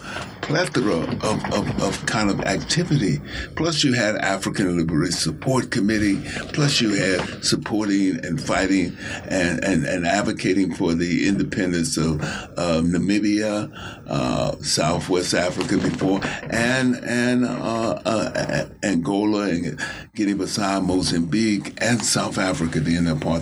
plethora 0.40 1.00
of, 1.22 1.44
of, 1.52 1.82
of 1.82 2.06
kind 2.06 2.30
of 2.30 2.40
activity. 2.40 3.20
Plus 3.56 3.84
you 3.84 3.92
had 3.92 4.16
African 4.16 4.76
Liberation 4.78 5.12
Support 5.12 5.70
Committee. 5.70 6.20
Plus 6.52 6.80
you 6.80 6.94
had 6.94 7.44
supporting 7.44 8.24
and 8.24 8.40
fighting 8.40 8.96
and, 9.28 9.62
and, 9.64 9.84
and 9.84 10.06
advocating 10.06 10.74
for 10.74 10.94
the 10.94 11.28
independence 11.28 11.96
of 11.96 12.20
uh, 12.22 12.80
Namibia, 12.82 13.70
uh, 14.08 14.56
Southwest 14.62 15.34
Africa 15.34 15.76
before, 15.78 16.20
and 16.50 16.96
and 17.04 17.44
uh, 17.44 18.00
uh, 18.04 18.66
Angola 18.82 19.48
and 19.48 19.80
Guinea-Bissau, 20.14 20.84
Mozambique, 20.84 21.74
and 21.78 22.02
South 22.02 22.38
Africa 22.38 22.80
during 22.80 23.04
apartheid. 23.04 23.41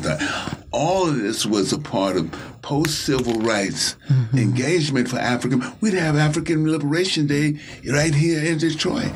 All 0.71 1.09
of 1.09 1.17
this 1.17 1.45
was 1.45 1.73
a 1.73 1.79
part 1.79 2.17
of 2.17 2.31
post-civil 2.63 3.41
rights 3.41 3.97
mm-hmm. 4.09 4.39
engagement 4.39 5.09
for 5.09 5.19
African. 5.19 5.63
We'd 5.81 5.95
have 5.95 6.17
African 6.17 6.71
Liberation 6.71 7.27
Day 7.27 7.59
right 7.91 8.15
here 8.15 8.43
in 8.45 8.59
Detroit. 8.59 9.13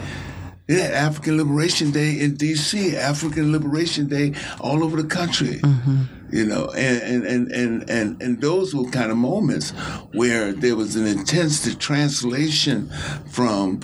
Had 0.69 0.93
African 0.93 1.37
Liberation 1.37 1.91
Day 1.91 2.19
in 2.21 2.37
D.C., 2.37 2.97
African 2.97 3.53
Liberation 3.53 4.09
Day 4.09 4.35
all 4.61 4.83
over 4.83 5.01
the 5.01 5.09
country. 5.09 5.61
You 6.31 6.47
know, 6.47 6.71
and, 6.75 7.25
and, 7.27 7.53
and, 7.53 7.91
and, 7.91 8.23
and 8.23 8.41
those 8.41 8.75
were 8.75 8.91
kind 8.91 9.13
of 9.13 9.17
moments 9.19 9.71
where 10.13 10.53
there 10.53 10.75
was 10.75 10.97
an 10.97 11.07
intense 11.07 11.73
translation 11.77 12.91
from 13.31 13.81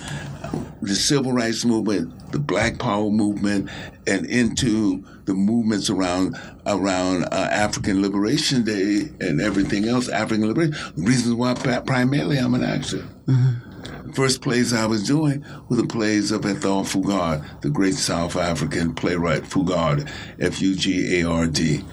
the 0.81 0.95
civil 0.95 1.31
rights 1.31 1.63
movement, 1.63 2.31
the 2.31 2.39
Black 2.39 2.79
Power 2.79 3.09
movement, 3.11 3.69
and 4.07 4.25
into 4.25 5.03
the 5.25 5.33
movements 5.33 5.89
around 5.89 6.35
around 6.65 7.25
uh, 7.25 7.47
African 7.51 8.01
Liberation 8.01 8.63
Day 8.63 9.09
and 9.21 9.39
everything 9.39 9.87
else. 9.87 10.09
African 10.09 10.47
liberation. 10.47 10.75
Reasons 10.97 11.35
why 11.35 11.53
primarily 11.53 12.37
I'm 12.37 12.55
an 12.55 12.63
actor. 12.63 13.05
First 14.13 14.41
plays 14.41 14.73
I 14.73 14.85
was 14.85 15.03
doing 15.03 15.45
were 15.69 15.77
the 15.77 15.87
plays 15.87 16.31
of 16.31 16.45
Athol 16.45 16.83
Fugard, 16.83 17.61
the 17.61 17.69
great 17.69 17.93
South 17.93 18.35
African 18.35 18.93
playwright 18.93 19.43
Fugard, 19.43 20.09
F-U-G-A-R-D, 20.39 21.83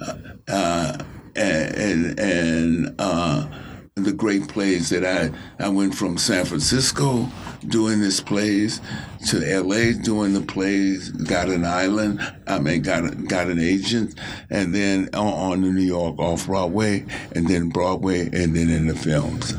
uh, 0.00 0.14
uh, 0.48 0.98
and 1.36 2.18
and 2.18 2.94
uh, 2.98 3.48
the 3.94 4.12
great 4.12 4.48
plays 4.48 4.88
that 4.90 5.04
I 5.04 5.30
I 5.62 5.68
went 5.68 5.94
from 5.94 6.16
San 6.16 6.46
Francisco 6.46 7.28
doing 7.66 8.00
these 8.00 8.20
plays 8.20 8.80
to 9.28 9.44
L.A. 9.52 9.92
doing 9.92 10.32
the 10.32 10.40
plays, 10.40 11.10
got 11.10 11.48
an 11.48 11.64
island, 11.64 12.20
I 12.46 12.60
mean 12.60 12.82
got 12.82 13.04
a, 13.04 13.14
got 13.14 13.48
an 13.48 13.58
agent, 13.58 14.14
and 14.48 14.74
then 14.74 15.10
on, 15.12 15.52
on 15.52 15.62
to 15.62 15.72
New 15.72 15.82
York 15.82 16.18
off 16.18 16.46
Broadway, 16.46 17.04
and 17.32 17.46
then 17.46 17.68
Broadway, 17.68 18.22
and 18.32 18.56
then 18.56 18.70
in 18.70 18.86
the 18.86 18.94
films. 18.94 19.54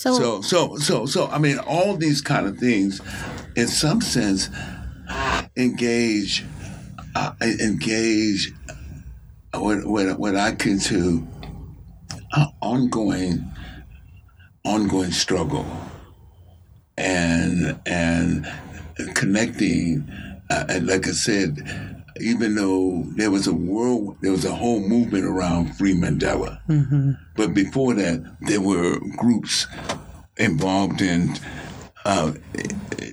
So, 0.00 0.14
So, 0.14 0.40
so, 0.40 0.76
so, 0.76 1.04
so, 1.04 1.26
I 1.26 1.36
mean, 1.36 1.58
all 1.58 1.94
these 1.94 2.22
kind 2.22 2.46
of 2.46 2.56
things, 2.56 3.02
in 3.54 3.68
some 3.68 4.00
sense, 4.00 4.48
engage, 5.58 6.42
uh, 7.14 7.34
engage 7.42 8.50
what, 9.52 9.84
what, 9.84 10.18
what 10.18 10.36
I 10.36 10.52
consider 10.52 11.18
uh, 12.32 12.46
ongoing, 12.62 13.52
ongoing 14.64 15.10
struggle, 15.10 15.66
and 16.96 17.78
and 17.84 18.46
connecting. 19.14 20.10
Uh, 20.48 20.64
and 20.70 20.86
like 20.86 21.06
I 21.08 21.10
said, 21.10 21.99
even 22.20 22.54
though 22.54 23.04
there 23.16 23.30
was 23.30 23.46
a 23.46 23.54
world, 23.54 24.16
there 24.20 24.32
was 24.32 24.44
a 24.44 24.54
whole 24.54 24.80
movement 24.80 25.24
around 25.24 25.76
Free 25.76 25.94
Mandela. 25.94 26.60
But 27.36 27.54
before 27.54 27.94
that, 27.94 28.22
there 28.42 28.60
were 28.60 28.98
groups 29.16 29.66
involved 30.36 31.00
in 31.02 31.34
uh, 32.04 32.32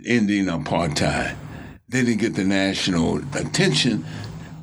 ending 0.06 0.46
apartheid. 0.46 1.36
They 1.90 2.04
didn't 2.04 2.20
get 2.20 2.36
the 2.36 2.44
national 2.44 3.18
attention, 3.36 4.06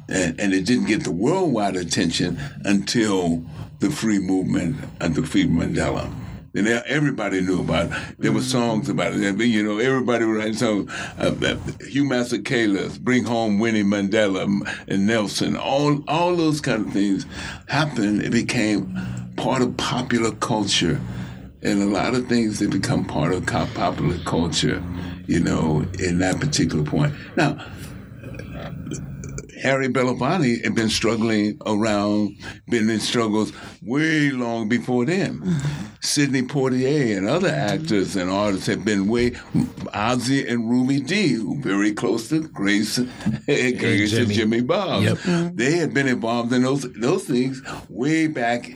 and, 0.09 0.38
and 0.38 0.53
it 0.53 0.66
didn't 0.66 0.87
get 0.87 1.05
the 1.05 1.12
worldwide 1.12 1.77
attention 1.77 2.38
until 2.64 3.44
the 3.81 3.90
free 3.90 4.18
movement 4.18 4.77
and 5.01 5.14
the 5.14 5.23
Free 5.23 5.47
Mandela. 5.47 6.12
And 6.55 6.69
everybody 6.69 7.40
knew 7.40 7.61
about 7.61 7.87
it. 7.87 8.19
There 8.19 8.33
were 8.33 8.40
songs 8.43 8.88
about 8.88 9.14
it. 9.14 9.38
You 9.38 9.62
know, 9.62 9.79
everybody 9.79 10.25
was 10.25 10.38
writing 10.38 10.55
songs. 10.55 10.93
Uh, 11.19 11.35
uh, 11.43 11.57
Hugh 11.85 12.05
Masekela's 12.05 12.97
"Bring 12.99 13.25
Home 13.25 13.59
Winnie 13.59 13.83
Mandela" 13.83 14.45
and 14.87 15.07
Nelson. 15.07 15.57
All 15.57 16.05
all 16.07 16.37
those 16.37 16.61
kind 16.61 16.87
of 16.87 16.93
things 16.93 17.27
happened. 17.69 18.23
It 18.23 18.31
became 18.31 18.97
part 19.37 19.62
of 19.62 19.77
popular 19.77 20.31
culture 20.33 21.01
and 21.64 21.83
a 21.83 21.87
lot 21.87 22.14
of 22.14 22.29
things 22.29 22.59
that 22.59 22.71
become 22.71 23.05
part 23.05 23.33
of 23.33 23.47
popular 23.47 24.19
culture, 24.19 24.83
you 25.27 25.40
know, 25.40 25.85
in 25.99 26.19
that 26.19 26.38
particular 26.38 26.85
point. 26.85 27.14
Now, 27.37 27.59
Harry 29.64 29.88
Belafonte 29.88 30.62
had 30.62 30.74
been 30.74 30.90
struggling 30.90 31.59
around, 31.64 32.37
been 32.68 32.90
in 32.90 33.00
struggles 33.00 33.50
way 33.83 34.31
long 34.31 34.68
before 34.68 35.07
then. 35.07 35.40
Mm-hmm. 35.40 35.85
Sidney 36.03 36.42
Poitier 36.42 37.16
and 37.16 37.27
other 37.27 37.48
mm-hmm. 37.48 37.83
actors 37.83 38.14
and 38.14 38.31
artists 38.31 38.66
have 38.66 38.85
been 38.85 39.09
way, 39.09 39.31
Ossie 39.31 40.48
and 40.48 40.68
Ruby 40.68 41.00
Dee, 41.00 41.42
very 41.61 41.94
close 41.94 42.29
to 42.29 42.46
Grace, 42.48 42.98
and 42.98 43.09
Grace 43.46 44.12
and 44.12 44.29
Jimmy. 44.29 44.35
Jimmy 44.35 44.61
Boggs. 44.61 45.07
Yep. 45.07 45.18
Mm-hmm. 45.18 45.57
They 45.57 45.79
had 45.79 45.94
been 45.94 46.09
involved 46.09 46.53
in 46.53 46.62
those 46.62 46.83
those 46.92 47.24
things 47.24 47.62
way 47.88 48.27
back 48.27 48.70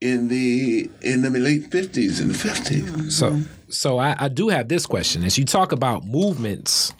in 0.00 0.26
the 0.26 0.90
in 1.02 1.22
the 1.22 1.30
late 1.30 1.70
fifties 1.70 2.18
and 2.18 2.30
the 2.30 2.34
fifties. 2.34 3.16
So, 3.16 3.40
so 3.72 3.98
I, 3.98 4.14
I 4.18 4.28
do 4.28 4.48
have 4.48 4.68
this 4.68 4.86
question. 4.86 5.24
As 5.24 5.38
you 5.38 5.44
talk 5.44 5.72
about 5.72 6.04
movements 6.04 6.92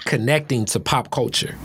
connecting 0.00 0.64
to 0.66 0.80
pop 0.80 1.10
culture, 1.10 1.56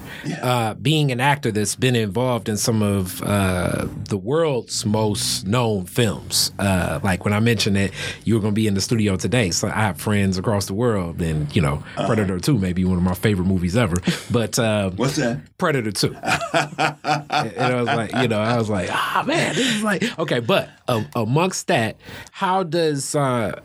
uh, 0.41 0.73
being 0.75 1.11
an 1.11 1.19
actor 1.19 1.51
that's 1.51 1.75
been 1.75 1.95
involved 1.95 2.47
in 2.47 2.57
some 2.57 2.81
of 2.81 3.21
uh, 3.23 3.85
the 4.09 4.17
world's 4.17 4.85
most 4.85 5.45
known 5.45 5.85
films, 5.85 6.51
uh, 6.59 6.99
like 7.03 7.25
when 7.25 7.33
I 7.33 7.39
mentioned 7.39 7.75
that 7.75 7.91
you 8.23 8.35
were 8.35 8.39
going 8.39 8.53
to 8.53 8.55
be 8.55 8.67
in 8.67 8.73
the 8.73 8.81
studio 8.81 9.17
today, 9.17 9.51
so 9.51 9.67
I 9.67 9.81
have 9.81 9.99
friends 9.99 10.37
across 10.37 10.65
the 10.65 10.73
world, 10.73 11.21
and 11.21 11.53
you 11.55 11.61
know, 11.61 11.83
Predator 11.95 12.39
Two 12.39 12.57
may 12.57 12.73
be 12.73 12.85
one 12.85 12.97
of 12.97 13.03
my 13.03 13.13
favorite 13.13 13.45
movies 13.45 13.75
ever. 13.75 13.97
But 14.31 14.57
uh, 14.57 14.91
What's 14.91 15.17
that? 15.17 15.41
Predator 15.57 15.91
Two. 15.91 16.15
and 16.23 16.23
I 16.53 17.75
was 17.75 17.87
like, 17.87 18.15
you 18.15 18.27
know, 18.27 18.39
I 18.39 18.57
was 18.57 18.69
like, 18.69 18.89
ah, 18.91 19.23
man, 19.25 19.55
this 19.55 19.75
is 19.75 19.83
like 19.83 20.19
okay. 20.19 20.39
But 20.39 20.69
uh, 20.87 21.03
amongst 21.15 21.67
that, 21.67 21.97
how 22.31 22.63
does 22.63 23.15
uh, 23.15 23.59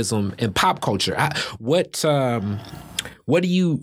activism 0.00 0.34
and 0.38 0.54
pop 0.54 0.80
culture? 0.80 1.14
I, 1.18 1.36
what 1.58 2.04
um, 2.04 2.58
what 3.26 3.42
do 3.42 3.48
you 3.48 3.76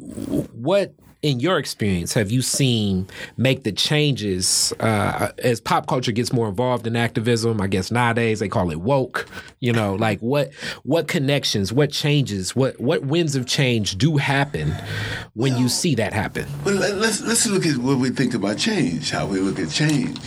what 0.54 0.94
in 1.24 1.40
your 1.40 1.58
experience 1.58 2.14
have 2.14 2.30
you 2.30 2.44
seen 2.44 3.08
make 3.38 3.64
the 3.64 3.72
changes 3.72 4.72
uh, 4.80 5.32
as 5.40 5.60
pop 5.60 5.88
culture 5.88 6.12
gets 6.12 6.32
more 6.32 6.48
involved 6.48 6.86
in 6.88 6.96
activism? 6.96 7.62
I 7.62 7.68
guess 7.68 7.92
nowadays 7.92 8.40
they 8.40 8.50
call 8.50 8.72
it 8.72 8.80
woke. 8.80 9.28
You 9.60 9.74
know, 9.74 9.96
like 9.96 10.20
what 10.20 10.54
what 10.84 11.08
connections, 11.08 11.72
what 11.72 11.92
changes, 11.92 12.56
what 12.56 12.80
what 12.80 13.04
winds 13.04 13.36
of 13.36 13.46
change 13.46 13.98
do 13.98 14.18
happen 14.18 14.74
when 15.34 15.58
you 15.58 15.70
see 15.70 15.96
that 15.96 16.14
happen? 16.14 16.46
Well, 16.66 16.76
let, 16.76 16.96
let's 16.96 17.22
let's 17.22 17.48
look 17.48 17.66
at 17.66 17.78
what 17.78 17.98
we 17.98 18.10
think 18.10 18.34
about 18.34 18.58
change, 18.58 19.12
how 19.12 19.28
we 19.28 19.40
look 19.40 19.60
at 19.60 19.70
change, 19.70 20.20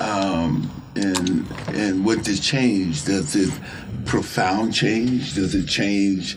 um, 0.00 0.70
and 0.98 1.50
and 1.68 2.04
what 2.04 2.24
does 2.24 2.40
change? 2.40 3.04
Does 3.04 3.34
it 3.36 3.52
profound 4.04 4.74
change? 4.74 5.34
Does 5.34 5.54
it 5.54 5.66
change? 5.66 6.36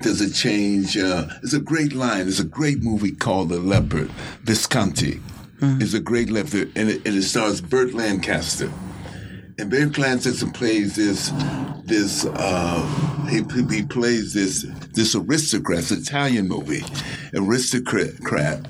Does 0.00 0.20
it 0.20 0.32
change? 0.32 0.96
Uh, 0.96 1.26
it's 1.42 1.54
a 1.54 1.60
great 1.60 1.92
line. 1.92 2.22
There's 2.22 2.40
a 2.40 2.44
great 2.44 2.82
movie 2.82 3.12
called 3.12 3.48
The 3.48 3.58
Leopard. 3.58 4.10
Visconti 4.44 5.20
is 5.60 5.92
a 5.94 6.00
great 6.00 6.30
leopard, 6.30 6.70
and 6.76 6.88
it, 6.88 7.04
and 7.04 7.16
it 7.16 7.22
stars 7.22 7.60
Burt 7.60 7.92
Lancaster. 7.92 8.70
And 9.58 9.70
Burt 9.70 9.98
Lancaster 9.98 10.46
plays 10.46 10.94
this 10.94 11.32
this 11.84 12.24
uh, 12.26 13.26
he, 13.28 13.42
he 13.74 13.82
plays 13.82 14.32
this 14.32 14.62
this 14.92 15.14
aristocrat, 15.16 15.80
it's 15.80 15.90
an 15.90 15.98
Italian 15.98 16.48
movie, 16.48 16.84
aristocrat 17.34 18.66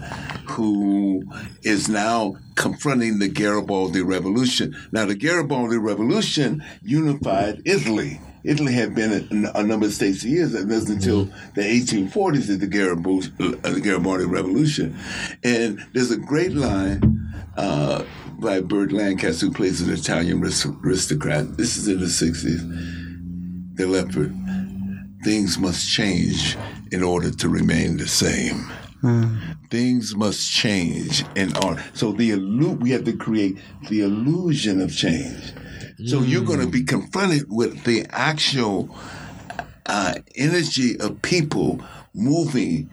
who 0.48 1.24
is 1.62 1.88
now 1.88 2.37
confronting 2.55 3.18
the 3.18 3.29
Garibaldi 3.29 4.03
Revolution. 4.03 4.77
Now, 4.92 5.05
the 5.05 5.14
Garibaldi 5.14 5.77
Revolution 5.77 6.64
unified 6.83 7.62
Italy. 7.64 8.20
Italy 8.44 8.72
had 8.72 8.94
been 8.94 9.27
in 9.31 9.46
a 9.55 9.62
number 9.62 9.87
of 9.87 9.92
states 9.92 10.22
for 10.22 10.29
years. 10.29 10.55
It 10.55 10.66
wasn't 10.66 11.01
until 11.01 11.24
the 11.55 11.62
1840s 11.62 12.46
that 12.46 12.61
the 12.61 12.66
Garibaldi, 12.66 13.33
uh, 13.40 13.70
the 13.70 13.81
Garibaldi 13.81 14.24
Revolution. 14.24 14.96
And 15.44 15.85
there's 15.92 16.11
a 16.11 16.16
great 16.16 16.53
line 16.53 17.35
uh, 17.57 18.05
by 18.38 18.61
Burt 18.61 18.92
Lancaster, 18.92 19.46
who 19.46 19.53
plays 19.53 19.81
an 19.81 19.92
Italian 19.92 20.42
aristocrat. 20.42 21.57
This 21.57 21.77
is 21.77 21.88
in 21.88 21.98
the 21.98 22.07
60s. 22.07 23.77
The 23.77 23.87
leopard. 23.87 24.35
Things 25.24 25.59
must 25.59 25.88
change 25.88 26.57
in 26.92 27.03
order 27.03 27.31
to 27.31 27.48
remain 27.48 27.96
the 27.96 28.07
same. 28.07 28.70
Things 29.70 30.14
must 30.14 30.51
change 30.51 31.24
in 31.37 31.57
order. 31.59 31.83
So 31.94 32.12
the 32.12 32.31
illu- 32.31 32.81
we 32.81 32.90
have 32.90 33.05
to 33.05 33.16
create 33.16 33.59
the 33.88 34.01
illusion 34.01 34.81
of 34.81 34.94
change. 34.94 35.53
So 36.07 36.22
you're 36.22 36.44
going 36.44 36.61
to 36.61 36.68
be 36.68 36.85
confronted 36.85 37.46
with 37.48 37.83
the 37.85 38.07
actual 38.11 38.96
uh, 39.87 40.14
energy 40.37 40.98
of 41.01 41.22
people 41.22 41.81
moving, 42.14 42.90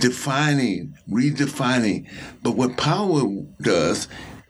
defining, 0.00 0.96
redefining. 1.10 2.08
But 2.42 2.52
what 2.52 2.76
power 2.76 3.22
does 3.60 4.06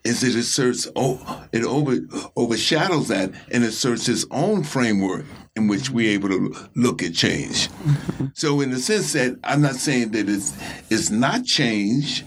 is 0.06 0.22
it 0.22 0.36
asserts, 0.36 0.88
oh, 0.94 1.46
it 1.52 1.64
over, 1.64 1.98
overshadows 2.36 3.08
that 3.08 3.32
and 3.50 3.64
asserts 3.64 4.08
its 4.08 4.24
own 4.30 4.62
framework 4.62 5.24
in 5.56 5.66
which 5.66 5.90
we're 5.90 6.12
able 6.12 6.28
to 6.28 6.54
look 6.74 7.02
at 7.02 7.14
change. 7.14 7.68
so, 8.34 8.60
in 8.60 8.70
the 8.70 8.78
sense 8.78 9.12
that 9.14 9.38
I'm 9.42 9.62
not 9.62 9.74
saying 9.74 10.12
that 10.12 10.28
it's 10.28 10.56
it's 10.90 11.10
not 11.10 11.44
change, 11.44 12.24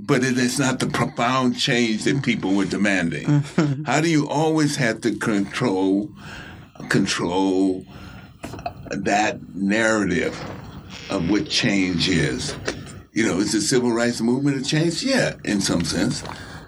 but 0.00 0.24
it 0.24 0.36
is 0.36 0.58
not 0.58 0.80
the 0.80 0.88
profound 0.88 1.58
change 1.58 2.04
that 2.04 2.24
people 2.24 2.54
were 2.54 2.64
demanding. 2.64 3.24
How 3.86 4.00
do 4.00 4.10
you 4.10 4.28
always 4.28 4.76
have 4.76 5.00
to 5.02 5.16
control 5.16 6.10
control 6.88 7.84
that 8.90 9.54
narrative 9.54 10.38
of 11.08 11.30
what 11.30 11.48
change 11.48 12.08
is? 12.08 12.56
You 13.12 13.26
know, 13.26 13.38
is 13.38 13.52
the 13.52 13.60
civil 13.60 13.92
rights 13.92 14.22
movement 14.22 14.56
a 14.56 14.64
change? 14.64 15.02
Yeah, 15.02 15.34
in 15.44 15.60
some 15.60 15.84
sense. 15.84 16.24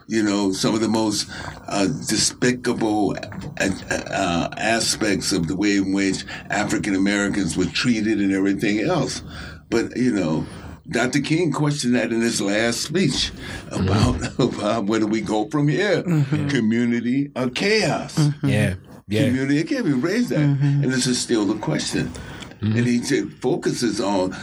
You 0.07 0.23
know, 0.23 0.53
some 0.53 0.75
of 0.75 0.81
the 0.81 0.89
most 0.89 1.29
uh, 1.67 1.87
despicable 1.87 3.17
uh, 3.61 3.71
uh, 3.91 4.49
aspects 4.57 5.33
of 5.33 5.49
the 5.49 5.57
way 5.57 5.77
in 5.77 5.93
which 5.93 6.25
African 6.51 6.95
Americans 6.95 7.57
were 7.57 7.67
treated 7.67 8.21
and 8.21 8.33
everything 8.33 8.81
else. 8.81 9.23
But, 9.71 9.97
you 9.97 10.13
know, 10.13 10.47
Dr. 10.89 11.21
King 11.21 11.51
questioned 11.53 11.95
that 11.95 12.13
in 12.13 12.21
his 12.21 12.41
last 12.41 12.83
speech 12.83 13.33
about, 13.71 14.39
about 14.39 14.85
where 14.85 15.01
do 15.01 15.07
we 15.07 15.23
go 15.23 15.49
from 15.49 15.69
here? 15.69 16.03
Community 16.03 17.31
or 17.35 17.49
chaos? 17.49 18.19
Yeah, 18.43 18.75
yeah. 19.09 19.27
Community 19.27 19.61
or 19.61 19.65
chaos? 19.65 19.83
We 19.85 19.93
raised 19.95 20.29
that. 20.29 20.41
And 20.41 20.85
this 20.85 21.07
is 21.07 21.19
still 21.19 21.47
the 21.47 21.59
question. 21.59 22.13
And 22.61 22.87
he 22.87 23.03
said, 23.03 23.33
focuses 23.35 24.01
on 24.01 24.37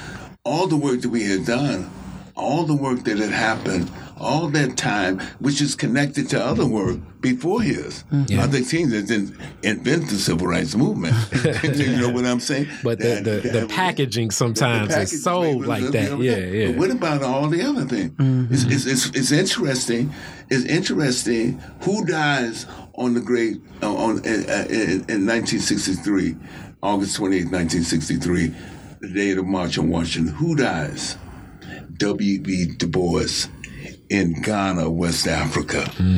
all 0.43 0.67
the 0.67 0.77
work 0.77 1.01
that 1.01 1.09
we 1.09 1.23
had 1.23 1.45
done, 1.45 1.89
all 2.35 2.63
the 2.63 2.75
work 2.75 3.03
that 3.03 3.17
had 3.17 3.31
happened, 3.31 3.91
all 4.21 4.47
that 4.49 4.77
time, 4.77 5.19
which 5.39 5.61
is 5.61 5.75
connected 5.75 6.29
to 6.29 6.43
other 6.43 6.65
work 6.65 6.99
before 7.19 7.61
his. 7.61 8.03
Other 8.37 8.59
things 8.59 8.91
that 8.91 9.07
didn't 9.07 9.35
invent 9.63 10.09
the 10.09 10.15
civil 10.15 10.47
rights 10.47 10.75
movement. 10.75 11.15
you 11.63 11.97
know 11.97 12.09
what 12.09 12.25
I'm 12.25 12.39
saying? 12.39 12.67
But 12.83 12.99
the, 12.99 13.07
That- 13.07 13.23
the, 13.23 13.31
the 13.49 13.49
that- 13.61 13.69
packaging 13.69 14.29
the 14.29 14.33
sometimes 14.33 14.95
is 14.95 15.23
sold 15.23 15.65
like 15.65 15.83
that. 15.91 16.19
Yeah, 16.19 16.37
yeah. 16.37 16.67
But 16.71 16.77
what 16.77 16.91
about 16.91 17.23
all 17.23 17.47
the 17.49 17.61
other 17.63 17.85
things? 17.85 18.13
It's, 18.51 18.85
it's, 18.85 19.05
it's, 19.07 19.15
it's 19.17 19.31
interesting. 19.31 20.13
It's 20.49 20.65
interesting 20.65 21.59
who 21.81 22.05
dies 22.05 22.65
on 22.95 23.13
the 23.13 23.21
great 23.21 23.57
uh, 23.81 23.93
on 23.95 24.17
in, 24.25 24.49
uh, 24.49 24.65
in, 24.69 25.05
in 25.09 25.25
1963, 25.25 26.35
August 26.83 27.15
28, 27.15 27.45
1963, 27.51 28.53
the 28.99 29.07
day 29.13 29.31
of 29.31 29.37
the 29.37 29.43
March 29.43 29.77
on 29.77 29.89
Washington. 29.89 30.33
Who 30.35 30.55
dies? 30.55 31.17
W.B. 31.97 32.65
Du 32.77 32.87
Bois 32.87 33.47
in 34.11 34.33
Ghana, 34.41 34.89
West 34.89 35.25
Africa. 35.25 35.89
Hmm. 35.91 36.17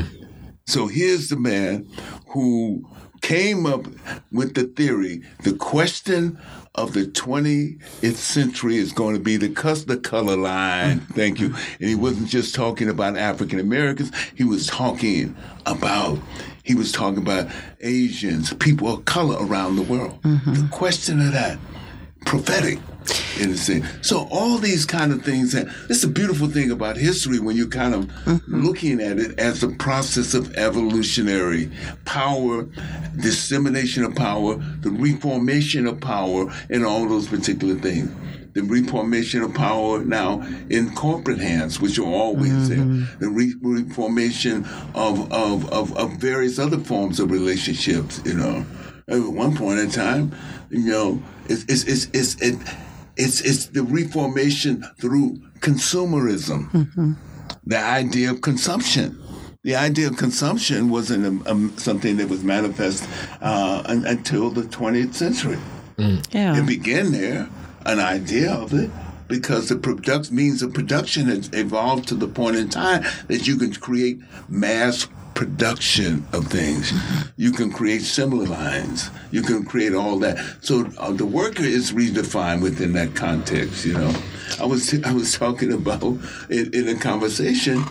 So 0.66 0.88
here's 0.88 1.30
the 1.30 1.38
man 1.38 1.88
who 2.30 2.90
came 3.22 3.66
up 3.66 3.86
with 4.32 4.56
the 4.56 4.64
theory 4.64 5.22
the 5.44 5.54
question 5.54 6.38
of 6.76 6.94
the 6.94 7.06
20th 7.06 8.16
century 8.16 8.78
is 8.78 8.92
going 8.92 9.14
to 9.14 9.22
be 9.22 9.38
the, 9.38 9.48
the 9.86 9.98
color 9.98 10.36
line. 10.36 10.98
Hmm. 11.00 11.14
Thank 11.14 11.40
you. 11.40 11.54
And 11.80 11.88
he 11.88 11.94
wasn't 11.94 12.30
just 12.30 12.56
talking 12.56 12.90
about 12.90 13.16
African 13.16 13.60
Americans, 13.60 14.12
he 14.36 14.44
was 14.44 14.66
talking 14.66 15.36
about. 15.68 16.20
He 16.64 16.76
was 16.76 16.94
talking 16.94 17.20
about 17.20 17.52
Asians, 17.82 18.54
people 18.54 18.88
of 18.88 19.04
color 19.04 19.36
around 19.46 19.76
the 19.76 19.82
world. 19.82 20.22
Mm-hmm. 20.22 20.54
The 20.54 20.68
question 20.70 21.20
of 21.20 21.34
that, 21.34 21.60
prophetic 22.26 22.80
in 23.40 23.52
a 23.52 23.58
sense. 23.58 23.86
So 24.02 24.28
all 24.32 24.58
these 24.58 24.86
kind 24.86 25.12
of 25.12 25.24
things, 25.24 25.54
this 25.54 25.98
is 25.98 26.04
a 26.04 26.08
beautiful 26.08 26.48
thing 26.48 26.72
about 26.72 26.98
history 26.98 27.40
when 27.40 27.56
you're 27.56 27.68
kind 27.68 27.96
of 27.96 28.06
mm-hmm. 28.06 28.66
looking 28.66 29.02
at 29.02 29.20
it 29.20 29.40
as 29.40 29.64
a 29.64 29.70
process 29.70 30.34
of 30.34 30.56
evolutionary 30.56 31.72
power, 32.06 32.64
dissemination 33.22 34.04
of 34.04 34.16
power, 34.16 34.56
the 34.82 34.92
reformation 34.92 35.88
of 35.88 36.00
power, 36.00 36.52
and 36.70 36.86
all 36.86 37.08
those 37.08 37.28
particular 37.28 37.76
things. 37.76 38.12
The 38.54 38.62
reformation 38.62 39.42
of 39.42 39.56
power 39.56 40.06
now 40.06 40.48
in 40.70 40.94
corporate 40.94 41.40
hands, 41.40 41.82
which 41.82 41.98
are 41.98 42.06
always 42.06 42.70
there. 42.70 42.78
Mm-hmm. 42.78 43.20
The 43.20 43.30
re- 43.30 43.56
reformation 43.62 44.66
of, 44.94 45.32
of, 45.34 45.72
of, 45.74 45.98
of 45.98 46.12
various 46.18 46.60
other 46.60 46.78
forms 46.78 47.20
of 47.20 47.32
relationships, 47.32 48.22
you 48.24 48.36
know 48.36 48.64
At 49.08 49.20
one 49.20 49.56
point 49.56 49.80
in 49.80 49.90
time, 49.90 50.34
you 50.70 50.90
know, 50.90 51.22
it's 51.50 51.64
it's 51.68 51.84
it's 51.84 52.08
it's 52.14 52.42
it, 52.42 52.58
it's, 53.18 53.42
it's 53.42 53.68
the 53.68 53.84
reformation 53.84 54.84
through 55.00 55.42
consumerism, 55.60 57.18
the 57.66 57.78
idea 57.78 58.32
of 58.32 58.42
consumption. 58.42 59.20
The 59.64 59.76
idea 59.76 60.08
of 60.08 60.18
consumption 60.18 60.90
wasn't 60.90 61.26
um, 61.26 61.44
um, 61.46 61.78
something 61.78 62.18
that 62.18 62.28
was 62.28 62.44
manifest 62.44 63.08
uh, 63.42 63.82
un- 63.86 64.06
until 64.06 64.50
the 64.50 64.64
20th 64.64 65.14
century. 65.14 65.58
Yeah. 65.98 66.58
It 66.58 66.66
began 66.66 67.14
there, 67.14 67.48
an 67.86 68.00
idea 68.00 68.52
of 68.52 68.74
it, 68.74 68.90
because 69.30 69.70
the 69.70 69.78
product 69.78 70.32
means 70.32 70.62
of 70.62 70.74
production 70.74 71.28
has 71.28 71.50
evolved 71.54 72.10
to 72.10 72.16
the 72.16 72.28
point 72.28 72.58
in 72.58 72.68
time 72.70 73.04
that 73.28 73.48
you 73.48 73.56
can 73.58 73.74
create 73.74 74.20
mass 74.50 75.08
production 75.34 76.26
of 76.34 76.48
things. 76.48 76.94
You 77.38 77.52
can 77.52 77.72
create 77.72 78.02
similar 78.02 78.46
lines. 78.46 79.10
You 79.32 79.42
can 79.42 79.66
create 79.66 79.94
all 79.94 80.20
that. 80.20 80.38
So 80.62 80.86
uh, 80.98 81.12
the 81.12 81.26
worker 81.26 81.64
is 81.64 81.92
redefined 81.92 82.62
within 82.62 82.94
that 82.94 83.16
context. 83.16 83.86
You 83.86 83.94
know, 83.94 84.16
I 84.60 84.66
was 84.66 84.94
I 85.06 85.14
was 85.14 85.34
talking 85.34 85.74
about 85.74 86.04
in, 86.50 86.74
in 86.74 86.88
a 86.88 86.96
conversation 86.96 87.84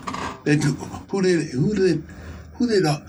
that 0.44 0.62
who 1.08 1.22
did 1.22 1.48
who 1.50 1.74
did 1.74 2.04
who 2.54 2.68
did. 2.68 2.86
Uh, 2.86 3.00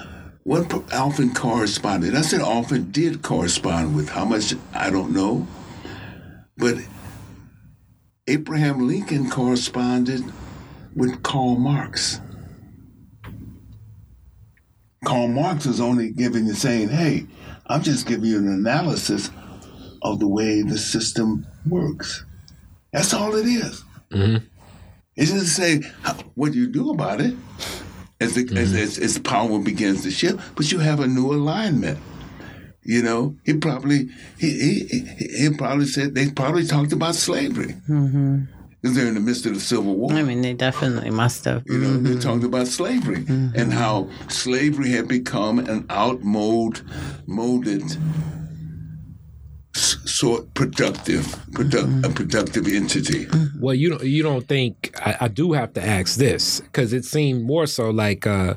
what 0.45 0.73
often 0.93 1.33
corresponded? 1.33 2.15
I 2.15 2.21
said 2.21 2.41
often 2.41 2.91
did 2.91 3.21
correspond 3.21 3.95
with 3.95 4.09
how 4.09 4.25
much 4.25 4.53
I 4.73 4.89
don't 4.89 5.13
know, 5.13 5.47
but 6.57 6.75
Abraham 8.27 8.85
Lincoln 8.85 9.29
corresponded 9.29 10.21
with 10.95 11.23
Karl 11.23 11.55
Marx. 11.55 12.19
Karl 15.05 15.27
Marx 15.27 15.65
is 15.65 15.79
only 15.81 16.11
giving 16.11 16.45
you 16.45 16.53
saying, 16.53 16.89
hey, 16.89 17.25
I'm 17.67 17.81
just 17.81 18.07
giving 18.07 18.25
you 18.29 18.37
an 18.37 18.47
analysis 18.47 19.29
of 20.01 20.19
the 20.19 20.27
way 20.27 20.61
the 20.61 20.77
system 20.77 21.45
works. 21.67 22.23
That's 22.91 23.13
all 23.13 23.35
it 23.35 23.45
is. 23.45 23.83
Mm-hmm. 24.11 24.45
It 25.15 25.21
doesn't 25.25 25.45
say 25.45 25.81
how- 26.01 26.15
what 26.35 26.53
you 26.53 26.67
do 26.67 26.91
about 26.91 27.21
it 27.21 27.35
as, 28.19 28.35
the, 28.35 28.47
as, 28.57 28.73
as, 28.73 28.97
as 28.97 29.17
power 29.19 29.59
begins 29.59 30.03
to 30.03 30.11
shift, 30.11 30.39
but 30.55 30.71
you 30.71 30.79
have 30.79 30.99
a 30.99 31.07
new 31.07 31.31
alignment. 31.33 31.99
You 32.85 33.01
know, 33.01 33.37
he 33.45 33.53
probably 33.53 34.09
he 34.37 34.49
he, 34.59 34.87
he, 34.89 35.27
he 35.47 35.49
probably 35.57 35.85
said 35.85 36.15
they 36.15 36.29
probably 36.31 36.65
talked 36.65 36.91
about 36.91 37.15
slavery 37.15 37.75
because 38.83 38.97
they're 38.97 39.07
in 39.07 39.13
the 39.13 39.21
midst 39.21 39.45
of 39.45 39.53
the 39.53 39.61
Civil 39.61 39.95
War. 39.95 40.11
I 40.11 40.23
mean, 40.23 40.41
they 40.41 40.53
definitely 40.53 41.09
must 41.09 41.45
have. 41.45 41.63
You 41.67 41.77
know, 41.77 41.97
they 41.97 42.19
talked 42.19 42.43
about 42.43 42.67
slavery 42.67 43.23
and 43.29 43.71
how 43.71 44.09
slavery 44.27 44.89
had 44.91 45.07
become 45.07 45.57
an 45.59 45.83
outmode, 45.87 46.81
molded, 47.25 47.83
s- 49.73 49.97
sort 50.05 50.53
productive, 50.53 51.23
produ- 51.51 52.03
a 52.05 52.09
productive 52.09 52.67
entity. 52.67 53.25
Well, 53.59 53.73
you 53.73 53.91
don't 53.91 54.03
you 54.03 54.21
don't 54.21 54.45
think 54.47 54.93
I, 54.99 55.15
I 55.21 55.27
do 55.29 55.53
have 55.53 55.73
to 55.75 55.81
ask 55.85 56.17
this 56.17 56.59
because 56.59 56.91
it 56.91 57.05
seemed 57.05 57.43
more 57.45 57.67
so 57.67 57.89
like 57.89 58.27
uh, 58.27 58.55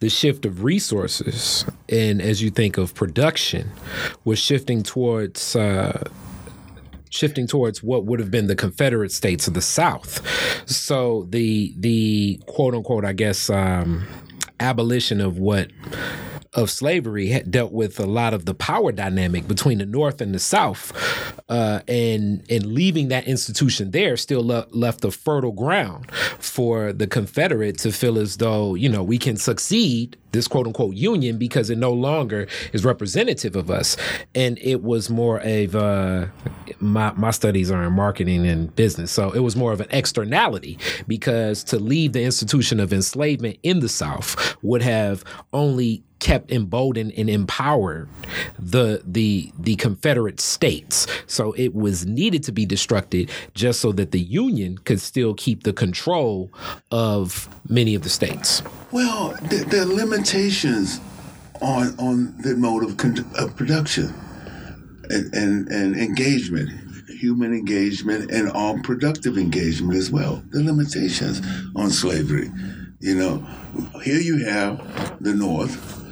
the 0.00 0.08
shift 0.08 0.46
of 0.46 0.64
resources, 0.64 1.66
and 1.90 2.22
as 2.22 2.40
you 2.42 2.48
think 2.50 2.78
of 2.78 2.94
production, 2.94 3.70
was 4.24 4.38
shifting 4.38 4.82
towards. 4.82 5.54
Uh, 5.54 6.02
shifting 7.10 7.46
towards 7.46 7.82
what 7.82 8.04
would 8.04 8.20
have 8.20 8.30
been 8.30 8.46
the 8.46 8.56
Confederate 8.56 9.12
states 9.12 9.48
of 9.48 9.54
the 9.54 9.62
South. 9.62 10.22
So 10.68 11.26
the 11.30 11.74
the 11.78 12.40
quote 12.46 12.74
unquote, 12.74 13.04
I 13.04 13.12
guess, 13.12 13.50
um, 13.50 14.06
abolition 14.60 15.20
of 15.20 15.38
what 15.38 15.70
of 16.54 16.70
slavery 16.70 17.28
had 17.28 17.50
dealt 17.50 17.72
with 17.72 18.00
a 18.00 18.06
lot 18.06 18.34
of 18.34 18.44
the 18.44 18.54
power 18.54 18.92
dynamic 18.92 19.46
between 19.46 19.78
the 19.78 19.86
North 19.86 20.20
and 20.20 20.34
the 20.34 20.38
South, 20.38 20.92
uh, 21.48 21.80
and 21.88 22.44
and 22.50 22.66
leaving 22.66 23.08
that 23.08 23.26
institution 23.26 23.90
there 23.90 24.16
still 24.16 24.46
le- 24.46 24.66
left 24.70 25.04
a 25.04 25.10
fertile 25.10 25.52
ground 25.52 26.10
for 26.38 26.92
the 26.92 27.06
Confederate 27.06 27.78
to 27.78 27.92
feel 27.92 28.18
as 28.18 28.38
though 28.38 28.74
you 28.74 28.88
know 28.88 29.02
we 29.02 29.18
can 29.18 29.36
succeed 29.36 30.16
this 30.32 30.46
quote 30.46 30.66
unquote 30.66 30.94
union 30.94 31.38
because 31.38 31.70
it 31.70 31.78
no 31.78 31.92
longer 31.92 32.46
is 32.72 32.84
representative 32.84 33.56
of 33.56 33.70
us, 33.70 33.96
and 34.34 34.58
it 34.60 34.82
was 34.82 35.10
more 35.10 35.40
of 35.40 35.74
uh, 35.74 36.26
my 36.80 37.12
my 37.12 37.30
studies 37.30 37.70
are 37.70 37.84
in 37.84 37.92
marketing 37.92 38.46
and 38.46 38.74
business, 38.74 39.10
so 39.10 39.30
it 39.32 39.40
was 39.40 39.56
more 39.56 39.72
of 39.72 39.80
an 39.80 39.88
externality 39.90 40.78
because 41.06 41.64
to 41.64 41.78
leave 41.78 42.12
the 42.12 42.22
institution 42.22 42.80
of 42.80 42.92
enslavement 42.92 43.58
in 43.62 43.80
the 43.80 43.88
South 43.88 44.56
would 44.62 44.82
have 44.82 45.24
only 45.52 46.02
kept 46.18 46.50
emboldened 46.50 47.12
and 47.16 47.30
empowered 47.30 48.08
the 48.58 49.02
the 49.04 49.52
the 49.58 49.76
Confederate 49.76 50.40
states. 50.40 51.06
So 51.26 51.52
it 51.52 51.74
was 51.74 52.06
needed 52.06 52.42
to 52.44 52.52
be 52.52 52.66
destructed 52.66 53.30
just 53.54 53.80
so 53.80 53.92
that 53.92 54.10
the 54.12 54.20
Union 54.20 54.78
could 54.78 55.00
still 55.00 55.34
keep 55.34 55.62
the 55.62 55.72
control 55.72 56.50
of 56.90 57.48
many 57.68 57.94
of 57.94 58.02
the 58.02 58.08
states. 58.08 58.62
Well, 58.90 59.36
there, 59.42 59.64
there 59.64 59.82
are 59.82 59.86
limitations 59.86 61.00
on 61.60 61.98
on 61.98 62.36
the 62.38 62.56
mode 62.56 62.84
of, 62.84 62.96
con- 62.96 63.30
of 63.38 63.56
production 63.56 64.14
and, 65.10 65.34
and, 65.34 65.68
and 65.68 65.96
engagement, 65.96 66.70
human 67.08 67.52
engagement, 67.52 68.30
and 68.30 68.50
all 68.50 68.78
productive 68.80 69.38
engagement 69.38 69.94
as 69.94 70.10
well. 70.10 70.42
The 70.50 70.62
limitations 70.62 71.40
on 71.74 71.90
slavery. 71.90 72.50
You 73.00 73.14
know, 73.14 73.46
here 74.02 74.18
you 74.20 74.44
have 74.44 75.22
the 75.22 75.32
North, 75.32 76.04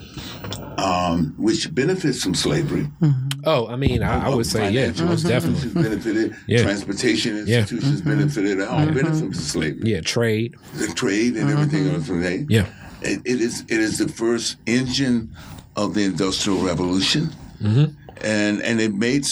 um, 0.78 1.35
which 1.38 1.74
benefits 1.74 2.22
from 2.22 2.35
slavery. 2.35 2.88
Mm-hmm. 3.00 3.40
Oh, 3.44 3.68
I 3.68 3.76
mean, 3.76 4.02
I, 4.02 4.26
I 4.26 4.35
would 4.35 4.46
say 4.46 4.70
yeah, 4.70 4.87
most 5.04 5.22
definitely. 5.22 5.62
institutions 5.62 5.74
benefited. 5.74 6.37
Yeah. 6.46 6.62
Transportation 6.62 7.46
Yeah. 7.46 7.61
institutions 7.61 8.00
mm-hmm. 8.00 8.11
benefited. 8.11 8.61
All 8.61 8.87
benefit 8.87 9.18
from 9.18 9.35
slavery. 9.35 9.90
Yeah, 9.90 10.00
trade. 10.00 10.56
The 10.74 10.88
trade 10.88 11.37
and 11.37 11.50
everything 11.50 11.88
else 11.88 12.06
from 12.06 12.22
that. 12.22 12.46
Yeah. 12.48 12.66
It, 13.02 13.20
it 13.24 13.40
is 13.40 13.62
it 13.68 13.80
is 13.80 13.98
the 13.98 14.09
first 14.09 14.56
engine 14.66 15.35
of 15.76 15.94
the 15.94 16.04
industrial 16.04 16.59
revolution. 16.61 17.30
And 18.22 18.62
and 18.62 18.80
it 18.80 18.94
made 18.94 19.26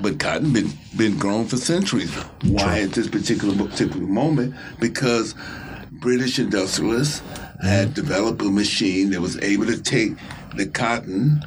but 0.00 0.18
cotton 0.18 0.52
been 0.52 0.72
been 0.96 1.18
grown 1.18 1.46
for 1.46 1.56
centuries. 1.56 2.12
Why 2.44 2.80
at 2.80 2.92
this 2.92 3.08
particular 3.08 3.54
particular 3.56 4.06
moment? 4.06 4.54
Because 4.80 5.34
British 5.92 6.38
industrialists 6.38 7.22
had 7.62 7.94
developed 7.94 8.42
a 8.42 8.50
machine 8.50 9.10
that 9.10 9.20
was 9.20 9.38
able 9.40 9.66
to 9.66 9.80
take 9.80 10.12
the 10.56 10.66
cotton, 10.66 11.44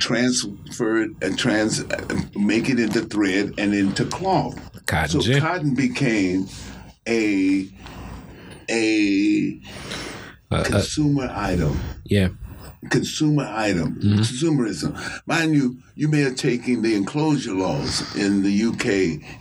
transfer 0.00 1.02
it 1.02 1.10
and 1.22 1.38
trans 1.38 1.82
uh, 1.82 2.20
make 2.34 2.68
it 2.68 2.80
into 2.80 3.02
thread 3.02 3.52
and 3.58 3.74
into 3.74 4.04
cloth. 4.06 4.58
Cotton 4.86 5.08
so 5.08 5.20
gin. 5.20 5.40
cotton 5.40 5.74
became 5.74 6.48
a 7.08 7.68
a 8.68 9.60
consumer 10.64 11.30
item 11.34 11.78
Yeah. 12.04 12.28
Consumer 12.90 13.44
item, 13.44 13.96
consumerism. 13.96 14.98
Mind 15.26 15.54
you, 15.54 15.78
you 15.94 16.08
may 16.08 16.20
have 16.20 16.36
taken 16.36 16.82
the 16.82 16.94
enclosure 16.94 17.54
laws 17.54 18.14
in 18.16 18.42
the 18.42 18.64
UK, 18.64 18.86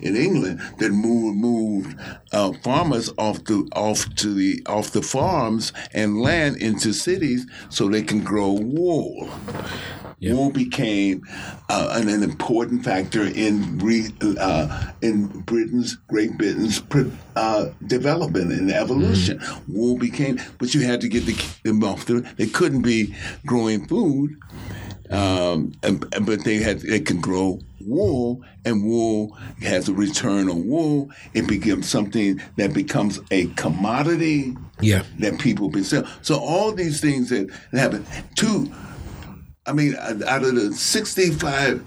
in 0.01 0.15
England, 0.15 0.61
that 0.79 0.91
moved 0.91 1.37
moved 1.37 1.99
uh, 2.31 2.53
farmers 2.63 3.09
off 3.17 3.43
the 3.45 3.67
off 3.75 4.13
to 4.15 4.33
the 4.33 4.61
off 4.67 4.91
the 4.91 5.01
farms 5.01 5.73
and 5.93 6.21
land 6.21 6.57
into 6.57 6.93
cities 6.93 7.45
so 7.69 7.87
they 7.89 8.01
can 8.01 8.23
grow 8.23 8.51
wool. 8.51 9.29
Wool 10.33 10.49
became 10.51 11.23
uh, 11.69 11.89
an, 11.99 12.09
an 12.09 12.23
important 12.23 12.83
factor 12.83 13.23
in 13.25 13.77
re, 13.79 14.07
uh, 14.39 14.91
in 15.01 15.27
Britain's 15.41 15.95
Great 16.07 16.37
Britain's 16.37 16.81
uh, 17.35 17.69
development 17.85 18.51
and 18.51 18.71
evolution. 18.71 19.41
Wool 19.67 19.97
became, 19.97 20.39
but 20.57 20.73
you 20.73 20.81
had 20.81 21.01
to 21.01 21.07
get 21.09 21.25
the, 21.25 21.35
them 21.63 21.83
off. 21.83 22.05
The, 22.05 22.21
they 22.37 22.47
couldn't 22.47 22.81
be 22.81 23.13
growing 23.45 23.87
food, 23.87 24.37
um, 25.09 25.73
and, 25.83 26.05
and- 26.13 26.25
but 26.25 26.43
they 26.43 26.57
had 26.57 26.79
they 26.79 26.99
could 26.99 27.21
grow 27.21 27.59
wool, 27.81 28.41
and 28.65 28.83
wool 28.83 29.37
has 29.61 29.87
a 29.87 29.93
return 29.93 30.49
on 30.49 30.67
wool. 30.67 31.11
It 31.35 31.47
becomes 31.47 31.87
something 31.87 32.41
that 32.57 32.73
becomes 32.73 33.19
a 33.29 33.45
commodity 33.49 34.57
Yeah. 34.81 35.03
that 35.19 35.37
people 35.39 35.69
can 35.69 35.83
sell. 35.83 36.07
So 36.23 36.39
all 36.39 36.71
these 36.71 36.99
things 36.99 37.29
that 37.29 37.49
happen. 37.73 38.03
Two, 38.35 38.71
I 39.67 39.73
mean, 39.73 39.95
out 39.95 40.43
of 40.43 40.55
the 40.55 40.73
sixty-five 40.73 41.83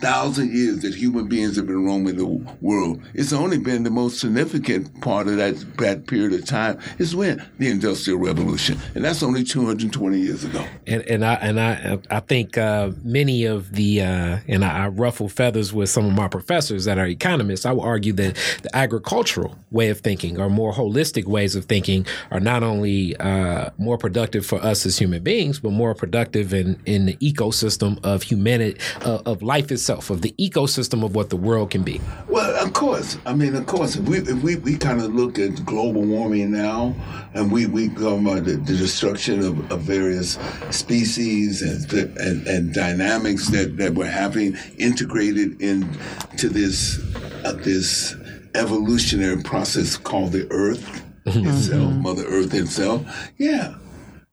thousand 0.00 0.52
years 0.52 0.80
that 0.82 0.94
human 0.94 1.26
beings 1.26 1.56
have 1.56 1.66
been 1.66 1.84
roaming 1.84 2.16
the 2.16 2.26
world, 2.60 3.02
it's 3.14 3.32
only 3.32 3.58
been 3.58 3.82
the 3.82 3.90
most 3.90 4.20
significant 4.20 5.00
part 5.00 5.28
of 5.28 5.36
that, 5.36 5.54
that 5.78 6.06
period 6.06 6.32
of 6.32 6.44
time 6.44 6.78
is 6.98 7.14
when 7.16 7.44
the 7.58 7.68
Industrial 7.70 8.18
Revolution, 8.18 8.78
and 8.94 9.04
that's 9.04 9.22
only 9.22 9.44
220 9.44 10.18
years 10.18 10.44
ago. 10.44 10.64
And 10.86 11.02
and 11.02 11.24
I 11.24 11.34
and 11.34 11.60
I 11.60 11.98
I 12.10 12.20
think 12.20 12.58
uh, 12.58 12.90
many 13.02 13.44
of 13.44 13.72
the 13.72 14.02
uh, 14.02 14.38
and 14.48 14.64
I, 14.64 14.84
I, 14.84 14.88
ruffle 14.88 15.28
feathers 15.28 15.72
with 15.72 15.90
some 15.90 16.06
of 16.06 16.12
my 16.12 16.28
professors 16.28 16.84
that 16.84 16.98
are 16.98 17.06
economists. 17.06 17.66
I 17.66 17.72
would 17.72 17.84
argue 17.84 18.12
that 18.14 18.36
the 18.62 18.74
agricultural 18.76 19.56
way 19.70 19.88
of 19.88 20.00
thinking 20.00 20.40
or 20.40 20.48
more 20.48 20.72
holistic 20.72 21.24
ways 21.24 21.56
of 21.56 21.64
thinking 21.64 22.06
are 22.30 22.40
not 22.40 22.62
only 22.62 23.16
uh, 23.16 23.70
more 23.78 23.98
productive 23.98 24.44
for 24.44 24.62
us 24.62 24.86
as 24.86 24.98
human 24.98 25.22
beings, 25.22 25.60
but 25.60 25.72
more 25.72 25.94
productive 25.94 26.52
in 26.52 26.80
in 26.86 27.06
the 27.06 27.16
ecosystem 27.16 27.98
of 28.04 28.22
humanity 28.22 28.78
uh, 29.02 29.22
of 29.26 29.42
life 29.42 29.70
itself, 29.72 29.85
of 29.88 30.22
the 30.22 30.32
ecosystem 30.38 31.04
of 31.04 31.14
what 31.14 31.30
the 31.30 31.36
world 31.36 31.70
can 31.70 31.82
be. 31.82 32.00
Well, 32.28 32.64
of 32.64 32.72
course. 32.72 33.18
I 33.26 33.34
mean, 33.34 33.54
of 33.54 33.66
course. 33.66 33.96
If 33.96 34.08
we 34.08 34.18
if 34.18 34.42
we, 34.42 34.56
we 34.56 34.76
kind 34.76 35.00
of 35.00 35.14
look 35.14 35.38
at 35.38 35.64
global 35.64 36.02
warming 36.02 36.50
now, 36.50 36.94
and 37.34 37.50
we 37.50 37.66
we 37.66 37.88
go 37.88 38.18
about 38.18 38.44
the, 38.44 38.52
the 38.52 38.76
destruction 38.76 39.40
of, 39.40 39.70
of 39.72 39.80
various 39.82 40.38
species 40.70 41.62
and, 41.62 42.18
and 42.18 42.46
and 42.46 42.74
dynamics 42.74 43.48
that 43.48 43.76
that 43.76 43.94
we're 43.94 44.06
having 44.06 44.56
integrated 44.78 45.60
into 45.60 46.48
this 46.48 47.00
uh, 47.44 47.52
this 47.52 48.14
evolutionary 48.54 49.42
process 49.42 49.96
called 49.96 50.32
the 50.32 50.46
Earth 50.50 51.04
mm-hmm. 51.24 51.46
itself, 51.46 51.92
Mother 51.94 52.24
Earth 52.26 52.54
itself. 52.54 53.30
Yeah, 53.38 53.74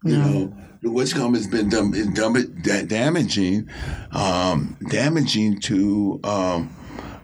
you 0.04 0.16
yeah. 0.16 0.26
know 0.26 0.54
the 0.84 0.89
Witchcom 0.89 1.34
has 1.34 1.47
been 1.47 1.69
dum- 1.69 2.13
dum- 2.13 2.88
damaging, 2.88 3.69
um, 4.11 4.77
damaging 4.89 5.61
to 5.61 6.19
um, 6.25 6.75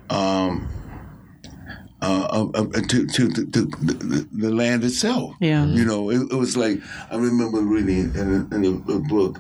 um, 0.10 0.70
uh, 2.01 2.47
uh, 2.55 2.62
uh, 2.62 2.82
to, 2.88 3.05
to, 3.05 3.30
to, 3.30 3.45
to 3.45 3.66
the, 3.66 4.28
the, 4.32 4.49
land 4.49 4.86
itself. 4.86 5.36
Yeah, 5.41 5.66
you 5.66 5.84
know, 5.84 6.10
it, 6.10 6.32
it, 6.32 6.36
was 6.36 6.55
like 6.55 6.80
I 7.12 7.18
remember 7.18 7.60
reading 7.60 8.16
in 8.16 8.47
a, 8.49 8.55
in 8.55 8.66
a, 8.66 8.93
a 8.93 8.99
book 8.99 9.39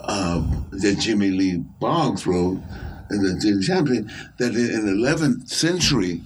um, 0.00 0.66
that 0.72 0.98
Jimmy 0.98 1.30
Lee 1.30 1.58
Boggs 1.78 2.26
wrote, 2.26 2.60
in 3.10 3.22
the 3.22 3.62
Champion, 3.64 4.10
that 4.38 4.56
in 4.56 4.84
the 4.84 4.92
11th 4.92 5.48
century, 5.48 6.22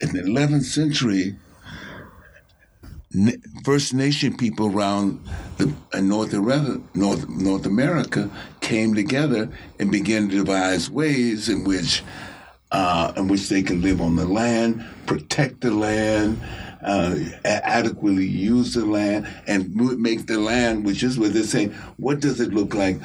in 0.00 0.12
the 0.14 0.22
11th 0.22 0.64
century, 0.64 1.36
First 3.64 3.94
Nation 3.94 4.36
people 4.36 4.66
around 4.66 5.22
the, 5.56 5.72
uh, 5.92 6.00
North, 6.00 6.32
North, 6.94 7.28
North 7.28 7.66
America 7.66 8.28
came 8.60 8.94
together 8.94 9.48
and 9.78 9.90
began 9.92 10.28
to 10.30 10.44
devise 10.44 10.90
ways 10.90 11.48
in 11.48 11.64
which 11.64 12.02
uh, 12.72 13.12
in 13.16 13.28
which 13.28 13.48
they 13.48 13.62
can 13.62 13.80
live 13.82 14.00
on 14.00 14.16
the 14.16 14.26
land, 14.26 14.84
protect 15.06 15.60
the 15.60 15.70
land, 15.70 16.40
uh, 16.84 17.16
adequately 17.44 18.26
use 18.26 18.74
the 18.74 18.84
land 18.84 19.26
and 19.46 19.74
make 19.74 20.26
the 20.26 20.38
land, 20.38 20.84
which 20.84 21.02
is 21.02 21.18
what 21.18 21.32
they're 21.32 21.42
saying, 21.42 21.72
what 21.96 22.20
does 22.20 22.40
it 22.40 22.52
look 22.52 22.74
like 22.74 23.00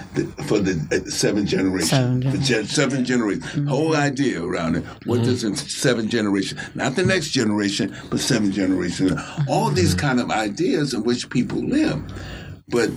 for 0.45 0.59
the 0.59 0.75
uh, 0.91 1.09
seven 1.09 1.45
generations? 1.45 1.89
Seven, 1.89 2.21
generations. 2.21 2.71
seven 2.71 3.05
generations. 3.05 3.45
Mm-hmm. 3.45 3.67
Whole 3.67 3.95
idea 3.95 4.43
around 4.43 4.75
it. 4.75 4.83
What 5.05 5.21
mm-hmm. 5.21 5.25
does 5.25 5.43
it, 5.43 5.57
seven 5.57 6.09
generations? 6.09 6.59
Not 6.75 6.95
the 6.95 7.05
next 7.05 7.29
generation, 7.29 7.95
but 8.09 8.19
seven 8.19 8.51
generations. 8.51 9.19
All 9.47 9.69
these 9.69 9.95
mm-hmm. 9.95 10.07
kind 10.07 10.19
of 10.19 10.31
ideas 10.31 10.93
in 10.93 11.03
which 11.03 11.29
people 11.29 11.59
live. 11.59 12.01
But 12.67 12.91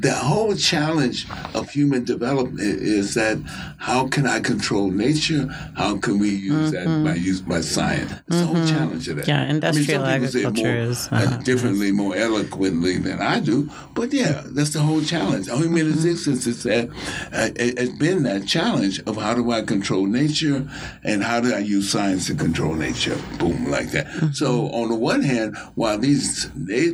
the 0.00 0.14
whole 0.14 0.54
challenge 0.54 1.26
of 1.54 1.70
human 1.70 2.04
development 2.04 2.60
is 2.60 3.14
that 3.14 3.38
how 3.78 4.08
can 4.08 4.26
I 4.26 4.40
control 4.40 4.90
nature? 4.90 5.46
How 5.76 5.98
can 5.98 6.18
we 6.18 6.30
use 6.30 6.72
mm-hmm. 6.72 7.04
that 7.04 7.10
by 7.10 7.16
use 7.16 7.40
by 7.40 7.60
science? 7.60 8.12
It's 8.12 8.20
mm-hmm. 8.20 8.38
the 8.38 8.46
whole 8.46 8.56
mm-hmm. 8.56 8.76
challenge 8.76 9.08
of 9.08 9.16
that. 9.16 9.28
Yeah, 9.28 9.44
industrial 9.44 10.04
I 10.04 10.18
mean, 10.18 10.26
agriculture 10.26 10.62
more, 10.62 10.90
is 10.90 11.08
uh, 11.10 11.40
differently, 11.44 11.90
more 11.92 12.14
eloquently 12.14 12.98
than 12.98 13.20
I 13.20 13.40
do. 13.40 13.70
But 13.94 14.12
yeah, 14.12 14.42
that's 14.46 14.70
the 14.70 14.80
whole 14.80 15.02
challenge. 15.02 15.46
Human 15.46 15.70
mm-hmm. 15.70 15.88
existence 15.88 16.46
is 16.46 16.62
that 16.62 16.88
uh, 17.32 17.50
it, 17.56 17.78
has 17.78 17.90
been 17.90 18.22
that 18.22 18.46
challenge 18.46 19.00
of 19.00 19.16
how 19.16 19.34
do 19.34 19.50
I 19.50 19.62
control 19.62 20.06
nature 20.06 20.68
and 21.02 21.24
how 21.24 21.40
do 21.40 21.52
I 21.52 21.58
use 21.58 21.90
science 21.90 22.26
to 22.26 22.34
control 22.34 22.74
nature? 22.74 23.18
Boom, 23.38 23.70
like 23.70 23.90
that. 23.92 24.06
Mm-hmm. 24.06 24.30
So 24.32 24.68
on 24.70 24.90
the 24.90 24.96
one 24.96 25.22
hand, 25.22 25.56
while 25.74 25.98
these 25.98 26.50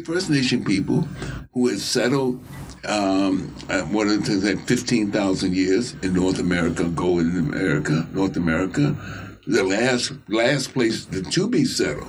First 0.06 0.30
Nation 0.30 0.64
people 0.64 1.02
who 1.52 1.68
had 1.68 1.78
settled 1.78 2.42
um, 2.86 3.54
uh, 3.68 3.82
what 3.82 4.06
is 4.06 4.44
it, 4.44 4.60
15,000 4.60 5.54
years 5.54 5.94
in 6.02 6.14
North 6.14 6.38
America, 6.38 6.84
go 6.84 7.18
in 7.18 7.36
America, 7.36 8.06
North 8.12 8.36
America, 8.36 8.96
the 9.46 9.62
last 9.62 10.12
last 10.28 10.72
place 10.72 11.06
to 11.06 11.48
be 11.48 11.64
settled 11.64 12.08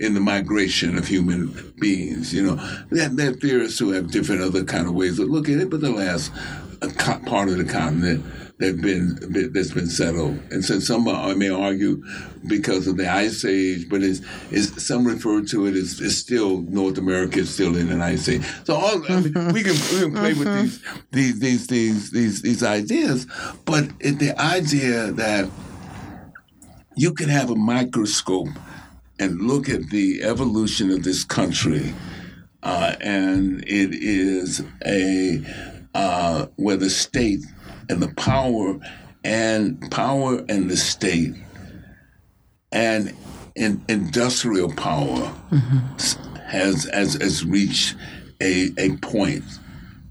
in 0.00 0.14
the 0.14 0.20
migration 0.20 0.96
of 0.96 1.06
human 1.06 1.72
beings. 1.80 2.32
You 2.32 2.42
know, 2.42 2.54
that 2.90 3.16
there 3.16 3.30
are 3.30 3.34
theorists 3.34 3.78
who 3.78 3.90
have 3.92 4.10
different 4.10 4.42
other 4.42 4.64
kind 4.64 4.86
of 4.86 4.94
ways 4.94 5.18
of 5.18 5.28
looking 5.28 5.56
at 5.56 5.62
it, 5.62 5.70
but 5.70 5.80
the 5.80 5.90
last 5.90 6.32
part 7.26 7.48
of 7.48 7.58
the 7.58 7.64
continent 7.64 8.24
that 8.58 8.80
been 8.80 9.50
that's 9.52 9.72
been 9.72 9.88
settled. 9.88 10.38
And 10.50 10.64
so 10.64 10.80
some 10.80 11.04
may 11.04 11.48
argue 11.48 12.02
because 12.46 12.86
of 12.86 12.96
the 12.96 13.08
ice 13.08 13.44
age, 13.44 13.88
but 13.88 14.02
it's, 14.02 14.20
it's 14.50 14.84
some 14.84 15.06
refer 15.06 15.44
to 15.44 15.66
it 15.66 15.74
as 15.74 16.00
it's 16.00 16.16
still 16.16 16.62
North 16.62 16.98
America 16.98 17.40
is 17.40 17.54
still 17.54 17.76
in 17.76 17.90
an 17.90 18.00
ice 18.00 18.28
age. 18.28 18.44
So 18.64 18.74
all 18.74 19.02
I 19.10 19.20
mean, 19.20 19.52
we 19.52 19.62
can 19.62 19.76
we 19.94 20.00
can 20.00 20.12
play 20.12 20.34
with 20.34 20.48
mm-hmm. 20.48 20.62
these 21.12 21.38
these 21.40 21.66
these 21.66 21.66
these 21.68 22.10
these, 22.10 22.42
these 22.42 22.62
ideas, 22.62 23.26
but 23.64 23.90
it, 24.00 24.18
the 24.18 24.38
idea 24.40 25.12
that 25.12 25.48
you 26.96 27.14
can 27.14 27.28
have 27.28 27.50
a 27.50 27.56
microscope 27.56 28.48
and 29.18 29.40
look 29.40 29.68
at 29.68 29.90
the 29.90 30.22
evolution 30.22 30.90
of 30.90 31.02
this 31.02 31.24
country, 31.24 31.94
uh, 32.62 32.94
and 33.00 33.62
it 33.66 33.94
is 33.94 34.62
a 34.86 35.42
uh, 35.94 36.46
where 36.56 36.76
the 36.76 36.90
state 36.90 37.40
and 37.88 38.02
the 38.02 38.14
power 38.14 38.78
and 39.24 39.90
power 39.90 40.44
and 40.48 40.70
the 40.70 40.76
state 40.76 41.34
and 42.72 43.14
in, 43.56 43.82
industrial 43.88 44.72
power 44.74 45.32
mm-hmm. 45.50 46.36
has, 46.36 46.84
has 46.92 47.14
has 47.14 47.44
reached 47.44 47.96
a, 48.40 48.70
a 48.78 48.96
point 48.98 49.44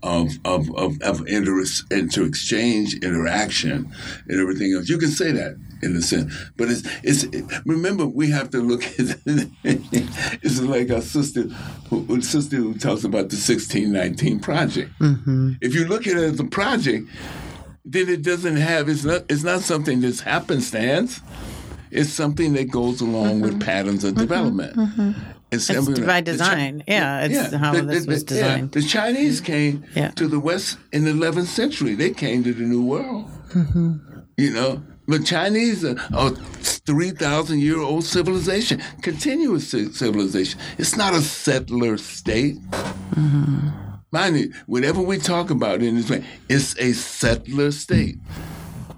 of 0.04 0.32
of 0.46 0.70
of, 0.76 1.02
of 1.02 1.26
inter, 1.28 1.64
inter 1.92 2.26
exchange 2.26 2.96
interaction 2.96 3.92
and 4.28 4.40
everything 4.40 4.74
else. 4.74 4.90
You 4.90 4.98
can 4.98 5.10
say 5.10 5.32
that 5.32 5.56
in 5.82 5.96
a 5.96 6.02
sense, 6.02 6.34
but 6.56 6.70
it's 6.70 6.84
it's. 7.04 7.26
Remember, 7.66 8.06
we 8.06 8.30
have 8.32 8.50
to 8.52 8.60
look 8.60 8.84
at. 9.00 9.18
it's 9.64 10.62
like 10.62 10.92
our 10.92 11.02
sister, 11.02 11.44
who, 11.90 12.22
sister 12.22 12.58
who 12.58 12.74
talks 12.76 13.04
about 13.04 13.30
the 13.30 13.36
sixteen 13.36 13.92
nineteen 13.92 14.40
project. 14.40 14.92
Mm-hmm. 15.00 15.54
If 15.62 15.76
you 15.76 15.86
look 15.86 16.08
at 16.08 16.18
it 16.18 16.34
as 16.34 16.40
a 16.40 16.46
project, 16.46 17.08
then 17.86 18.10
it 18.10 18.22
doesn't 18.22 18.58
have 18.58 18.90
it's 18.90 19.06
not 19.06 19.24
it's 19.30 19.44
not 19.44 19.62
something 19.62 20.02
that's 20.02 20.22
happenstance. 20.22 21.22
It's 21.90 22.12
something 22.12 22.54
that 22.54 22.70
goes 22.70 23.00
along 23.00 23.36
mm-hmm. 23.36 23.44
with 23.44 23.62
patterns 23.62 24.04
of 24.04 24.12
mm-hmm. 24.12 24.22
development. 24.22 24.76
Mm-hmm. 24.76 25.12
It's, 25.52 25.70
it's 25.70 26.00
by 26.00 26.20
design. 26.20 26.80
Chi- 26.80 26.86
yeah, 26.90 27.24
it's 27.24 27.34
yeah, 27.34 27.58
how 27.58 27.72
the, 27.72 27.84
this 27.84 28.06
the, 28.06 28.12
was 28.12 28.24
designed. 28.24 28.76
Yeah. 28.76 28.82
The 28.82 28.88
Chinese 28.88 29.40
came 29.40 29.86
yeah. 29.96 30.12
to 30.12 30.28
the 30.28 30.40
West 30.40 30.78
in 30.92 31.06
the 31.06 31.12
11th 31.12 31.46
century. 31.46 31.96
They 31.96 32.10
came 32.10 32.44
to 32.44 32.54
the 32.54 32.64
New 32.64 32.84
World. 32.84 33.30
Mm-hmm. 33.52 34.20
You 34.36 34.54
know, 34.54 34.84
the 35.08 35.20
Chinese 35.20 35.86
are, 35.86 35.96
a 36.12 36.32
3,000 36.32 37.60
year 37.60 37.80
old 37.80 38.04
civilization, 38.04 38.82
continuous 39.02 39.70
civilization. 39.70 40.60
It's 40.78 40.96
not 40.96 41.14
a 41.14 41.22
settler 41.22 41.98
state. 41.98 42.62
Mm-hmm. 43.12 43.70
Mind 44.12 44.38
you, 44.38 44.54
whatever 44.68 45.02
we 45.02 45.18
talk 45.18 45.50
about 45.50 45.82
in 45.82 45.96
this 45.96 46.10
way, 46.10 46.24
it's 46.50 46.78
a 46.78 46.94
settler 46.94 47.72
state. 47.72 48.18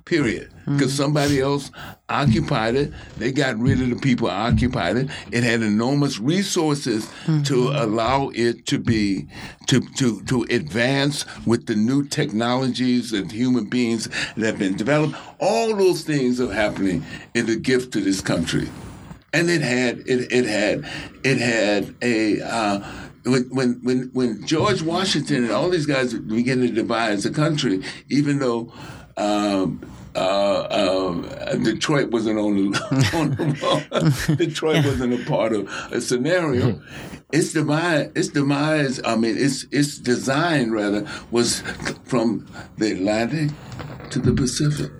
Period. 0.10 0.50
Because 0.66 0.92
mm-hmm. 0.94 1.04
somebody 1.04 1.40
else 1.40 1.70
occupied 2.10 2.74
it. 2.74 2.92
They 3.18 3.32
got 3.32 3.60
rid 3.60 3.80
of 3.80 3.92
the 3.92 3.96
people 3.96 4.28
occupied 4.28 4.98
it. 4.98 5.10
It 5.32 5.44
had 5.44 5.62
enormous 5.62 6.20
resources 6.20 7.06
mm-hmm. 7.06 7.44
to 7.44 7.70
allow 7.70 8.32
it 8.34 8.66
to 8.68 8.80
be 8.80 9.28
to 9.68 9.82
to 9.98 10.24
to 10.24 10.48
advance 10.50 11.26
with 11.46 11.68
the 11.68 11.76
new 11.76 12.08
technologies 12.08 13.14
and 13.14 13.32
human 13.32 13.66
beings 13.66 14.10
that 14.36 14.46
have 14.48 14.58
been 14.58 14.76
developed. 14.76 15.16
All 15.40 15.76
those 15.76 16.02
things 16.02 16.42
are 16.42 16.52
happening 16.52 17.06
in 17.36 17.46
the 17.46 17.56
gift 17.56 17.94
to 17.94 18.02
this 18.02 18.20
country. 18.20 18.68
And 19.32 19.48
it 19.48 19.62
had 19.62 20.00
it, 20.08 20.32
it 20.32 20.46
had 20.46 20.90
it 21.24 21.38
had 21.38 21.94
a 22.02 22.42
uh, 22.42 22.80
when 23.26 23.44
when 23.52 23.80
when 23.84 24.10
when 24.14 24.48
George 24.48 24.82
Washington 24.82 25.44
and 25.44 25.52
all 25.52 25.70
these 25.70 25.86
guys 25.86 26.16
began 26.16 26.62
to 26.62 26.72
divide 26.72 27.20
the 27.20 27.30
country, 27.30 27.84
even 28.10 28.40
though 28.40 28.74
um, 29.18 29.82
uh, 30.20 31.16
uh, 31.50 31.56
Detroit 31.56 32.12
wasn't 32.12 32.38
on 32.38 32.72
the, 32.72 33.10
on 33.16 33.30
the 33.32 34.36
Detroit 34.38 34.86
wasn't 34.86 35.14
a 35.14 35.26
part 35.26 35.54
of 35.54 35.70
a 35.92 36.02
scenario. 36.02 36.82
Its 37.32 37.54
demise, 37.54 38.12
its 38.16 38.28
demise. 38.30 39.00
I 39.06 39.16
mean, 39.16 39.38
its 39.38 39.66
its 39.72 39.98
design 39.98 40.72
rather 40.72 41.08
was 41.32 41.62
from 42.04 42.46
the 42.78 42.92
Atlantic 42.92 43.52
to 44.10 44.20
the 44.20 44.34
Pacific. 44.34 44.92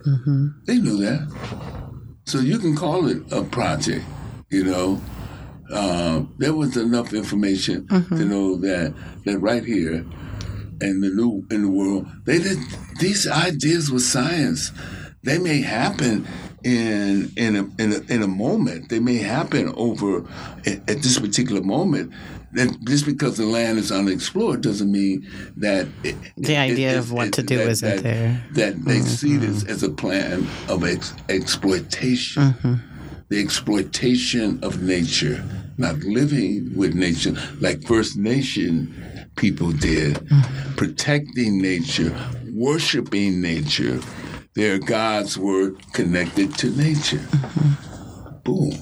They 0.66 0.78
knew 0.78 0.98
that, 0.98 1.28
so 2.26 2.40
you 2.40 2.58
can 2.60 2.76
call 2.76 3.08
it 3.08 3.22
a 3.32 3.44
project. 3.44 4.06
You 4.50 4.64
know, 4.64 5.02
uh, 5.72 6.24
there 6.38 6.54
was 6.54 6.78
enough 6.78 7.14
information 7.14 7.88
to 7.88 8.26
know 8.26 8.56
that 8.58 8.94
that 9.26 9.40
right 9.40 9.66
here 9.66 10.06
in 10.82 11.02
the 11.02 11.10
new 11.10 11.46
in 11.52 11.64
the 11.64 11.70
world, 11.70 12.08
they 12.26 12.40
did 12.40 12.60
these 13.00 13.28
ideas 13.28 13.92
with 13.92 14.04
science. 14.04 14.72
They 15.24 15.38
may 15.38 15.62
happen 15.62 16.28
in 16.64 17.32
in 17.36 17.56
a, 17.56 17.82
in 17.82 17.94
a, 17.94 18.14
in 18.14 18.22
a 18.22 18.28
moment. 18.28 18.90
They 18.90 19.00
may 19.00 19.18
happen 19.18 19.74
over 19.76 20.26
at, 20.66 20.90
at 20.90 21.02
this 21.02 21.20
particular 21.20 21.62
moment. 21.62 22.14
That 22.54 22.76
just 22.86 23.06
because 23.06 23.38
the 23.38 23.46
land 23.46 23.78
is 23.78 23.92
unexplored 23.92 24.62
doesn't 24.62 24.92
mean 24.92 25.28
that 25.58 25.88
it, 26.04 26.16
The 26.36 26.58
idea 26.58 26.98
of 26.98 27.12
what 27.12 27.34
to 27.34 27.44
do 27.44 27.58
that, 27.58 27.68
isn't 27.68 27.98
that, 27.98 28.04
there. 28.04 28.44
That 28.54 28.86
they 28.86 28.98
mm-hmm. 28.98 29.08
see 29.08 29.38
this 29.38 29.64
as 29.66 29.84
a 29.84 29.90
plan 29.90 30.48
of 30.68 30.84
ex- 30.84 31.14
exploitation 31.30 32.42
mm-hmm. 32.42 32.74
the 33.28 33.40
exploitation 33.40 34.60
of 34.64 34.82
nature, 34.82 35.44
not 35.78 35.98
living 36.00 36.76
with 36.76 36.96
nature 36.96 37.36
like 37.62 37.86
First 37.86 38.18
Nation 38.18 38.96
people 39.36 39.72
did, 39.72 40.16
mm-hmm. 40.16 40.76
protecting 40.76 41.62
nature, 41.62 42.16
worshiping 42.54 43.42
nature. 43.42 44.00
Their 44.56 44.80
gods 44.80 45.38
were 45.38 45.72
connected 45.94 46.56
to 46.60 46.70
nature. 46.72 47.18
Mm-hmm. 47.18 48.38
Boom. 48.44 48.74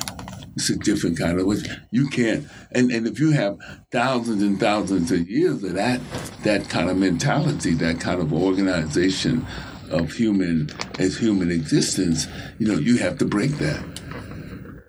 It's 0.56 0.72
a 0.72 0.76
different 0.76 1.20
kind 1.20 1.40
of 1.40 1.48
you 1.92 2.08
can't 2.08 2.48
and, 2.72 2.92
and 2.92 3.06
if 3.06 3.20
you 3.20 3.30
have 3.32 3.60
thousands 3.92 4.42
and 4.42 4.60
thousands 4.60 5.12
of 5.12 5.30
years 5.30 5.64
of 5.64 5.74
that 5.74 6.02
that 6.44 6.68
kind 6.68 6.90
of 6.90 6.98
mentality, 6.98 7.76
that 7.76 8.00
kind 8.00 8.20
of 8.22 8.34
organization 8.34 9.46
of 9.92 10.12
human 10.14 10.70
as 11.00 11.18
human 11.18 11.52
existence, 11.52 12.28
you 12.58 12.68
know, 12.68 12.80
you 12.80 12.98
have 12.98 13.20
to 13.20 13.26
break 13.26 13.52
that 13.52 13.84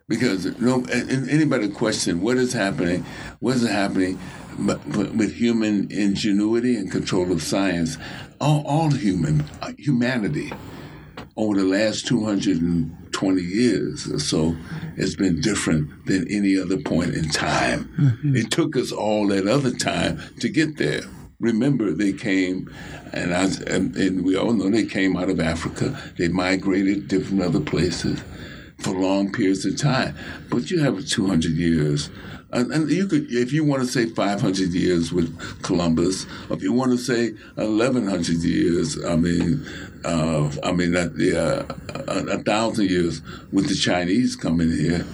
because 0.09 0.59
no 0.59 0.85
anybody 0.91 1.69
question 1.69 2.21
what 2.21 2.39
is 2.39 2.53
happening, 2.53 3.05
what 3.41 3.57
is 3.57 3.69
happening, 3.69 4.19
but, 4.59 4.81
but 4.91 5.15
with 5.15 5.35
human 5.35 5.91
ingenuity 5.93 6.77
and 6.77 6.91
control 6.91 7.31
of 7.31 7.43
science, 7.43 7.99
all, 8.41 8.65
all 8.67 8.91
human 8.91 9.45
uh, 9.63 9.73
humanity 9.79 10.53
over 11.37 11.57
the 11.57 11.65
last 11.65 12.07
220 12.09 13.43
years 13.43 14.11
or 14.11 14.19
so 14.19 14.57
has 14.97 15.15
been 15.15 15.41
different 15.41 16.07
than 16.07 16.27
any 16.29 16.59
other 16.59 16.77
point 16.77 17.15
in 17.15 17.29
time. 17.31 17.89
It 18.37 18.51
took 18.51 18.77
us 18.77 18.91
all 18.91 19.29
that 19.29 19.47
other 19.47 19.71
time 19.71 20.21
to 20.41 20.49
get 20.49 20.79
there. 20.79 21.03
Remember, 21.39 21.93
they 21.93 22.13
came, 22.13 22.69
and, 23.13 23.33
I, 23.33 23.45
and, 23.69 23.95
and 23.97 24.25
we 24.25 24.37
all 24.37 24.53
know 24.53 24.69
they 24.69 24.85
came 24.85 25.17
out 25.17 25.31
of 25.31 25.39
Africa. 25.39 25.97
They 26.19 26.27
migrated 26.27 27.07
different 27.07 27.43
other 27.43 27.61
places 27.61 28.21
for 28.81 28.91
long 28.91 29.31
periods 29.33 29.65
of 29.65 29.77
time. 29.77 30.17
But 30.51 30.73
you 30.73 30.81
have 30.81 31.07
200 31.07 31.53
years. 31.53 32.11
And, 32.51 32.73
and 32.73 32.91
you 32.91 33.07
could, 33.07 33.31
if 33.31 33.53
you 33.53 33.65
want 33.65 33.83
to 33.83 33.89
say 33.89 34.07
500 34.07 34.71
years 34.71 35.13
with 35.13 35.63
Columbus, 35.63 36.27
if 36.51 36.63
you 36.63 36.73
want 36.73 36.93
to 36.93 36.99
say 36.99 37.33
1,100 37.57 38.29
years, 38.43 39.05
I 39.05 39.17
mean, 39.17 39.67
uh, 40.05 40.51
I 40.63 40.73
mean, 40.73 40.95
yeah, 41.19 41.65
a, 42.09 42.39
a 42.39 42.39
thousand 42.39 42.89
years 42.89 43.21
with 43.53 43.69
the 43.69 43.75
Chinese 43.75 44.35
coming 44.35 44.71
here 44.71 45.05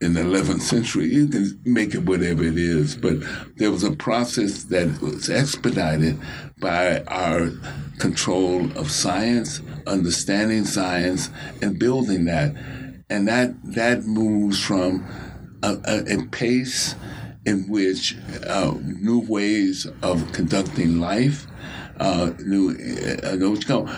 in 0.00 0.14
the 0.14 0.20
11th 0.20 0.60
century, 0.60 1.06
you 1.06 1.26
can 1.26 1.60
make 1.64 1.94
it 1.94 2.04
whatever 2.04 2.44
it 2.44 2.56
is. 2.56 2.94
But 2.94 3.16
there 3.56 3.72
was 3.72 3.82
a 3.82 3.90
process 3.90 4.64
that 4.64 5.00
was 5.02 5.28
expedited 5.28 6.20
by 6.60 7.02
our 7.04 7.50
control 7.98 8.70
of 8.78 8.92
science, 8.92 9.60
understanding 9.86 10.64
science, 10.64 11.30
and 11.60 11.78
building 11.78 12.26
that. 12.26 12.54
And 13.10 13.26
that, 13.26 13.56
that 13.74 14.04
moves 14.04 14.62
from 14.64 15.04
a, 15.62 15.76
a, 15.84 16.18
a 16.18 16.26
pace 16.26 16.94
in 17.46 17.68
which 17.68 18.16
uh, 18.46 18.74
new 18.82 19.20
ways 19.20 19.86
of 20.02 20.32
conducting 20.32 21.00
life, 21.00 21.46
uh, 21.98 22.30
new, 22.40 22.70
uh, 22.70 23.36
what 23.36 23.60
you 23.60 23.66
call 23.66 23.88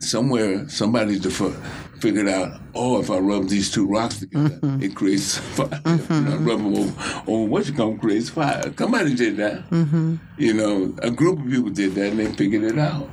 somewhere 0.00 0.68
somebody 0.68 1.18
defer, 1.18 1.54
figured 2.00 2.28
out, 2.28 2.60
oh, 2.74 3.00
if 3.00 3.10
I 3.10 3.18
rub 3.18 3.48
these 3.48 3.70
two 3.70 3.86
rocks 3.86 4.20
together, 4.20 4.48
mm-hmm. 4.48 4.82
it 4.82 4.94
creates 4.94 5.38
fire. 5.56 5.68
You 5.72 5.90
know, 5.90 5.98
mm-hmm. 5.98 6.48
rub 6.48 6.58
them 6.58 6.74
over, 6.74 7.30
over 7.30 7.50
what 7.50 7.66
you 7.66 7.74
call 7.74 7.96
creates 7.96 8.30
fire. 8.30 8.72
Somebody 8.76 9.14
did 9.14 9.36
that. 9.36 9.68
Mm-hmm. 9.70 10.16
You 10.38 10.54
know, 10.54 10.94
a 11.02 11.10
group 11.10 11.40
of 11.40 11.50
people 11.50 11.70
did 11.70 11.94
that 11.94 12.10
and 12.10 12.18
they 12.18 12.32
figured 12.32 12.64
it 12.64 12.78
out. 12.78 13.08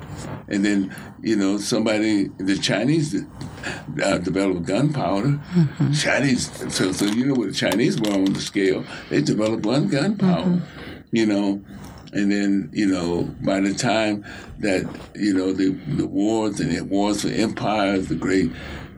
And 0.47 0.63
then, 0.63 0.95
you 1.21 1.35
know, 1.35 1.57
somebody, 1.57 2.29
the 2.37 2.57
Chinese 2.57 3.15
uh, 4.03 4.17
developed 4.19 4.65
gunpowder. 4.65 5.39
Chinese, 5.99 6.51
so, 6.73 6.91
so 6.91 7.05
you 7.05 7.25
know 7.25 7.33
what 7.33 7.47
the 7.49 7.53
Chinese 7.53 7.99
were 7.99 8.13
on 8.13 8.25
the 8.25 8.41
scale. 8.41 8.85
They 9.09 9.21
developed 9.21 9.65
one 9.65 9.87
gunpowder, 9.87 10.61
you 11.11 11.25
know. 11.25 11.63
And 12.13 12.31
then, 12.31 12.69
you 12.71 12.85
know, 12.85 13.23
by 13.41 13.59
the 13.59 13.73
time 13.73 14.23
that, 14.59 14.85
you 15.15 15.33
know, 15.33 15.51
the, 15.53 15.69
the 15.97 16.07
wars 16.07 16.59
and 16.59 16.71
the 16.71 16.81
wars 16.83 17.21
for 17.21 17.29
empires, 17.29 18.07
the 18.07 18.15
great 18.15 18.51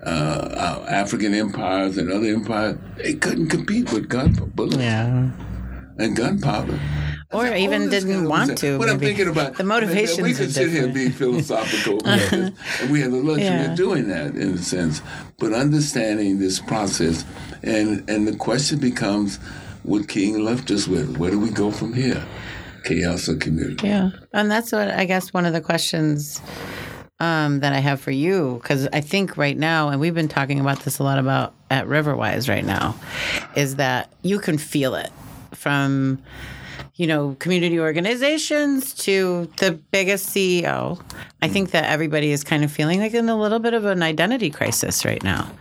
uh, 0.04 0.86
African 0.88 1.34
empires 1.34 1.98
and 1.98 2.12
other 2.12 2.28
empires, 2.28 2.78
they 2.98 3.14
couldn't 3.14 3.48
compete 3.50 3.92
with 3.92 4.08
gun 4.10 4.34
bullets 4.56 4.78
Yeah. 4.78 5.32
and 5.98 6.16
gunpowder. 6.16 6.80
Or 7.34 7.42
I 7.44 7.50
said, 7.50 7.60
even 7.60 7.82
all 7.84 7.90
didn't 7.90 8.10
kind 8.14 8.24
of 8.24 8.30
want 8.30 8.46
stuff. 8.52 8.60
to, 8.60 8.78
What 8.80 8.90
I'm 8.90 9.00
thinking 9.00 9.28
about 9.28 9.58
The 9.58 9.66
motivations 9.66 10.22
We 10.22 10.32
are 10.34 10.38
could 10.38 10.54
sit 10.54 10.70
here 10.70 10.86
and 10.86 10.94
be 10.94 11.10
philosophical, 11.10 12.00
about 12.00 12.20
this, 12.20 12.32
and 12.82 12.90
we 12.90 13.02
have 13.02 13.12
the 13.12 13.18
luxury 13.18 13.46
Yeah. 13.48 13.72
of 13.72 13.78
doing 13.78 14.08
that 14.08 14.36
in 14.36 14.54
a 14.54 14.58
sense. 14.58 15.02
But 15.38 15.52
understanding 15.52 16.40
this 16.40 16.60
process, 16.62 17.26
and 17.64 18.10
and 18.10 18.26
the 18.28 18.36
question 18.38 18.80
becomes, 18.80 19.40
what 19.84 20.08
King 20.08 20.40
left 20.44 20.72
us 20.72 20.88
with? 20.88 21.18
Where 21.18 21.32
do 21.32 21.40
we 21.40 21.50
go 21.50 21.70
from 21.70 21.92
here? 21.94 22.24
Chaos 22.88 23.28
or 23.28 23.36
community? 23.36 23.88
Yeah. 23.88 24.12
And 24.34 24.50
that's 24.50 24.72
what 24.72 24.90
I 24.90 25.06
guess 25.06 25.34
one 25.34 25.46
of 25.46 25.54
the 25.54 25.62
questions 25.62 26.42
um, 27.20 27.60
that 27.62 27.74
I 27.74 27.80
have 27.80 28.00
for 28.00 28.12
you, 28.12 28.60
because 28.62 28.88
I 28.94 29.02
think 29.02 29.38
right 29.38 29.58
now, 29.58 29.90
and 29.90 30.00
we've 30.00 30.14
been 30.14 30.28
talking 30.28 30.60
about 30.60 30.82
this 30.82 31.00
a 31.00 31.04
lot 31.04 31.18
about 31.18 31.54
at 31.70 31.86
Riverwise 31.88 32.48
right 32.48 32.66
now, 32.66 32.96
is 33.56 33.76
that 33.76 34.12
you 34.22 34.40
can 34.40 34.58
feel 34.58 34.96
it 34.96 35.12
from, 35.54 36.20
you 36.96 37.08
know, 37.08 37.36
community 37.40 37.80
organizations 37.80 38.94
to 38.94 39.52
the 39.58 39.72
biggest 39.72 40.30
CEO. 40.30 41.02
I 41.42 41.48
think 41.48 41.72
that 41.72 41.86
everybody 41.86 42.32
is 42.32 42.44
kind 42.44 42.64
of 42.64 42.72
feeling 42.72 43.00
like 43.00 43.14
in 43.14 43.28
a 43.30 43.36
little 43.36 43.60
bit 43.60 43.74
of 43.74 43.86
an 43.86 44.04
identity 44.04 44.50
crisis 44.50 45.04
right 45.04 45.24
now. 45.24 45.52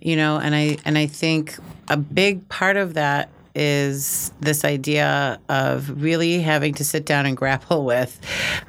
You 0.00 0.16
know, 0.16 0.38
and 0.38 0.54
I 0.54 0.78
and 0.84 0.96
I 0.96 1.06
think 1.06 1.56
a 1.88 1.96
big 1.96 2.48
part 2.48 2.76
of 2.76 2.94
that 2.94 3.28
is 3.54 4.32
this 4.40 4.64
idea 4.64 5.40
of 5.48 6.02
really 6.02 6.40
having 6.40 6.74
to 6.74 6.84
sit 6.84 7.04
down 7.04 7.26
and 7.26 7.36
grapple 7.36 7.84
with 7.92 8.20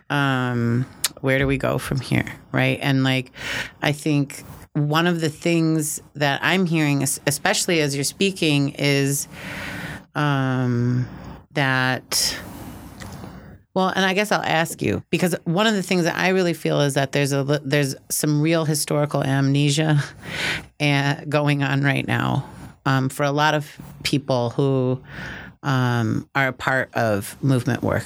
um, 0.09 0.85
where 1.21 1.39
do 1.39 1.47
we 1.47 1.57
go 1.57 1.77
from 1.77 1.99
here, 1.99 2.25
right? 2.51 2.79
And 2.81 3.03
like, 3.03 3.31
I 3.81 3.91
think 3.91 4.43
one 4.73 5.07
of 5.07 5.21
the 5.21 5.29
things 5.29 6.01
that 6.15 6.39
I'm 6.43 6.65
hearing, 6.65 7.03
especially 7.03 7.79
as 7.81 7.95
you're 7.95 8.03
speaking, 8.03 8.69
is 8.71 9.27
um, 10.15 11.07
that. 11.53 12.37
Well, 13.75 13.87
and 13.87 14.05
I 14.05 14.13
guess 14.13 14.31
I'll 14.31 14.43
ask 14.43 14.83
you 14.83 15.01
because 15.09 15.35
one 15.45 15.65
of 15.65 15.73
the 15.73 15.81
things 15.81 16.03
that 16.03 16.15
I 16.15 16.29
really 16.29 16.53
feel 16.53 16.81
is 16.81 16.93
that 16.93 17.11
there's 17.11 17.33
a 17.33 17.43
there's 17.63 17.95
some 18.09 18.39
real 18.39 18.65
historical 18.65 19.23
amnesia 19.23 20.03
uh, 20.79 21.15
going 21.27 21.63
on 21.63 21.81
right 21.81 22.05
now 22.05 22.47
um, 22.85 23.09
for 23.09 23.23
a 23.23 23.31
lot 23.31 23.53
of 23.53 23.77
people 24.03 24.51
who 24.51 25.01
um, 25.63 26.29
are 26.35 26.47
a 26.47 26.53
part 26.53 26.93
of 26.93 27.41
movement 27.41 27.81
work, 27.83 28.05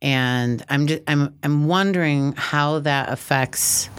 and 0.00 0.64
I'm 0.68 0.86
just 0.86 1.02
I'm 1.06 1.34
I'm 1.42 1.66
wondering 1.66 2.32
how 2.36 2.80
that 2.80 3.10
affects 3.10 3.90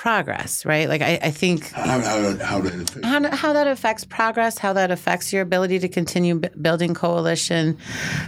progress, 0.00 0.64
right? 0.64 0.88
Like 0.88 1.02
I, 1.02 1.18
I 1.24 1.30
think 1.30 1.72
How, 1.72 2.00
how, 2.00 2.36
how 2.38 2.58
affect? 2.60 3.04
how, 3.04 3.36
how 3.36 3.52
that 3.52 3.66
affects 3.66 4.02
progress, 4.02 4.56
how 4.56 4.72
that 4.72 4.90
affects 4.90 5.30
your 5.30 5.42
ability 5.42 5.78
to 5.78 5.88
continue 5.90 6.36
b- 6.36 6.48
building 6.62 6.94
coalition, 6.94 7.76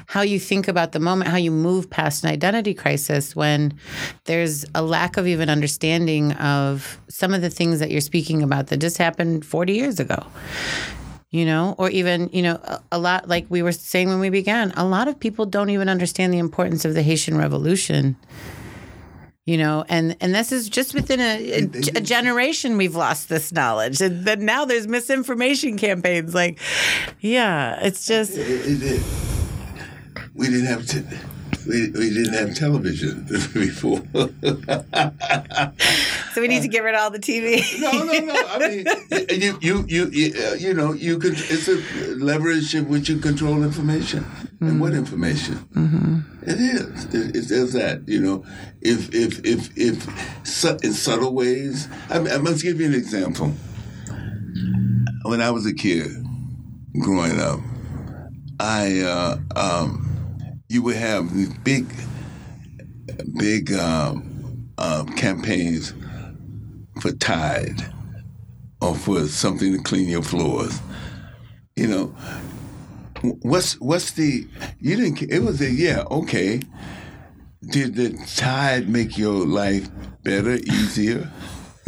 how 0.05 0.21
you 0.21 0.39
think 0.39 0.69
about 0.69 0.93
the 0.93 1.01
moment, 1.01 1.31
how 1.31 1.39
you 1.39 1.51
move 1.51 1.89
past 1.89 2.25
an 2.25 2.31
identity 2.31 2.75
crisis 2.75 3.35
when 3.35 3.73
there's 4.25 4.67
a 4.75 4.83
lack 4.83 5.17
of 5.17 5.27
even 5.27 5.49
understanding 5.49 6.33
of 6.33 7.01
some 7.09 7.33
of 7.33 7.41
the 7.41 7.49
things 7.49 7.81
that 7.81 7.91
you're 7.91 8.03
speaking 8.03 8.43
about 8.43 8.67
that 8.67 8.77
just 8.77 8.99
happened 8.99 9.43
40 9.43 9.73
years 9.73 9.99
ago. 9.99 10.27
You 11.31 11.47
know, 11.47 11.75
or 11.79 11.89
even, 11.89 12.29
you 12.35 12.43
know, 12.43 12.61
a, 12.65 12.83
a 12.93 12.99
lot 12.99 13.27
like 13.27 13.47
we 13.49 13.63
were 13.63 13.73
saying 13.73 14.09
when 14.11 14.21
we 14.21 14.29
began, 14.29 14.73
a 14.73 14.85
lot 14.85 15.09
of 15.09 15.19
people 15.19 15.47
don't 15.47 15.71
even 15.71 15.89
understand 15.89 16.35
the 16.35 16.39
importance 16.39 16.85
of 16.85 16.93
the 16.93 17.01
Haitian 17.01 17.39
Revolution 17.39 18.17
you 19.45 19.59
know 19.59 19.85
and 19.89 20.17
and 20.21 20.35
this 20.35 20.53
is 20.53 20.69
just 20.69 20.95
within 20.95 21.21
a, 21.21 21.53
a, 21.53 21.63
a 21.97 22.01
generation 22.01 22.77
we've 22.77 22.95
lost 22.97 23.29
this 23.29 23.53
knowledge. 23.53 24.01
And 24.01 24.25
then 24.25 24.45
now 24.45 24.65
there's 24.65 24.87
misinformation 24.87 25.77
campaigns 25.79 26.35
like 26.35 26.59
yeah 27.21 27.79
it's 27.85 28.07
just 28.07 28.37
It, 28.37 28.39
it, 28.39 28.83
it, 28.83 29.03
we 30.35 30.47
didn't 30.49 30.67
have 30.67 30.87
t- 30.87 31.03
we, 31.67 31.91
we 31.91 32.11
didn't 32.11 32.35
have 32.35 32.55
television 32.55 33.23
before. 33.55 34.03
so 36.33 36.41
we 36.41 36.49
need 36.49 36.63
to 36.63 36.69
get 36.69 36.83
rid 36.83 36.95
of 36.95 37.01
all 37.01 37.11
the 37.11 37.19
tv 37.19 37.63
no, 37.81 37.91
no, 38.05 38.13
no. 38.19 38.35
I 38.49 38.59
mean, 38.69 38.87
you, 39.41 39.59
you, 39.61 39.85
you, 39.89 40.11
you, 40.11 40.35
uh, 40.43 40.55
you 40.55 40.75
know, 40.75 40.93
you 40.93 41.19
could. 41.19 41.35
It's 41.37 41.69
a 41.69 41.77
leverage 42.17 42.75
in 42.75 42.89
which 42.89 43.09
you 43.09 43.19
control 43.19 43.63
information. 43.63 44.25
And 44.61 44.81
what 44.81 44.93
information? 44.95 46.25
It 46.43 46.61
is. 46.61 47.05
It, 47.07 47.37
it 47.37 47.51
is 47.51 47.73
that. 47.73 48.09
You 48.09 48.21
know, 48.21 48.45
if 48.81 49.13
if 49.15 49.45
if 49.45 49.77
if 49.77 50.47
su- 50.47 50.79
in 50.83 50.93
subtle 50.93 51.35
ways. 51.35 51.89
I, 52.09 52.19
mean, 52.21 52.33
I 52.33 52.39
must 52.39 52.63
give 52.63 52.81
you 52.81 52.87
an 52.87 52.95
example. 52.95 53.53
When 55.25 55.41
I 55.41 55.51
was 55.51 55.67
a 55.67 55.75
kid, 55.75 56.11
growing 57.01 57.41
up, 57.41 57.61
I 58.61 59.01
uh, 59.01 59.39
um, 59.57 60.12
you 60.73 60.81
would 60.81 60.97
have 60.97 61.35
these 61.35 61.53
big, 61.59 61.87
big 63.37 63.75
um, 63.75 64.71
uh, 64.79 65.05
campaigns 65.17 65.93
for 67.03 67.13
Tide 67.13 67.93
or 68.81 68.95
for 68.95 69.27
something 69.27 69.77
to 69.77 69.83
clean 69.83 70.09
your 70.09 70.23
floors. 70.23 70.81
You 71.77 71.89
know, 71.89 72.07
what's 73.43 73.79
what's 73.81 74.13
the 74.13 74.47
you 74.81 74.97
didn't 74.97 75.23
it 75.23 75.41
was 75.41 75.61
a 75.61 75.71
yeah 75.71 76.05
okay. 76.11 76.63
Did 77.71 77.95
the 77.95 78.19
Tide 78.35 78.89
make 78.89 79.19
your 79.19 79.47
life 79.47 79.91
better, 80.25 80.55
easier? 80.55 81.31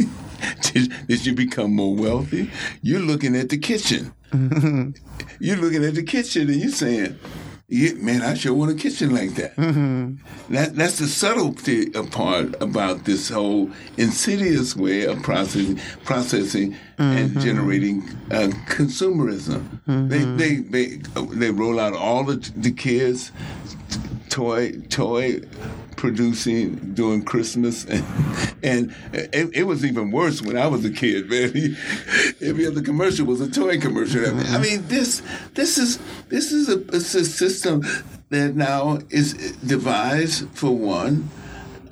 did, 0.61 0.93
did 1.07 1.25
you 1.25 1.33
become 1.33 1.75
more 1.75 1.95
wealthy? 1.95 2.51
You're 2.83 3.01
looking 3.01 3.35
at 3.35 3.49
the 3.49 3.57
kitchen. 3.57 4.13
You're 5.39 5.57
looking 5.57 5.83
at 5.83 5.95
the 5.95 6.03
kitchen 6.03 6.49
and 6.49 6.61
you're 6.61 6.71
saying, 6.71 7.17
yeah, 7.67 7.93
man, 7.93 8.21
I 8.21 8.35
sure 8.35 8.53
want 8.53 8.71
a 8.71 8.75
kitchen 8.75 9.13
like 9.13 9.31
that. 9.35 9.55
Mm-hmm. 9.55 10.53
That 10.53 10.75
that's 10.75 10.99
the 10.99 11.07
subtlety 11.07 11.93
uh, 11.95 12.03
part 12.03 12.61
about 12.61 13.05
this 13.05 13.29
whole 13.29 13.71
insidious 13.97 14.75
way 14.75 15.05
of 15.05 15.23
processing, 15.23 15.79
processing 16.03 16.75
and 16.99 17.31
mm-hmm. 17.31 17.39
generating 17.39 18.03
uh, 18.29 18.49
consumerism. 18.67 19.67
They, 19.87 20.19
mm-hmm. 20.19 20.37
they 20.37 20.55
they 20.57 20.97
they 21.35 21.49
roll 21.49 21.79
out 21.79 21.93
all 21.93 22.23
the 22.23 22.35
the 22.55 22.71
kids 22.71 23.31
toy 24.29 24.73
toy 24.89 25.41
producing 25.95 26.93
during 26.93 27.23
Christmas, 27.23 27.85
and, 27.85 28.05
and 28.63 28.93
it, 29.13 29.49
it 29.53 29.63
was 29.63 29.85
even 29.85 30.11
worse 30.11 30.41
when 30.41 30.57
I 30.57 30.67
was 30.67 30.85
a 30.85 30.91
kid. 30.91 31.29
Man, 31.29 31.47
every 32.41 32.67
other 32.67 32.81
commercial 32.81 33.25
was 33.25 33.41
a 33.41 33.49
toy 33.49 33.79
commercial. 33.79 34.25
I 34.25 34.57
mean, 34.59 34.87
this 34.87 35.21
this 35.53 35.77
is 35.77 35.99
this 36.29 36.51
is 36.51 36.69
a, 36.69 36.79
a 36.95 36.99
system 36.99 37.83
that 38.29 38.55
now 38.55 38.99
is 39.09 39.33
devised 39.65 40.49
for 40.49 40.71
one, 40.71 41.29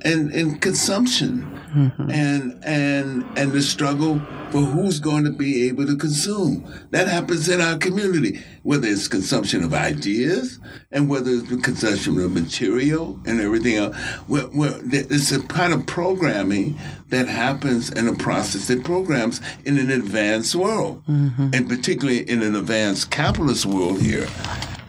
and 0.02 0.32
and 0.32 0.62
consumption. 0.62 1.53
Mm-hmm. 1.74 2.12
And 2.12 2.64
and 2.64 3.38
and 3.38 3.52
the 3.52 3.62
struggle 3.62 4.20
for 4.52 4.60
who's 4.62 5.00
going 5.00 5.24
to 5.24 5.32
be 5.32 5.68
able 5.68 5.88
to 5.88 5.98
consume. 5.98 6.72
That 6.92 7.08
happens 7.08 7.50
in 7.50 7.60
our 7.60 7.78
community, 7.78 8.44
whether 8.62 8.88
it's 8.88 9.08
consumption 9.08 9.64
of 9.64 9.74
ideas 9.74 10.60
and 10.92 11.10
whether 11.10 11.32
it's 11.32 11.50
the 11.50 11.58
consumption 11.58 12.20
of 12.20 12.32
material 12.32 13.20
and 13.26 13.42
everything 13.42 13.78
else. 13.78 13.96
Where, 14.28 14.44
where 14.44 14.80
it's 14.84 15.32
a 15.32 15.42
kind 15.48 15.74
of 15.74 15.88
programming 15.88 16.78
that 17.10 17.28
happens 17.28 17.90
in 17.90 18.08
a 18.08 18.14
process 18.14 18.68
that 18.68 18.84
programs 18.84 19.42
in 19.66 19.80
an 19.80 19.90
advanced 19.90 20.54
world, 20.56 21.04
mm-hmm. 21.08 21.50
and 21.54 21.68
particularly 21.68 22.30
in 22.30 22.44
an 22.44 22.56
advanced 22.56 23.10
capitalist 23.10 23.66
world 23.66 24.00
here 24.02 24.28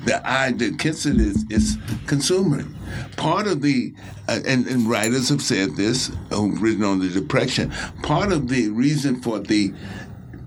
the 0.05 0.21
I 0.25 0.53
that 0.53 0.79
Kitson 0.79 1.21
is 1.21 1.45
is 1.51 1.77
consumer. 2.07 2.65
Part 3.17 3.47
of 3.47 3.63
the 3.63 3.95
uh, 4.29 4.41
and, 4.47 4.67
and 4.67 4.89
writers 4.89 5.29
have 5.29 5.43
said 5.43 5.77
this 5.77 6.11
who've 6.31 6.61
written 6.61 6.85
on 6.85 7.01
the 7.01 7.09
depression. 7.09 7.73
Part 8.03 8.33
of 8.33 8.49
the 8.49 8.69
reason 8.69 9.21
for 9.23 9.39
the 9.39 9.73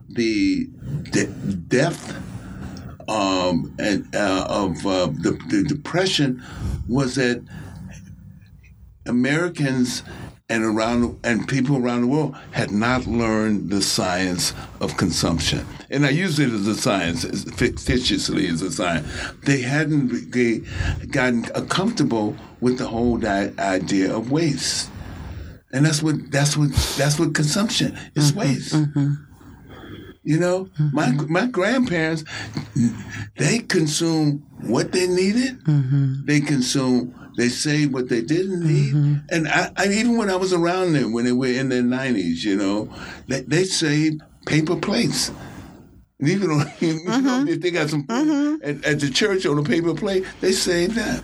the 0.09 0.67
de- 1.11 1.27
depth 1.27 2.15
um, 3.07 3.73
and, 3.79 4.13
uh, 4.15 4.45
of 4.49 4.85
uh, 4.85 5.07
the, 5.07 5.39
the 5.49 5.63
depression 5.63 6.43
was 6.87 7.15
that 7.15 7.41
Americans 9.05 10.03
and 10.49 10.63
around 10.63 11.19
and 11.25 11.47
people 11.47 11.77
around 11.77 12.01
the 12.01 12.07
world 12.07 12.35
had 12.51 12.71
not 12.71 13.05
learned 13.05 13.69
the 13.69 13.81
science 13.81 14.53
of 14.79 14.95
consumption. 14.95 15.65
And 15.89 16.05
I 16.05 16.09
use 16.09 16.39
it 16.39 16.49
as 16.51 16.65
a 16.67 16.75
science, 16.75 17.25
as 17.25 17.43
fictitiously 17.43 18.47
as 18.47 18.61
a 18.61 18.71
science. 18.71 19.07
They 19.43 19.61
hadn't 19.61 20.31
they 20.31 20.61
gotten 21.07 21.43
comfortable 21.67 22.35
with 22.61 22.77
the 22.77 22.87
whole 22.87 23.25
idea 23.25 24.15
of 24.15 24.31
waste. 24.31 24.89
And 25.73 25.85
that's 25.85 26.01
what 26.01 26.31
that's 26.31 26.55
what 26.55 26.71
that's 26.97 27.19
what 27.19 27.33
consumption 27.35 27.97
is 28.15 28.31
mm-hmm, 28.31 28.39
waste. 28.39 28.73
Mm-hmm. 28.73 29.13
You 30.23 30.39
know, 30.39 30.65
mm-hmm. 30.79 30.95
my 30.95 31.11
my 31.27 31.47
grandparents, 31.47 32.23
they 33.35 33.59
consumed 33.59 34.43
what 34.61 34.93
they 34.93 35.07
needed. 35.07 35.59
They 36.25 36.39
consumed. 36.39 37.13
They 37.37 37.49
saved 37.49 37.93
what 37.93 38.09
they 38.09 38.21
didn't 38.21 38.61
need. 38.65 38.93
And 39.29 39.47
I, 39.47 39.71
I, 39.77 39.87
even 39.89 40.17
when 40.17 40.29
I 40.29 40.35
was 40.35 40.53
around 40.53 40.93
them, 40.93 41.13
when 41.13 41.23
they 41.23 41.31
were 41.31 41.47
in 41.47 41.69
their 41.69 41.83
nineties, 41.83 42.43
you 42.43 42.55
know, 42.57 42.89
they, 43.27 43.41
they 43.41 43.63
saved 43.63 44.21
paper 44.47 44.75
plates. 44.75 45.29
And 46.19 46.29
even 46.29 46.49
you 46.79 46.95
know, 47.05 47.45
if 47.47 47.61
they 47.61 47.69
got 47.69 47.89
some 47.89 48.05
food 48.07 48.63
at, 48.63 48.83
at 48.83 48.99
the 48.99 49.09
church 49.11 49.45
on 49.45 49.59
a 49.59 49.63
paper 49.63 49.93
plate, 49.93 50.25
they 50.41 50.51
saved 50.51 50.95
that. 50.95 51.23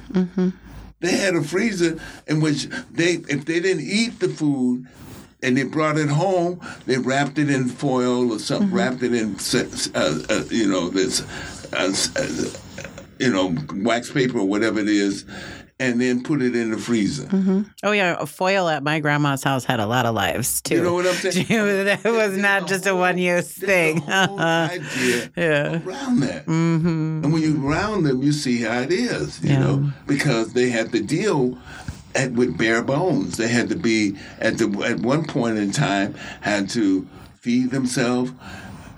They 0.99 1.17
had 1.17 1.35
a 1.35 1.41
freezer 1.43 1.99
in 2.27 2.39
which 2.41 2.67
they, 2.91 3.13
if 3.27 3.45
they 3.45 3.59
didn't 3.59 3.83
eat 3.83 4.19
the 4.19 4.29
food, 4.29 4.87
and 5.41 5.57
they 5.57 5.63
brought 5.63 5.97
it 5.97 6.07
home. 6.09 6.61
They 6.85 6.97
wrapped 6.97 7.37
it 7.37 7.49
in 7.49 7.67
foil 7.67 8.31
or 8.31 8.39
something, 8.39 8.71
wrapped 8.71 9.03
it 9.03 9.13
in, 9.13 9.35
uh, 9.95 10.19
uh, 10.29 10.43
you 10.49 10.67
know, 10.69 10.87
this, 10.89 11.21
uh, 11.73 11.93
uh, 12.15 12.49
you 13.19 13.29
know, 13.29 13.53
wax 13.83 14.09
paper 14.11 14.39
or 14.39 14.47
whatever 14.47 14.79
it 14.79 14.87
is, 14.87 15.25
and 15.79 15.99
then 15.99 16.21
put 16.23 16.41
it 16.41 16.55
in 16.55 16.71
the 16.71 16.77
freezer. 16.77 17.27
oh 17.83 17.91
yeah 17.91 18.15
a 18.19 18.25
foil 18.25 18.69
at 18.69 18.83
my 18.83 18.99
grandma's 18.99 19.43
house 19.43 19.65
had 19.65 19.79
a 19.79 19.85
lot 19.87 20.05
of 20.05 20.13
lives 20.15 20.61
too 20.61 20.75
You 20.75 20.83
know 20.83 20.93
what 20.93 21.07
I'm 21.07 21.13
saying? 21.15 21.45
that 21.85 22.03
was 22.05 22.37
not 22.37 22.67
just 22.67 22.85
a 22.85 22.95
one-use 22.95 23.51
thing 23.57 23.97
whole 24.01 24.39
idea 24.39 25.31
Yeah. 25.37 25.81
around 25.85 26.19
that. 26.21 26.45
Mm-hmm. 26.45 27.21
And 27.23 27.33
when 27.33 27.41
you 27.41 27.55
round 27.55 28.05
them, 28.05 28.21
you 28.21 28.31
see 28.31 28.61
how 28.61 28.81
it 28.81 28.91
is, 28.91 29.43
you 29.43 29.57
know, 29.57 29.91
because 30.07 30.53
they 30.53 30.69
had 30.69 30.91
to 30.91 31.01
deal 31.01 31.57
at, 32.15 32.31
with 32.33 32.57
bare 32.57 32.83
bones. 32.83 33.37
They 33.37 33.47
had 33.47 33.69
to 33.69 33.75
be 33.75 34.15
at 34.39 34.59
the 34.59 34.67
at 34.85 34.99
one 34.99 35.25
point 35.25 35.57
in 35.57 35.71
time 35.71 36.13
had 36.41 36.69
to 36.71 37.07
feed 37.39 37.71
themselves. 37.71 38.31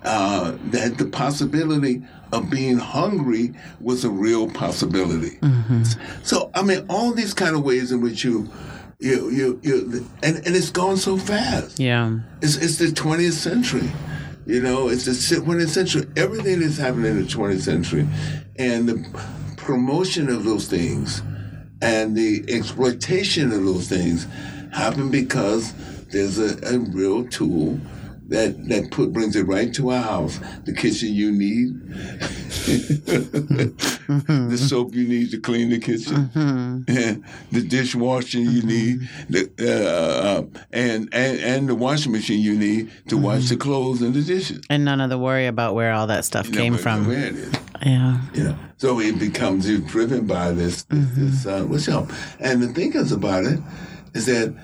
Uh, 0.04 0.56
that 0.66 1.00
the 1.00 1.06
possibility 1.06 2.04
of 2.32 2.50
being 2.50 2.78
hungry 2.78 3.54
was 3.80 4.04
a 4.04 4.10
real 4.10 4.50
possibility. 4.50 5.38
Mm-hmm. 5.38 5.84
So 6.24 6.52
I 6.54 6.62
mean, 6.62 6.86
all 6.90 7.12
these 7.14 7.34
kind 7.34 7.56
of 7.56 7.64
ways 7.64 7.92
in 7.92 8.02
which 8.02 8.24
you, 8.24 8.50
you, 9.00 9.30
you, 9.30 9.60
you 9.64 10.10
and 10.24 10.38
and 10.38 10.56
it's 10.56 10.72
gone 10.72 10.98
so 10.98 11.18
fast. 11.18 11.80
yeah 11.80 12.20
It's, 12.42 12.56
it's 12.58 12.78
the 12.78 12.88
20th 12.88 13.34
century. 13.34 13.92
You 14.46 14.62
know, 14.62 14.90
it's 14.90 15.06
the 15.06 15.12
20th 15.12 15.70
century. 15.70 16.06
Everything 16.16 16.60
that's 16.60 16.78
happening 16.78 17.12
in 17.12 17.26
the 17.26 17.28
20th 17.28 17.62
century 17.62 18.08
and 18.58 18.88
the 18.88 19.56
promotion 19.58 20.30
of 20.30 20.44
those 20.44 20.68
things 20.68 21.24
and 21.82 22.16
the 22.16 22.46
exploitation 22.48 23.52
of 23.52 23.66
those 23.66 23.90
things 23.90 24.28
happen 24.72 25.10
because 25.10 25.74
there's 26.12 26.38
a, 26.38 26.76
a 26.76 26.80
real 26.80 27.26
tool 27.28 27.80
that 28.30 28.68
that 28.70 28.92
put 28.92 29.14
brings 29.14 29.36
it 29.36 29.44
right 29.48 29.74
to 29.76 29.92
our 29.92 30.02
house. 30.02 30.40
The 30.66 30.74
kitchen 30.74 31.14
you 31.14 31.32
need, 31.32 31.80
the 33.48 34.58
soap 34.58 34.94
you 34.96 35.08
need 35.08 35.32
to 35.32 35.40
clean 35.40 35.70
the 35.70 35.80
kitchen, 35.80 36.30
the 37.52 37.62
dishwasher 37.68 38.40
you 38.40 38.62
need, 38.64 39.10
the, 39.30 39.50
uh, 39.60 39.66
uh, 40.28 40.44
and, 40.72 41.10
and 41.14 41.40
and 41.40 41.70
the 41.70 41.76
washing 41.76 42.12
machine 42.12 42.42
you 42.42 42.56
need 42.58 42.92
to 43.08 43.18
wash 43.18 43.50
the 43.50 43.58
clothes 43.58 44.02
and 44.02 44.14
the 44.14 44.22
dishes. 44.22 44.62
and 44.70 44.84
none 44.86 45.02
of 45.02 45.10
the 45.10 45.18
worry 45.18 45.48
about 45.48 45.76
where 45.76 45.94
all 45.94 46.08
that 46.08 46.26
stuff 46.26 46.48
You 46.48 46.54
know, 46.54 46.62
came 46.62 46.78
from. 46.78 47.08
Where 47.08 47.26
it 47.28 47.36
is. 47.36 47.54
yeah. 47.86 48.22
You 48.34 48.44
know, 48.46 48.58
so 48.78 49.00
it 49.00 49.20
becomes 49.20 49.70
you're 49.70 49.80
driven 49.80 50.26
by 50.28 50.52
this, 50.52 50.84
this, 50.84 51.10
this 51.16 51.46
uh, 51.46 51.64
what's 51.66 51.88
up? 51.88 52.10
And 52.40 52.62
the 52.62 52.68
thing 52.70 52.94
is 52.94 53.12
about 53.12 53.44
it 53.46 53.60
is 54.14 54.26
that 54.28 54.56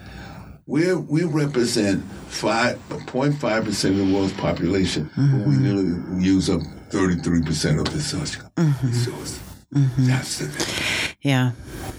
we 0.72 0.96
we 0.96 1.24
represent 1.26 2.02
five 2.30 2.80
point 3.08 3.36
five 3.36 3.66
percent 3.66 4.00
of 4.00 4.08
the 4.08 4.14
world's 4.14 4.32
population, 4.32 5.10
but 5.18 5.46
we 5.46 5.56
mm-hmm. 5.56 5.64
nearly 5.64 6.24
use 6.24 6.50
up 6.50 6.62
thirty 6.90 7.16
three 7.16 7.42
percent 7.42 7.78
of 7.78 7.92
the 7.92 8.00
social 8.00 8.44
mm-hmm. 8.56 8.88
resource. 8.88 9.38
Mm-hmm. 9.74 10.06
That's 10.06 10.38
the 10.40 10.48
thing. 10.48 11.16
yeah 11.22 11.52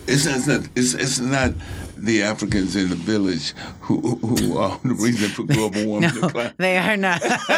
It's, 0.07 0.25
it's 0.27 0.47
not. 0.47 0.61
It's, 0.75 0.95
it's 0.95 1.20
not. 1.20 1.53
The 2.03 2.23
Africans 2.23 2.75
in 2.77 2.89
the 2.91 2.97
village 2.97 3.55
who 3.81 4.01
who 4.17 4.59
are 4.59 4.79
the 4.85 4.95
reason 4.95 5.31
for 5.31 5.45
global 5.45 5.85
warming. 5.87 6.11
No, 6.21 6.51
they 6.59 6.77
are 6.79 6.97
not. 6.97 7.21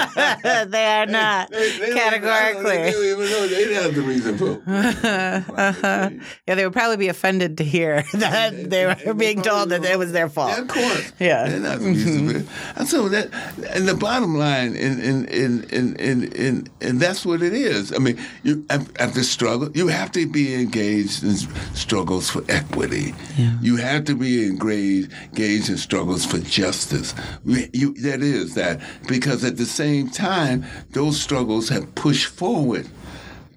they 0.68 0.86
are 0.86 1.06
not 1.06 1.50
They- 1.50 1.78
they 1.78 1.92
categorically. 1.92 2.76
They 2.76 2.90
don't 2.92 3.04
even 3.04 3.30
know 3.30 3.46
they 3.48 3.74
have 3.74 3.94
the 3.94 4.02
reason 4.02 4.38
for. 4.38 4.62
uh-huh. 4.66 6.10
Yeah, 6.46 6.54
they 6.54 6.64
would 6.64 6.72
probably 6.72 6.96
be 6.96 7.08
offended 7.08 7.58
to 7.58 7.64
hear 7.64 8.02
that 8.14 8.70
they 8.70 8.86
were 9.06 9.14
being 9.14 9.42
told 9.42 9.70
that 9.70 9.84
it 9.84 9.98
was 9.98 10.12
their 10.12 10.28
fault. 10.28 10.50
Yeah, 10.50 10.60
of 10.62 10.68
course. 10.68 11.12
Yeah. 11.18 11.48
They're 11.48 11.60
not 11.60 11.78
the 11.80 11.86
reason 11.86 12.28
for 12.30 12.36
it. 12.38 12.46
And 12.76 12.88
so 12.88 13.08
that, 13.08 13.30
and 13.70 13.88
the 13.88 13.94
bottom 13.94 14.34
line, 14.36 14.76
and 14.76 15.00
and 15.02 15.28
and 15.30 15.72
and 15.72 16.00
and 16.00 16.34
and, 16.34 16.70
and 16.80 17.00
that's 17.00 17.24
what 17.24 17.42
it 17.42 17.52
is. 17.54 17.92
I 17.92 17.98
mean, 17.98 18.18
you 18.42 18.64
after 18.70 19.22
struggle, 19.22 19.70
you 19.74 19.88
have 19.88 20.12
to 20.12 20.26
be 20.26 20.54
engaged 20.54 21.22
in 21.22 21.34
struggles 21.74 22.30
for 22.30 22.42
equity. 22.48 23.14
Yeah. 23.36 23.56
You 23.60 23.76
have 23.76 24.04
to 24.04 24.14
be 24.14 24.33
engaged 24.42 25.12
engaged 25.32 25.68
in 25.70 25.76
struggles 25.76 26.24
for 26.24 26.38
justice. 26.38 27.14
We- 27.44 27.70
You, 27.72 27.94
that 27.94 28.22
is 28.22 28.54
that 28.54 28.80
because 29.08 29.44
at 29.44 29.56
the 29.56 29.66
same 29.66 30.08
time, 30.10 30.64
those 30.90 31.20
struggles 31.20 31.68
have 31.68 31.94
pushed 31.94 32.26
forward 32.26 32.86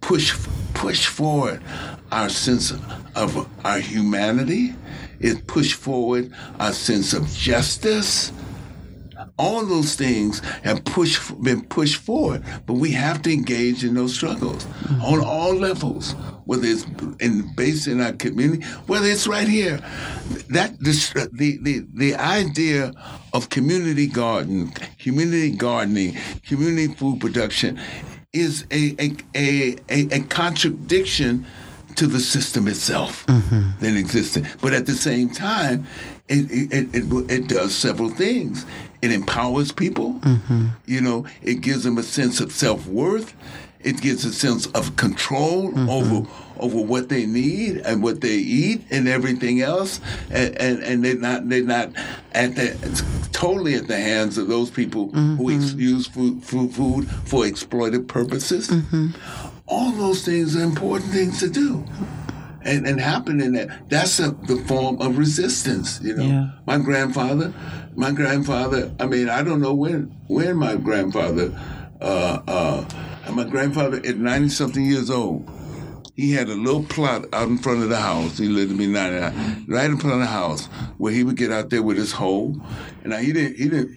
push 0.02 0.34
push 0.74 1.08
forward 1.08 1.62
our 2.12 2.30
sense 2.30 2.72
of 3.16 3.48
our 3.66 3.80
humanity. 3.80 4.74
It 5.20 5.48
pushed 5.48 5.74
forward 5.74 6.32
our 6.60 6.72
sense 6.72 7.14
of 7.14 7.28
justice. 7.28 8.32
All 9.40 9.66
those 9.66 9.96
things 9.96 10.40
have 10.64 10.86
pushed 10.86 11.20
been 11.42 11.62
pushed 11.64 11.98
forward, 11.98 12.44
but 12.68 12.76
we 12.76 12.92
have 12.92 13.22
to 13.24 13.32
engage 13.34 13.84
in 13.84 13.96
those 13.96 14.14
struggles 14.14 14.66
on 15.02 15.20
all 15.20 15.54
levels, 15.56 16.16
whether 16.48 16.66
it's 16.66 16.86
in 17.20 17.54
based 17.56 17.88
in 17.88 18.02
our 18.02 18.14
community, 18.14 18.66
whether 18.88 19.06
it's 19.06 19.28
right 19.28 19.48
here. 19.48 19.80
That 20.50 20.72
uh, 20.72 21.28
the 21.32 21.60
the 21.62 21.86
the 21.94 22.16
idea 22.16 22.94
of 23.34 23.50
community 23.50 24.08
garden, 24.08 24.72
community 24.98 25.52
gardening, 25.52 26.18
community 26.48 26.94
food 26.96 27.20
production 27.20 27.80
is 28.34 28.66
a 28.72 28.96
a, 29.00 29.16
a, 29.36 29.76
a, 29.90 30.16
a 30.16 30.20
contradiction 30.22 31.46
to 31.96 32.08
the 32.08 32.20
system 32.20 32.68
itself 32.68 33.26
mm-hmm. 33.26 33.72
that 33.80 33.98
existed. 33.98 34.48
But 34.62 34.74
at 34.74 34.86
the 34.86 34.94
same 34.94 35.30
time, 35.30 35.86
it 36.30 36.50
it, 36.52 36.96
it, 36.96 37.32
it, 37.32 37.48
does 37.48 37.76
several 37.76 38.10
things. 38.10 38.66
It 39.02 39.12
empowers 39.12 39.72
people. 39.72 40.14
Mm-hmm. 40.22 40.68
You 40.86 41.02
know, 41.02 41.26
it 41.42 41.62
gives 41.62 41.84
them 41.84 41.98
a 41.98 42.04
sense 42.04 42.40
of 42.40 42.52
self 42.52 42.88
worth. 42.88 43.36
It 43.90 44.02
gives 44.02 44.26
a 44.26 44.34
sense 44.34 44.64
of 44.80 44.84
control 44.98 45.62
over 45.90 46.28
over 46.60 46.80
what 46.94 47.08
they 47.10 47.26
need 47.26 47.78
and 47.88 48.02
what 48.04 48.20
they 48.22 48.36
eat 48.64 48.80
and 48.92 49.08
everything 49.08 49.62
else. 49.62 50.00
And 50.30 50.50
and, 50.66 50.78
and 50.90 50.98
they're 51.06 51.16
not 51.30 51.48
they're 51.50 51.64
not 51.78 51.90
at 52.34 52.56
the 52.56 52.68
totally 53.32 53.76
at 53.76 53.88
the 53.88 53.96
hands 54.12 54.38
of 54.38 54.48
those 54.48 54.70
people 54.72 55.04
who 55.38 55.52
ex- 55.52 55.74
use 55.74 56.06
food, 56.08 56.44
food 56.44 56.70
food 56.74 57.08
for 57.26 57.44
exploitive 57.46 58.08
purposes. 58.08 58.64
All 59.68 59.92
those 59.92 60.24
things 60.26 60.56
are 60.56 60.64
important 60.64 61.12
things 61.12 61.40
to 61.40 61.50
do. 61.50 61.84
And, 62.64 62.86
and 62.86 63.00
happen 63.00 63.40
in 63.40 63.54
that 63.54 63.68
that's 63.90 64.20
a, 64.20 64.32
the 64.52 64.58
form 64.68 65.00
of 65.00 65.18
resistance 65.18 66.02
you 66.04 66.14
know 66.18 66.24
Yeah. 66.34 66.50
my 66.66 66.78
grandfather 66.88 67.54
my 67.96 68.12
grandfather 68.12 68.92
i 69.00 69.06
mean 69.06 69.30
i 69.30 69.42
don't 69.42 69.62
know 69.62 69.74
when 69.74 70.00
when 70.28 70.58
my 70.58 70.76
grandfather 70.76 71.48
uh 72.02 72.40
uh 72.56 72.84
my 73.34 73.44
grandfather 73.44 73.98
at 73.98 74.18
90 74.18 74.50
something 74.50 74.86
years 74.86 75.10
old 75.10 75.50
he 76.18 76.32
had 76.32 76.50
a 76.50 76.56
little 76.56 76.84
plot 76.84 77.26
out 77.32 77.48
in 77.48 77.60
front 77.60 77.84
of 77.84 77.90
the 77.90 77.98
house. 77.98 78.40
He 78.40 78.48
lived 78.48 78.72
to 78.72 78.78
be 78.78 78.88
99, 78.88 79.66
right 79.68 79.86
in 79.86 79.98
front 80.00 80.16
of 80.16 80.20
the 80.20 80.26
house, 80.26 80.66
where 80.98 81.14
he 81.14 81.24
would 81.24 81.38
get 81.38 81.52
out 81.52 81.70
there 81.70 81.84
with 81.84 81.96
his 81.96 82.12
hoe. 82.12 82.56
And 83.04 83.12
now 83.12 83.18
he 83.18 83.32
didn't, 83.32 83.58
he 83.58 83.70
didn't, 83.70 83.96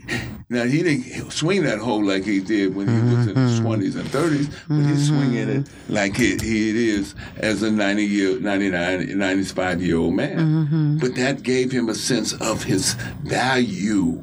now 0.51 0.65
he 0.65 0.83
didn't 0.83 1.31
swing 1.31 1.63
that 1.63 1.79
hoe 1.79 1.97
like 1.97 2.25
he 2.25 2.41
did 2.41 2.77
when 2.77 2.89
he 2.89 2.95
was 2.95 3.27
in 3.27 3.37
his 3.37 3.53
mm-hmm. 3.53 3.65
twenties 3.65 3.97
and 3.97 4.07
thirties, 4.11 4.49
but 4.69 4.83
he's 4.83 5.09
mm-hmm. 5.09 5.19
swinging 5.19 5.49
it 5.49 5.71
like 5.89 6.21
it, 6.21 6.43
he 6.43 6.69
it 6.69 6.77
is 6.77 7.15
as 7.39 7.63
a 7.63 7.71
90 7.71 8.05
year, 8.05 8.39
99, 8.39 9.19
95 9.19 9.83
year 9.83 9.97
old 9.97 10.13
man. 10.13 10.39
Mm-hmm. 10.39 10.99
But 10.99 11.15
that 11.15 11.43
gave 11.43 11.73
him 11.73 11.89
a 11.89 11.95
sense 11.95 12.35
of 12.35 12.63
his 12.65 12.93
value 13.23 14.23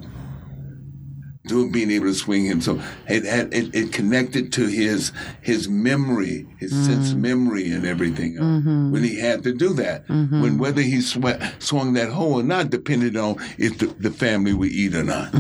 doing 1.48 1.72
being 1.72 1.92
able 1.92 2.08
to 2.08 2.14
swing 2.14 2.46
him. 2.46 2.62
So 2.62 2.82
it 3.08 3.24
had 3.24 3.54
it, 3.54 3.74
it 3.74 3.94
connected 3.94 4.52
to 4.54 4.68
his 4.68 5.12
his 5.42 5.68
memory, 5.68 6.48
his 6.60 6.74
mm-hmm. 6.74 6.84
sense 6.84 7.14
memory 7.14 7.72
and 7.72 7.86
everything 7.86 8.38
else 8.38 8.46
mm-hmm. 8.46 8.92
when 8.92 9.04
he 9.04 9.20
had 9.20 9.44
to 9.44 9.54
do 9.54 9.74
that. 9.74 10.08
Mm-hmm. 10.08 10.42
When 10.42 10.58
whether 10.58 10.82
he 10.82 11.02
sw- 11.02 11.42
swung 11.60 11.94
that 11.94 12.10
hoe 12.10 12.40
or 12.40 12.44
not 12.44 12.70
depended 12.70 13.18
on 13.18 13.38
if 13.58 13.78
the, 13.80 13.88
the 13.88 14.12
family 14.12 14.54
would 14.54 14.72
eat 14.72 14.96
or 14.96 15.04
not. 15.04 15.32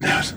That's- 0.00 0.34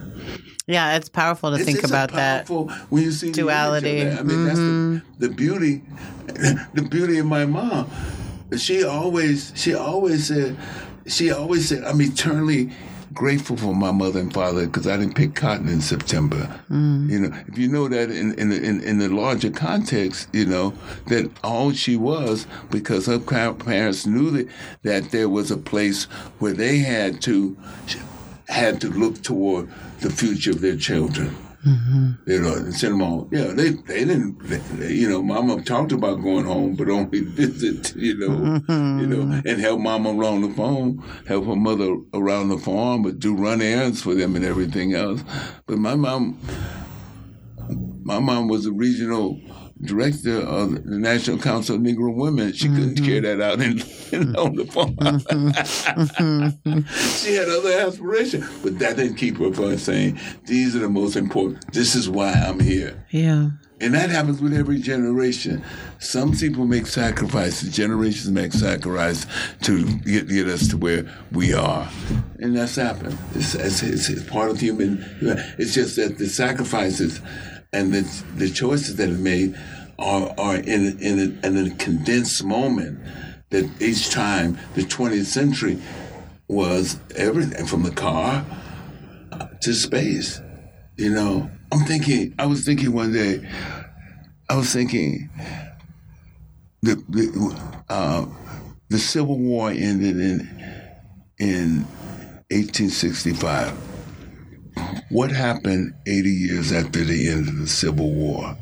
Yeah, 0.66 0.96
it's 0.96 1.10
powerful 1.10 1.50
to 1.50 1.56
it's- 1.56 1.66
think 1.66 1.80
it's 1.80 1.90
about 1.90 2.12
that. 2.14 2.50
when 2.50 3.04
you 3.04 3.12
see 3.12 3.32
the 3.32 3.32
image 3.32 3.40
of 3.40 3.46
duality. 3.46 4.00
Mm-hmm. 4.02 4.20
I 4.20 4.24
mean, 4.24 4.46
that's 4.46 4.60
the, 4.60 5.28
the 5.28 5.30
beauty, 5.30 5.84
the 6.74 6.88
beauty 6.90 7.20
of 7.20 7.26
my 7.26 7.46
mom. 7.46 7.90
She 8.58 8.84
always, 8.84 9.52
she 9.56 9.74
always 9.74 10.28
said, 10.28 10.58
she 11.08 11.32
always 11.32 11.68
said, 11.68 11.84
I'm 11.84 12.02
eternally 12.02 12.72
grateful 13.14 13.58
for 13.58 13.76
my 13.76 13.92
mother 13.92 14.20
and 14.20 14.34
father 14.34 14.66
because 14.66 14.88
I 14.88 14.98
didn't 14.98 15.16
pick 15.16 15.36
cotton 15.36 15.68
in 15.68 15.82
September. 15.82 16.60
Mm. 16.70 17.10
You 17.10 17.20
know, 17.20 17.38
if 17.48 17.58
you 17.58 17.68
know 17.68 17.88
that 17.88 18.10
in 18.10 18.34
in 18.36 18.50
the, 18.50 18.62
in, 18.62 18.82
in 18.82 19.00
the 19.00 19.10
larger 19.10 19.52
context, 19.52 20.28
you 20.34 20.46
know 20.46 20.74
that 21.08 21.32
all 21.44 21.72
she 21.72 21.96
was 21.96 22.48
because 22.70 23.06
her 23.06 23.20
parents 23.20 24.06
knew 24.06 24.32
that 24.32 24.48
that 24.84 25.12
there 25.12 25.30
was 25.30 25.52
a 25.52 25.58
place 25.58 26.06
where 26.40 26.54
they 26.54 26.80
had 26.80 27.22
to 27.24 27.58
had 28.48 28.82
to 28.82 28.90
look 28.90 29.22
toward 29.22 29.70
the 30.02 30.10
future 30.10 30.52
of 30.52 30.62
their 30.62 30.76
children. 30.76 31.36
Mm-hmm. 31.66 32.30
You 32.30 32.42
know, 32.42 32.54
and 32.56 32.74
send 32.74 32.94
them 32.94 33.00
home. 33.00 33.30
Yeah, 33.32 33.48
they 33.54 33.70
they 33.72 34.04
didn't. 34.06 34.40
They, 34.48 34.58
they- 34.58 34.94
you 34.94 35.10
know, 35.10 35.22
Mama 35.24 35.62
talked 35.64 35.92
about 35.94 36.22
going 36.22 36.46
home, 36.46 36.76
but 36.76 36.90
only 36.90 37.20
visit. 37.24 37.96
You 37.96 38.18
know, 38.18 38.30
mm-hmm. 38.30 39.00
you 39.00 39.08
know, 39.08 39.42
and 39.46 39.62
help 39.62 39.80
Mama 39.80 40.12
around 40.14 40.42
the 40.42 40.50
phone, 40.50 41.02
help 41.28 41.46
her 41.46 41.56
mother 41.56 41.96
around 42.14 42.50
the 42.50 42.58
farm, 42.58 43.04
but 43.04 43.20
do 43.20 43.34
run 43.36 43.62
errands 43.62 44.02
for 44.02 44.14
them 44.14 44.36
and 44.36 44.44
everything 44.44 44.94
else. 44.94 45.24
But 45.66 45.78
my 45.78 45.96
mom, 45.96 46.38
my 48.04 48.20
mom 48.20 48.48
was 48.50 48.66
a 48.66 48.72
regional 48.74 49.40
director 49.86 50.40
of 50.40 50.84
the 50.84 50.98
National 50.98 51.38
Council 51.38 51.76
of 51.76 51.82
Negro 51.82 52.14
Women. 52.14 52.54
She 52.54 52.68
couldn't 52.68 52.96
mm-hmm. 52.96 53.06
carry 53.06 53.20
that 53.22 53.42
out 53.42 53.62
in, 53.62 53.82
in, 54.12 54.36
on 54.36 54.56
the 54.56 54.66
farm. 54.66 54.96
Mm-hmm. 54.96 56.82
she 57.26 57.36
had 57.36 57.50
other 57.50 57.72
aspirations, 57.88 58.50
but 58.62 58.80
that 58.80 58.98
didn't 58.98 59.16
keep 59.16 59.38
her 59.38 59.54
from 59.54 59.78
saying, 59.78 60.20
"These 60.46 60.76
are 60.76 60.80
the 60.80 60.90
most 60.90 61.16
important. 61.16 61.72
This 61.74 61.96
is 61.96 62.10
why 62.10 62.32
I'm 62.32 62.60
here." 62.60 63.06
Yeah. 63.12 63.52
And 63.84 63.94
that 63.96 64.10
happens 64.12 64.42
with 64.42 64.54
every 64.54 64.80
generation. 64.80 65.62
Some 66.00 66.32
people 66.32 66.66
make 66.66 66.88
sacrifices, 66.88 67.76
generations 67.76 68.32
make 68.32 68.54
sacrifices 68.54 69.28
to 69.64 69.84
get, 70.00 70.30
get 70.30 70.48
us 70.48 70.70
to 70.70 70.78
where 70.78 71.06
we 71.34 71.54
are. 71.54 71.90
And 72.40 72.56
that's 72.56 72.78
happened. 72.78 73.18
It's, 73.36 73.56
it's, 73.56 73.84
it's, 73.84 74.08
it's 74.08 74.24
part 74.24 74.52
of 74.52 74.60
human. 74.62 75.04
It's 75.58 75.74
just 75.74 75.98
that 75.98 76.18
the 76.18 76.28
sacrifices 76.28 77.20
and 77.74 77.94
the, 77.94 78.24
the 78.36 78.50
choices 78.50 78.96
that 78.98 79.10
are 79.10 79.14
made 79.14 79.58
are, 80.00 80.34
are 80.38 80.56
in, 80.56 81.00
in, 81.00 81.40
a, 81.44 81.48
in 81.48 81.68
a 81.68 81.76
condensed 81.76 82.44
moment 82.44 83.00
that 83.50 83.70
each 83.82 84.10
time 84.10 84.58
the 84.76 84.82
20th 84.82 85.26
century 85.26 85.80
was 86.48 87.00
everything 87.16 87.66
from 87.66 87.84
the 87.84 87.92
car 87.92 88.46
to 89.62 89.74
space. 89.74 90.42
You 90.98 91.10
know, 91.10 91.50
I'm 91.72 91.86
thinking. 91.86 92.36
I 92.38 92.46
was 92.46 92.66
thinking 92.66 92.94
one 92.94 93.12
day. 93.14 93.48
I 94.50 94.58
was 94.58 94.72
thinking. 94.72 95.30
The 96.82 96.96
the 97.10 97.84
uh, 97.90 98.26
the 98.90 99.00
Civil 99.00 99.40
War 99.40 99.70
ended 99.70 100.20
in 100.20 100.42
in 101.40 101.86
1865. 102.52 103.93
What 105.14 105.30
happened 105.30 105.94
80 106.08 106.28
years 106.28 106.72
after 106.72 107.04
the 107.04 107.30
end 107.30 107.48
of 107.48 107.60
the 107.60 107.68
Civil 107.68 108.12
War? 108.12 108.58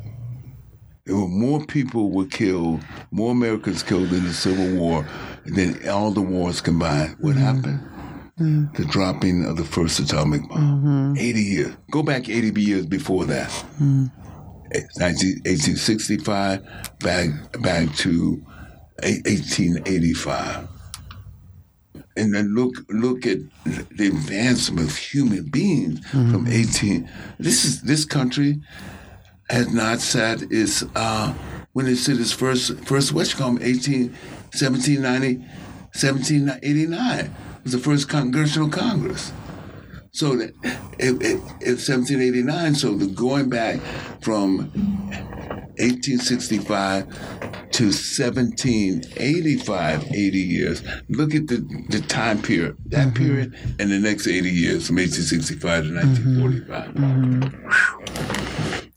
There 1.06 1.16
were 1.16 1.26
more 1.26 1.64
people 1.64 2.10
were 2.10 2.26
killed, 2.26 2.82
more 3.10 3.32
Americans 3.32 3.82
killed 3.82 4.12
in 4.12 4.24
the 4.24 4.34
Civil 4.34 4.78
War 4.78 5.08
than 5.46 5.88
all 5.88 6.10
the 6.10 6.20
wars 6.20 6.60
combined. 6.60 7.16
What 7.20 7.36
mm-hmm. 7.36 7.42
happened? 7.42 7.80
Mm-hmm. 8.38 8.76
the 8.76 8.84
dropping 8.88 9.46
of 9.46 9.56
the 9.56 9.64
first 9.64 9.98
atomic 9.98 10.46
bomb. 10.46 11.14
Mm-hmm. 11.14 11.18
80 11.18 11.40
years. 11.40 11.76
Go 11.90 12.02
back 12.02 12.28
80 12.28 12.60
years 12.60 12.84
before 12.84 13.24
that. 13.26 13.50
19, 13.80 14.08
1865 14.98 16.62
back 17.00 17.30
back 17.62 17.94
to 17.96 18.42
1885. 19.02 20.68
And 22.16 22.34
then 22.34 22.54
look 22.54 22.74
look 22.88 23.26
at 23.26 23.38
the 23.64 24.08
advancement 24.08 24.88
of 24.90 24.96
human 24.96 25.44
beings 25.48 26.06
from 26.10 26.46
18. 26.46 27.08
This 27.38 27.64
is 27.64 27.82
this 27.82 28.04
country 28.04 28.60
has 29.48 29.72
not 29.72 30.00
sat 30.00 30.42
its 30.50 30.84
uh, 30.94 31.34
when 31.72 31.86
it 31.86 31.96
said 31.96 32.18
its 32.18 32.32
first 32.32 32.78
first 32.84 33.12
what 33.12 33.30
you 33.30 33.36
call 33.38 33.50
'em, 33.50 33.58
18 33.62 34.10
1790 34.52 35.38
1789 35.94 37.34
was 37.62 37.72
the 37.72 37.78
first 37.78 38.08
Congressional 38.08 38.68
Congress. 38.68 39.32
So 40.12 40.36
that 40.36 40.50
it, 40.98 41.14
it, 41.22 41.40
it's 41.60 41.88
1789. 41.88 42.74
So 42.74 42.94
the 42.94 43.06
going 43.06 43.48
back 43.48 43.80
from 44.20 44.70
1865 45.82 47.06
to 47.72 47.84
1785, 47.84 50.04
80 50.12 50.38
years. 50.38 50.82
Look 51.08 51.34
at 51.34 51.48
the, 51.48 51.56
the 51.88 52.00
time 52.00 52.40
period, 52.40 52.76
that 52.86 53.08
Mm-hmm. 53.08 53.16
period, 53.24 53.54
and 53.80 53.90
the 53.90 53.98
next 53.98 54.26
80 54.28 54.48
years 54.50 54.86
from 54.86 54.96
1865 54.96 55.84
to 55.84 55.94
1945. 55.94 56.94
Mm-hmm. 56.94 58.51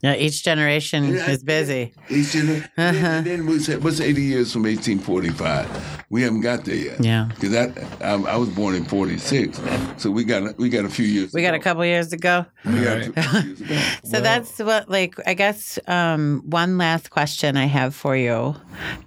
Yeah, 0.05 0.15
each 0.25 0.43
generation 0.43 1.03
is 1.05 1.43
busy. 1.43 1.91
Each 2.09 2.27
gener- 2.27 2.63
Uh-huh. 2.77 3.05
and 3.17 3.25
then 3.25 3.45
we 3.47 3.57
said, 3.59 3.83
what's 3.83 3.99
80 3.99 4.21
years 4.21 4.53
from 4.53 4.63
1845? 4.63 6.05
We 6.11 6.21
haven't 6.21 6.41
got 6.41 6.63
there 6.65 6.75
yet. 6.75 7.03
Yeah. 7.03 7.25
Because 7.29 7.49
that 7.51 7.69
I, 8.01 8.13
I 8.13 8.35
was 8.37 8.49
born 8.49 8.75
in 8.75 8.85
46, 8.85 9.59
so 9.97 10.11
we 10.11 10.23
got 10.23 10.43
a, 10.43 10.55
we 10.59 10.69
got 10.69 10.85
a 10.85 10.89
few 10.89 11.05
years. 11.07 11.33
We 11.33 11.41
to 11.41 11.47
got 11.47 11.53
a 11.55 11.57
go. 11.57 11.63
couple 11.63 11.85
years 11.85 12.09
to 12.09 12.17
go. 12.17 12.45
We 12.65 12.83
got 12.83 12.97
a 12.99 13.11
few 13.13 13.41
years 13.41 13.59
to 13.59 13.65
go. 13.65 13.81
So 14.05 14.21
that's 14.21 14.59
what, 14.59 14.87
like, 14.89 15.15
I 15.25 15.33
guess 15.33 15.79
um, 15.87 16.43
one 16.45 16.77
last 16.77 17.09
question 17.09 17.57
I 17.57 17.65
have 17.65 17.95
for 17.95 18.15
you 18.15 18.55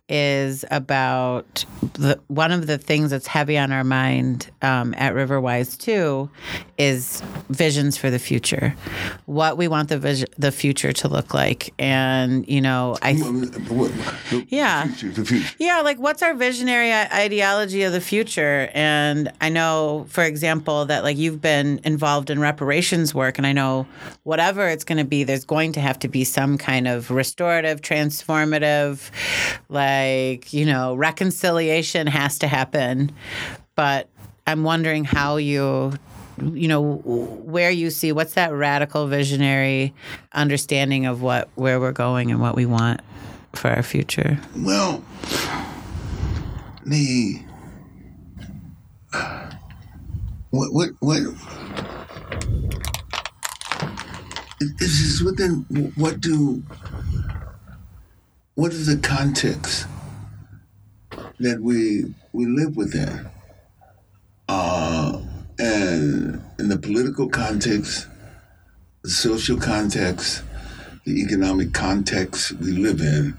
is 0.09 0.65
about 0.71 1.65
the 1.95 2.19
one 2.29 2.51
of 2.51 2.67
the 2.67 2.79
things 2.79 3.11
that's 3.11 3.27
heavy 3.27 3.57
on 3.59 3.71
our 3.73 3.85
mind 3.85 4.51
um, 4.63 4.95
at 4.99 5.15
Riverwise 5.15 5.79
too 5.79 6.29
is 6.79 7.23
visions 7.51 7.97
for 7.97 8.11
the 8.11 8.19
future, 8.19 8.75
what 9.27 9.57
we 9.57 9.69
want 9.69 9.89
the 9.91 9.99
vision, 9.99 10.29
the 10.39 10.51
future 10.53 10.88
to 10.93 11.09
look 11.09 11.35
like, 11.35 11.73
and 11.79 12.47
you 12.49 12.61
know, 12.61 12.97
I. 13.03 13.15
The 13.15 14.47
Yeah. 14.49 14.87
future, 14.87 15.09
the 15.15 15.25
future. 15.25 15.55
Yeah, 15.59 15.81
like 15.81 15.99
what's 15.99 16.23
our 16.23 16.35
visionary 16.35 16.93
ideology 16.93 17.83
of 17.83 17.93
the 17.93 18.01
future? 18.01 18.69
And 18.75 19.31
I 19.41 19.49
know, 19.49 20.07
for 20.09 20.25
example, 20.25 20.85
that 20.87 21.05
like 21.05 21.17
you've 21.17 21.41
been 21.41 21.81
involved 21.85 22.31
in 22.31 22.41
reparations 22.41 23.15
work, 23.15 23.39
and 23.39 23.47
I 23.47 23.53
know 23.53 23.87
whatever 24.25 24.69
it's 24.69 24.85
going 24.85 24.99
to 24.99 25.05
be, 25.05 25.25
there's 25.25 25.45
going 25.45 25.73
to 25.73 25.81
have 25.81 25.99
to 26.01 26.09
be 26.09 26.25
some 26.25 26.59
kind 26.59 26.89
of 26.89 27.11
restorative, 27.11 27.81
transformative, 27.81 29.11
like, 29.69 30.53
you 30.53 30.65
know, 30.67 30.95
reconciliation 30.95 32.07
has 32.07 32.39
to 32.39 32.49
happen. 32.49 33.13
But 33.75 34.09
I'm 34.47 34.65
wondering 34.65 35.05
how 35.05 35.37
you 35.37 35.93
you 36.43 36.69
know 36.69 36.83
where 36.83 37.71
you 37.71 37.91
see 37.91 38.13
what's 38.13 38.35
that 38.35 38.53
radical 38.53 39.07
visionary 39.07 39.95
understanding 40.33 41.07
of 41.07 41.23
what 41.23 41.49
where 41.55 41.81
we're 41.81 41.93
going 41.93 42.31
and 42.31 42.41
what 42.41 42.55
we 42.55 42.67
want 42.67 43.01
for 43.55 43.69
our 43.69 43.83
future? 43.83 44.39
Well, 44.57 45.03
the 46.87 47.43
what 50.51 50.73
what 50.73 50.91
what 51.01 51.23
this 54.79 55.01
is 55.01 55.23
within 55.23 55.93
what 55.97 56.21
do 56.21 56.63
what 58.55 58.73
is 58.73 58.87
the 58.87 58.97
context 58.97 59.87
that 61.39 61.61
we 61.61 62.13
we 62.33 62.47
live 62.47 62.77
within? 62.77 63.29
Uh 64.49 65.21
and 65.59 66.43
in 66.59 66.69
the 66.69 66.79
political 66.79 67.29
context 67.29 68.07
the 69.03 69.11
social 69.11 69.59
context 69.59 70.43
the 71.05 71.21
economic 71.23 71.73
context 71.73 72.53
we 72.53 72.73
live 72.73 73.01
in 73.01 73.39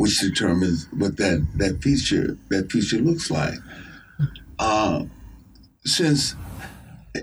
which 0.00 0.18
determines 0.18 0.86
what 0.96 1.18
that 1.18 1.46
that 1.56 1.82
feature 1.82 2.38
that 2.48 2.72
feature 2.72 2.96
looks 2.96 3.30
like. 3.30 3.58
Uh, 4.58 5.04
since 5.84 6.34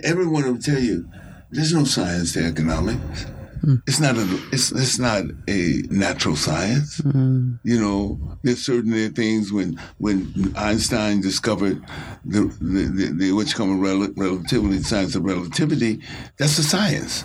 everyone 0.03 0.45
will 0.45 0.59
tell 0.59 0.77
you, 0.77 1.09
there's 1.49 1.73
no 1.73 1.85
science 1.85 2.33
to 2.33 2.45
economics. 2.45 3.25
It's 3.87 3.99
not 3.99 4.17
a 4.17 4.39
it's 4.51 4.71
it's 4.71 4.99
not 4.99 5.23
a 5.47 5.83
natural 5.89 6.35
science. 6.35 7.01
You 7.63 7.79
know, 7.79 8.37
there's 8.43 8.65
certain 8.65 9.13
things 9.13 9.51
when 9.51 9.79
when 9.97 10.53
Einstein 10.55 11.21
discovered 11.21 11.83
the 12.25 12.41
the, 12.61 12.83
the, 12.83 13.13
the 13.13 13.31
what's 13.33 13.53
called 13.53 13.79
rel- 13.81 14.13
relativity, 14.15 14.81
science 14.83 15.15
of 15.15 15.23
relativity. 15.23 16.01
That's 16.37 16.57
a 16.57 16.63
science. 16.63 17.23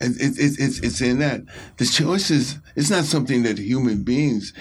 And 0.00 0.14
it, 0.20 0.38
it, 0.38 0.56
it's 0.58 0.78
it's 0.80 1.00
in 1.00 1.20
that 1.20 1.42
the 1.78 1.86
choices. 1.86 2.58
It's 2.74 2.90
not 2.90 3.04
something 3.04 3.44
that 3.44 3.58
human 3.58 4.02
beings 4.02 4.52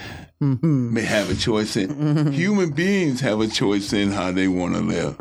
mm-hmm. 0.41 0.93
may 0.93 1.03
have 1.03 1.29
a 1.29 1.36
choice 1.36 1.75
in. 1.75 1.89
Mm-hmm. 1.89 2.31
Human 2.31 2.71
beings 2.71 3.19
have 3.21 3.41
a 3.41 3.47
choice 3.47 3.91
in 3.91 4.11
how 4.11 4.31
they 4.31 4.47
want 4.47 4.75
to 4.75 4.81
live. 4.81 5.17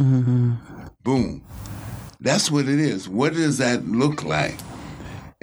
Boom. 1.03 1.43
That's 2.21 2.51
what 2.51 2.69
it 2.69 2.79
is. 2.79 3.09
What 3.09 3.35
does 3.35 3.59
that 3.59 3.87
look 3.87 4.23
like? 4.23 4.57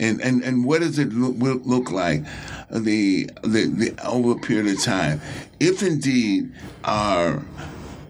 And 0.02 0.20
and, 0.20 0.44
and 0.44 0.66
what 0.66 0.82
does 0.82 0.98
it 0.98 1.14
look, 1.14 1.62
look 1.64 1.92
like 1.92 2.26
the, 2.70 3.30
the 3.44 3.68
the 3.68 3.96
over 4.06 4.32
a 4.32 4.40
period 4.42 4.76
of 4.76 4.84
time? 4.84 5.22
If 5.60 5.84
indeed 5.84 6.52
our 6.84 7.46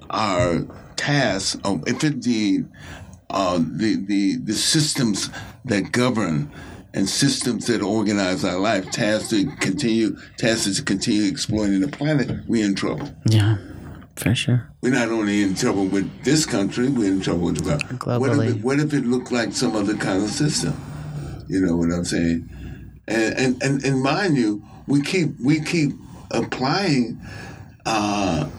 our 0.10 0.66
tasks, 0.96 1.60
of, 1.66 1.84
if 1.88 2.04
indeed 2.04 2.66
uh, 3.30 3.58
the, 3.60 3.98
the 3.98 4.38
the 4.38 4.54
systems 4.54 5.30
that 5.66 5.92
govern 5.92 6.50
and 6.94 7.10
systems 7.10 7.68
that 7.68 7.82
organize 7.82 8.44
our 8.46 8.60
life, 8.60 8.90
tasks 8.92 9.30
to 9.30 9.46
continue, 9.58 10.18
tasks 10.38 10.78
to 10.78 10.84
continue 10.84 11.30
exploiting 11.30 11.82
the 11.82 11.88
planet, 11.90 12.40
we're 12.48 12.66
in 12.66 12.76
trouble. 12.76 13.10
Yeah, 13.26 13.58
for 14.16 14.34
sure. 14.34 14.70
We're 14.82 14.94
not 14.94 15.10
only 15.10 15.42
in 15.44 15.56
trouble 15.56 15.88
with 15.88 16.24
this 16.24 16.46
country, 16.46 16.88
we're 16.90 17.12
in 17.12 17.22
trouble 17.22 17.48
with 17.48 17.58
the 17.58 17.70
world. 17.70 17.84
What 17.84 18.32
if, 18.32 18.38
Globally. 18.38 18.50
it, 18.58 18.64
what 18.64 18.80
if 18.80 18.94
it 18.94 19.06
looked 19.06 19.32
like 19.32 19.52
some 19.52 19.76
other 19.76 19.96
kind 19.96 20.24
of 20.24 20.30
system? 20.30 20.74
You 21.52 21.60
know 21.60 21.76
what 21.76 21.92
I'm 21.92 22.06
saying? 22.06 22.50
And 23.10 23.34
and, 23.38 23.64
and, 23.64 23.84
and 23.84 24.02
mind 24.02 24.38
you, 24.38 24.64
we 24.88 25.02
keep 25.02 25.38
we 25.44 25.60
keep 25.60 25.92
applying 26.32 27.20
uh, 27.86 28.50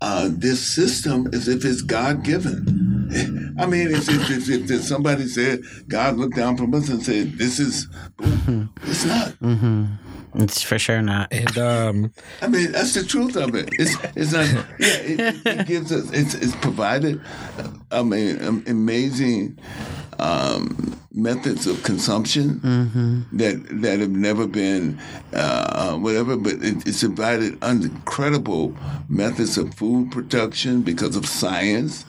uh, 0.00 0.28
this 0.32 0.60
system 0.60 1.28
as 1.32 1.46
if 1.46 1.64
it's 1.64 1.82
God 1.82 2.24
given. 2.24 3.54
I 3.60 3.66
mean, 3.66 3.94
it's 3.94 4.08
if, 4.08 4.28
if, 4.28 4.50
if, 4.50 4.68
if 4.68 4.82
somebody 4.82 5.28
said 5.28 5.60
God 5.86 6.16
looked 6.16 6.34
down 6.34 6.56
from 6.56 6.74
us 6.74 6.88
and 6.88 7.00
said, 7.00 7.34
"This 7.34 7.60
is," 7.60 7.86
it's 8.18 9.04
not. 9.04 9.34
It's 10.34 10.62
for 10.62 10.80
sure 10.80 11.00
not. 11.02 11.32
And 11.32 11.56
um, 11.58 12.12
I 12.42 12.48
mean, 12.48 12.72
that's 12.72 12.92
the 12.94 13.04
truth 13.04 13.36
of 13.36 13.54
it. 13.54 13.68
It's 13.74 13.96
it's 14.16 14.32
not. 14.32 14.46
Yeah, 14.80 14.96
it, 14.98 15.46
it 15.46 15.66
gives 15.68 15.92
us. 15.92 16.10
It's 16.10 16.34
it's 16.34 16.56
provided. 16.56 17.20
I 17.92 18.02
mean, 18.02 18.44
um, 18.44 18.64
amazing 18.66 19.60
um, 20.18 20.98
methods 21.12 21.66
of 21.66 21.82
consumption 21.82 22.60
that 23.32 23.64
that 23.82 24.00
have 24.00 24.10
never 24.10 24.46
been 24.46 24.98
uh, 25.32 25.96
whatever. 25.96 26.36
But 26.36 26.54
it, 26.54 26.86
it's 26.86 27.02
provided 27.02 27.62
incredible 27.62 28.76
methods 29.08 29.56
of 29.58 29.74
food 29.74 30.10
production 30.12 30.82
because 30.82 31.16
of 31.16 31.26
science. 31.26 32.04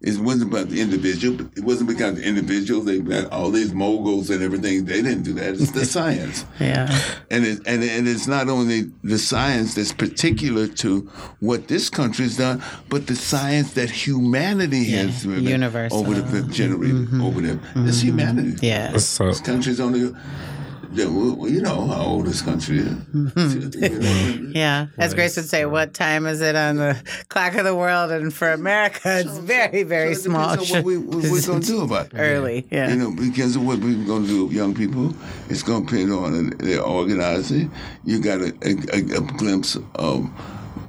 It 0.00 0.16
wasn't 0.18 0.52
about 0.52 0.68
the 0.68 0.80
individual. 0.80 1.40
It 1.56 1.64
wasn't 1.64 1.88
because 1.88 2.14
the 2.14 2.22
individual. 2.22 2.82
They 2.82 3.00
got 3.00 3.32
all 3.32 3.50
these 3.50 3.74
moguls 3.74 4.30
and 4.30 4.44
everything. 4.44 4.84
They 4.84 5.02
didn't 5.02 5.24
do 5.24 5.32
that. 5.34 5.54
It's 5.54 5.72
the 5.72 5.84
science 5.98 6.44
Yeah. 6.60 6.86
and 7.32 7.44
it, 7.44 7.58
and 7.66 7.82
and 7.82 8.06
it's 8.06 8.28
not 8.28 8.48
only 8.48 8.92
the 9.02 9.18
science 9.18 9.74
that's 9.74 9.92
particular 9.92 10.68
to 10.68 11.00
what 11.40 11.66
this 11.66 11.90
country's 11.90 12.36
done, 12.36 12.62
but 12.88 13.08
the 13.08 13.16
science 13.16 13.72
that 13.74 13.90
humanity 13.90 14.84
has 14.84 15.24
driven 15.24 15.42
universal. 15.42 15.98
over 15.98 16.14
the 16.14 16.42
generation 16.42 17.06
mm-hmm. 17.06 17.22
over 17.22 17.40
them. 17.40 17.58
Mm-hmm. 17.58 17.88
It's 17.88 18.00
humanity. 18.00 18.66
Yeah. 18.66 18.96
so 18.98 19.26
this 19.26 19.40
country's 19.40 19.80
only. 19.80 20.00
yeah, 20.00 20.10
well, 20.10 20.57
You 20.92 21.60
know 21.62 21.86
how 21.86 22.02
old 22.02 22.26
this 22.26 22.40
country 22.42 22.78
is. 22.78 22.96
You 23.12 23.30
know? 24.00 24.50
Yeah. 24.54 24.86
As 24.96 25.14
Grace 25.14 25.36
would 25.36 25.44
say, 25.48 25.64
what 25.66 25.92
time 25.94 26.26
is 26.26 26.40
it 26.40 26.56
on 26.56 26.76
the 26.76 27.00
clock 27.28 27.54
of 27.54 27.64
the 27.64 27.74
world? 27.74 28.10
And 28.10 28.32
for 28.32 28.50
America, 28.52 29.20
it's 29.20 29.38
very, 29.38 29.82
very 29.82 30.14
So 30.14 30.30
small. 30.30 30.50
depends 30.56 30.70
on 30.72 30.76
what, 30.78 30.84
we, 30.86 30.98
what 30.98 31.16
we're 31.24 31.46
going 31.46 31.60
to 31.60 31.66
do 31.66 31.82
about 31.82 32.06
it. 32.06 32.16
Early. 32.16 32.66
Yeah. 32.70 32.88
You 32.90 32.96
know, 32.96 33.10
because 33.14 33.56
of 33.56 33.64
what 33.66 33.78
we're 33.80 34.04
going 34.06 34.22
to 34.22 34.28
do 34.28 34.44
with 34.46 34.54
young 34.54 34.74
people, 34.74 35.14
it's 35.48 35.62
going 35.62 35.86
to 35.86 35.90
depend 35.92 36.12
on 36.12 36.50
their 36.58 36.82
organizing. 36.82 37.70
You 38.04 38.20
got 38.20 38.40
a, 38.40 38.52
a, 38.62 38.98
a 38.98 39.20
glimpse 39.20 39.76
of 39.94 40.28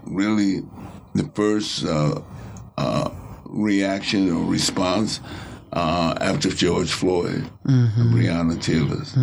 really 0.06 0.62
the 1.14 1.30
first 1.36 1.86
uh, 1.86 2.22
uh, 2.78 3.10
reaction 3.46 4.32
or 4.32 4.46
response 4.46 5.20
uh, 5.74 6.16
after 6.22 6.50
George 6.50 6.92
Floyd 6.92 7.50
and 7.66 8.14
Breonna 8.14 8.62
Taylor's. 8.62 9.14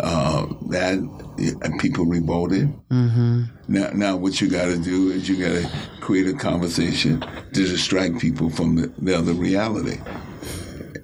Uh, 0.00 0.46
that 0.70 0.98
and 1.62 1.80
people 1.80 2.04
revolted. 2.04 2.72
Now, 3.68 3.90
now 3.90 4.16
what 4.16 4.40
you 4.40 4.48
got 4.48 4.66
to 4.66 4.78
do 4.78 5.10
is 5.10 5.28
you 5.28 5.36
got 5.36 5.60
to 5.60 6.00
create 6.00 6.26
a 6.28 6.36
conversation 6.36 7.20
to 7.20 7.66
distract 7.66 8.18
people 8.18 8.50
from 8.50 8.76
the, 8.76 8.92
the 8.98 9.16
other 9.16 9.32
reality. 9.32 9.98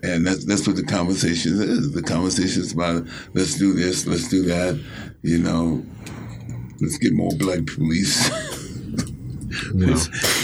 And 0.03 0.27
that's 0.27 0.45
that's 0.47 0.67
what 0.67 0.77
the 0.77 0.85
conversation 0.85 1.61
is. 1.61 1.93
The 1.93 2.03
conversation 2.03 2.63
is 2.63 2.73
about 2.73 3.07
let's 3.35 3.59
do 3.59 3.75
this, 3.75 4.07
let's 4.07 4.29
do 4.29 4.43
that. 4.45 4.83
You 5.23 5.39
know, 5.39 5.85
let's 6.81 6.97
get 6.99 7.13
more 7.13 7.33
black 7.37 7.67
police. 7.67 8.31
You 9.75 9.87
know. 9.87 9.97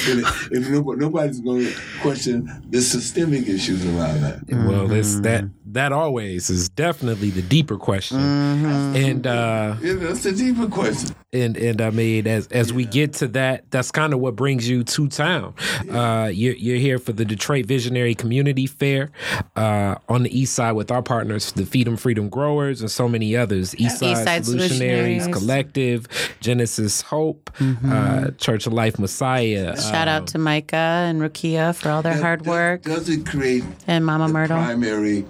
If, 0.09 0.52
if 0.52 0.68
nobody, 0.68 1.00
nobody's 1.00 1.40
going 1.40 1.66
to 1.66 1.74
question 2.00 2.62
the 2.70 2.80
systemic 2.80 3.48
issues 3.48 3.84
around 3.84 4.20
that. 4.22 4.40
Well, 4.48 4.90
it's 4.92 5.20
that 5.20 5.44
that 5.72 5.92
always 5.92 6.48
is 6.50 6.68
definitely 6.68 7.30
the 7.30 7.42
deeper 7.42 7.76
question, 7.76 8.18
and 8.18 9.26
uh, 9.26 9.76
Yeah, 9.82 9.94
that's 9.94 10.24
a 10.26 10.32
deeper 10.32 10.68
question. 10.68 11.14
And 11.37 11.57
and 11.57 11.80
I 11.80 11.91
mean, 11.91 12.26
as 12.26 12.47
as 12.49 12.72
we 12.72 12.84
get 12.87 13.12
to 13.14 13.28
that, 13.28 13.70
that's 13.70 13.91
kind 13.91 14.12
of 14.14 14.20
what 14.20 14.37
brings 14.37 14.68
you 14.68 14.82
to 14.84 15.09
town. 15.09 15.55
Uh, 15.91 16.30
you're 16.32 16.55
you're 16.55 16.78
here 16.78 16.99
for 16.99 17.12
the 17.12 17.24
Detroit 17.24 17.66
Visionary 17.66 18.14
Community 18.14 18.66
Fair 18.66 19.11
uh, 19.55 19.97
on 20.09 20.22
the 20.22 20.39
East 20.39 20.55
Side 20.55 20.72
with 20.72 20.91
our 20.91 21.03
partners, 21.03 21.53
the 21.53 21.62
Feedom 21.64 21.99
Freedom 21.99 22.28
Growers, 22.28 22.80
and 22.80 22.91
so 22.91 23.09
many 23.09 23.37
others. 23.37 23.74
East 23.76 23.99
Side, 23.99 24.12
East 24.12 24.24
Side 24.24 24.43
Solutionaries, 24.43 25.22
Solutionaries. 25.22 25.32
Collective, 25.32 26.07
Genesis 26.41 27.03
Hope, 27.03 27.51
uh, 27.87 28.30
Church 28.39 28.66
of 28.66 28.72
Life 28.72 28.99
Messiah. 28.99 29.76
Shout 29.80 30.09
uh, 30.09 30.12
out 30.12 30.26
to 30.28 30.39
Micah 30.39 30.76
and 30.76 31.20
Rukia 31.20 31.74
for 31.74 31.91
all 31.91 32.03
their 32.03 32.20
hard 32.20 32.47
work 32.47 32.82
Does 32.82 33.09
it 33.09 33.26
create 33.26 33.64
and 33.87 34.05
Mama 34.07 34.28
the 34.28 34.32
Myrtle. 34.32 34.57
primary 34.57 35.24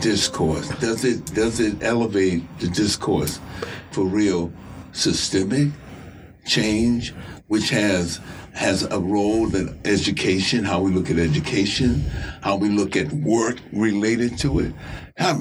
discourse? 0.00 0.68
Does 0.80 1.04
it 1.04 1.24
does 1.34 1.60
it 1.60 1.82
elevate 1.82 2.42
the 2.58 2.68
discourse 2.68 3.38
for 3.90 4.04
real 4.04 4.50
systemic 4.92 5.68
change, 6.44 7.10
which 7.48 7.70
has 7.70 8.20
has 8.54 8.82
a 8.84 9.00
role 9.00 9.48
that 9.48 9.74
education, 9.86 10.64
how 10.64 10.80
we 10.80 10.92
look 10.92 11.10
at 11.10 11.18
education, 11.18 12.04
how 12.42 12.56
we 12.56 12.68
look 12.68 12.96
at 12.96 13.12
work 13.12 13.58
related 13.72 14.38
to 14.38 14.60
it. 14.60 14.72
How, 15.18 15.38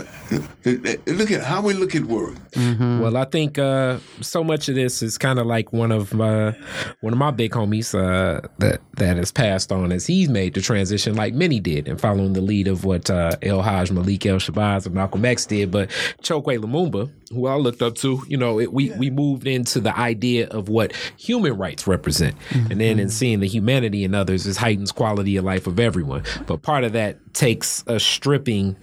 look 0.66 1.32
at 1.32 1.41
how 1.41 1.62
we 1.62 1.74
look 1.74 1.95
at 1.95 2.04
work. 2.04 2.36
Well, 2.56 3.16
I 3.16 3.24
think 3.24 3.58
uh, 3.58 3.99
so 4.20 4.43
much 4.43 4.68
of 4.68 4.76
this 4.76 5.02
is 5.02 5.18
kind 5.18 5.39
of 5.39 5.47
like 5.47 5.72
one 5.72 5.93
of 5.93 6.14
my 6.14 6.54
one 6.99 7.14
of 7.14 7.18
my 7.18 7.32
big 7.32 7.52
homies 7.54 7.95
uh, 7.95 8.45
that 8.60 8.82
that 8.97 9.16
has 9.16 9.32
passed 9.32 9.72
on 9.72 9.93
as 9.93 10.06
he's 10.06 10.28
made 10.30 10.56
the 10.56 10.62
transition, 10.62 11.16
like 11.16 11.34
many 11.34 11.60
did, 11.62 11.88
and 11.88 11.99
following 11.99 12.34
the 12.34 12.41
lead 12.41 12.68
of 12.68 12.84
what 12.84 13.10
uh, 13.10 13.32
El 13.41 13.62
Haj 13.62 13.91
Malik 13.91 14.26
El 14.26 14.38
Shabazz 14.38 14.86
and 14.86 14.93
Malcolm 14.93 15.24
X 15.24 15.45
did. 15.45 15.72
But 15.72 15.89
Chokwe 16.22 16.60
Lumumba, 16.60 17.10
who 17.30 17.47
I 17.47 17.56
looked 17.56 17.82
up 17.82 17.95
to, 17.95 18.22
you 18.28 18.38
know, 18.38 18.60
it, 18.60 18.74
we 18.74 18.91
we 18.91 19.10
moved 19.10 19.47
into 19.47 19.80
the 19.80 19.97
idea 19.97 20.47
of 20.49 20.68
what 20.68 20.93
human 21.18 21.58
rights 21.58 21.88
represent, 21.88 22.36
and 22.52 22.82
then 22.82 22.99
in 22.99 23.10
seeing 23.10 23.39
the 23.39 23.47
humanity 23.47 24.04
in 24.04 24.14
others 24.14 24.45
is 24.45 24.58
heightens 24.58 24.91
quality 24.91 25.38
of 25.38 25.45
life 25.45 25.66
of 25.66 25.80
everyone. 25.80 26.24
But 26.45 26.62
part 26.62 26.84
of 26.84 26.91
that 26.92 27.18
takes 27.34 27.84
a 27.88 28.00
stripping 28.00 28.76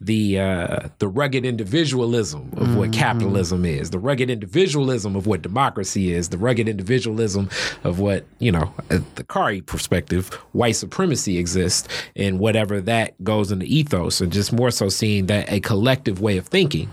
the 0.00 0.38
uh, 0.38 0.88
the 0.98 1.08
rugged 1.08 1.44
individualism 1.44 2.50
of 2.56 2.76
what 2.76 2.92
capitalism 2.92 3.64
is, 3.64 3.90
the 3.90 3.98
rugged 3.98 4.30
individualism 4.30 5.16
of 5.16 5.26
what 5.26 5.42
democracy 5.42 6.12
is, 6.12 6.28
the 6.28 6.38
rugged 6.38 6.68
individualism 6.68 7.48
of 7.84 7.98
what 7.98 8.24
you 8.38 8.52
know, 8.52 8.72
uh, 8.90 8.98
the 9.16 9.24
Kari 9.24 9.60
perspective, 9.60 10.28
white 10.52 10.76
supremacy 10.76 11.38
exists, 11.38 11.88
and 12.16 12.38
whatever 12.38 12.80
that 12.80 13.22
goes 13.24 13.52
into 13.52 13.66
ethos, 13.66 14.20
and 14.20 14.32
just 14.32 14.52
more 14.52 14.70
so 14.70 14.88
seeing 14.88 15.26
that 15.26 15.50
a 15.50 15.60
collective 15.60 16.20
way 16.20 16.38
of 16.38 16.46
thinking 16.46 16.88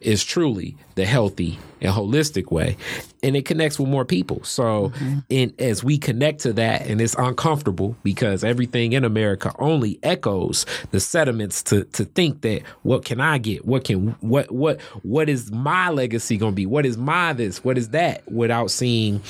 is 0.00 0.24
truly 0.24 0.76
the 0.98 1.06
healthy 1.06 1.56
and 1.80 1.94
holistic 1.94 2.50
way, 2.50 2.76
and 3.22 3.36
it 3.36 3.44
connects 3.44 3.78
with 3.78 3.88
more 3.88 4.04
people. 4.04 4.42
So, 4.42 4.88
mm-hmm. 4.88 5.18
in 5.28 5.54
as 5.60 5.84
we 5.84 5.96
connect 5.96 6.40
to 6.40 6.52
that, 6.54 6.86
and 6.88 7.00
it's 7.00 7.14
uncomfortable 7.14 7.96
because 8.02 8.42
everything 8.42 8.94
in 8.94 9.04
America 9.04 9.54
only 9.60 10.00
echoes 10.02 10.66
the 10.90 10.98
sediments 10.98 11.62
to 11.64 11.84
to 11.84 12.04
think 12.04 12.40
that 12.40 12.62
what 12.82 13.04
can 13.04 13.20
I 13.20 13.38
get? 13.38 13.64
What 13.64 13.84
can 13.84 14.08
what 14.20 14.50
what 14.50 14.80
what 15.02 15.28
is 15.28 15.52
my 15.52 15.88
legacy 15.90 16.36
going 16.36 16.52
to 16.52 16.56
be? 16.56 16.66
What 16.66 16.84
is 16.84 16.98
my 16.98 17.32
this? 17.32 17.62
What 17.62 17.78
is 17.78 17.90
that? 17.90 18.30
Without 18.30 18.72
seeing 18.72 19.22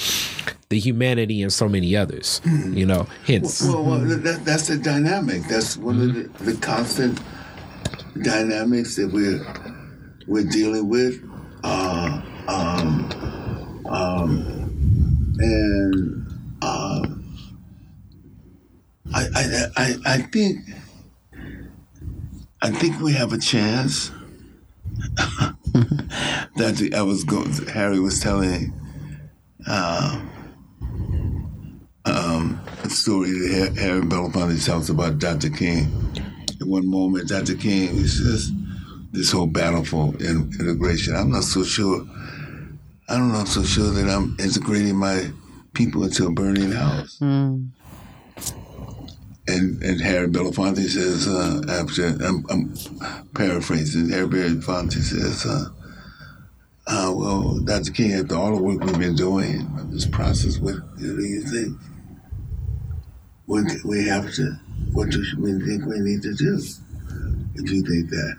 the 0.70 0.78
humanity 0.78 1.42
in 1.42 1.50
so 1.50 1.68
many 1.68 1.94
others, 1.96 2.40
you 2.70 2.86
know. 2.86 3.06
Hence, 3.26 3.62
Well, 3.62 3.84
well 3.84 4.00
that, 4.00 4.44
that's 4.46 4.68
the 4.68 4.78
dynamic. 4.78 5.42
That's 5.44 5.76
one 5.76 6.00
of 6.00 6.14
the, 6.14 6.44
the 6.44 6.58
constant 6.60 7.20
dynamics 8.22 8.96
that 8.96 9.12
we're 9.12 9.44
we're 10.26 10.48
dealing 10.48 10.88
with. 10.88 11.27
Uh, 11.64 12.22
um, 12.48 13.82
um, 13.86 15.36
and 15.38 16.26
um, 16.62 17.24
I, 19.14 19.26
I, 19.34 19.66
I, 19.76 19.96
I 20.06 20.18
think 20.22 20.59
I 22.61 22.70
think 22.70 23.00
we 23.00 23.12
have 23.12 23.32
a 23.32 23.38
chance. 23.38 24.11
that 26.56 26.90
I 26.94 27.02
was 27.02 27.24
going. 27.24 27.52
Harry 27.68 28.00
was 28.00 28.20
telling. 28.20 28.72
Uh, 29.66 30.20
um, 32.04 32.61
a 32.84 32.90
story 32.90 33.30
that 33.30 33.76
Harry 33.76 34.00
Belafonte 34.00 34.64
tells 34.64 34.90
about 34.90 35.18
Dr. 35.18 35.50
King. 35.50 35.88
At 36.61 36.66
one 36.66 36.88
moment, 36.88 37.28
Dr. 37.28 37.54
King 37.54 37.94
he 37.94 38.06
says, 38.09 38.50
"This 39.12 39.30
whole 39.32 39.46
battle 39.46 39.84
for 39.84 40.14
in- 40.20 40.52
integration. 40.61 41.14
I'm 41.16 41.30
not 41.30 41.44
so 41.44 41.64
sure. 41.64 42.06
I 43.09 43.16
don't 43.16 43.32
know. 43.32 43.38
I'm 43.40 43.46
so 43.46 43.62
sure 43.62 43.90
that 43.90 44.09
I'm 44.09 44.36
integrating 44.38 44.96
my 44.96 45.30
people 45.74 46.04
into 46.04 46.26
a 46.26 46.30
burning 46.30 46.72
house." 46.72 47.18
And 49.50 49.82
and 49.82 50.00
Harry 50.00 50.28
Belafonte 50.28 50.86
says, 50.88 51.26
uh, 51.26 51.62
after 51.70 52.06
I'm, 52.22 52.44
I'm 52.50 52.74
paraphrasing, 53.34 54.11
Harry 54.11 54.26
Belafonte 54.28 55.00
says. 55.02 55.46
Uh, 55.46 55.70
uh, 56.86 57.12
well, 57.14 57.59
Dr. 57.61 57.92
King, 57.92 58.12
after 58.14 58.34
all 58.34 58.56
the 58.56 58.62
work 58.62 58.80
we've 58.80 58.98
been 58.98 59.14
doing, 59.14 59.66
this 59.90 60.06
process, 60.06 60.59
what 60.59 60.76
do 60.98 61.22
you 61.22 61.42
think? 61.42 61.78
What 63.44 63.64
we 63.84 64.06
have 64.06 64.32
to, 64.34 64.52
what 64.92 65.11
do 65.11 65.22
we 65.38 65.52
think 65.66 65.84
we 65.84 66.00
need 66.00 66.22
to 66.22 66.34
do? 66.34 66.59
If 67.54 67.70
you 67.70 67.82
think 67.82 68.09
that, 68.11 68.38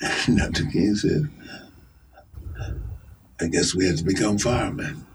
Dr. 0.00 0.64
King 0.66 0.94
said, 0.94 1.28
I 3.40 3.46
guess 3.46 3.74
we 3.74 3.86
have 3.86 3.96
to 3.96 4.04
become 4.04 4.38
firemen. 4.38 5.06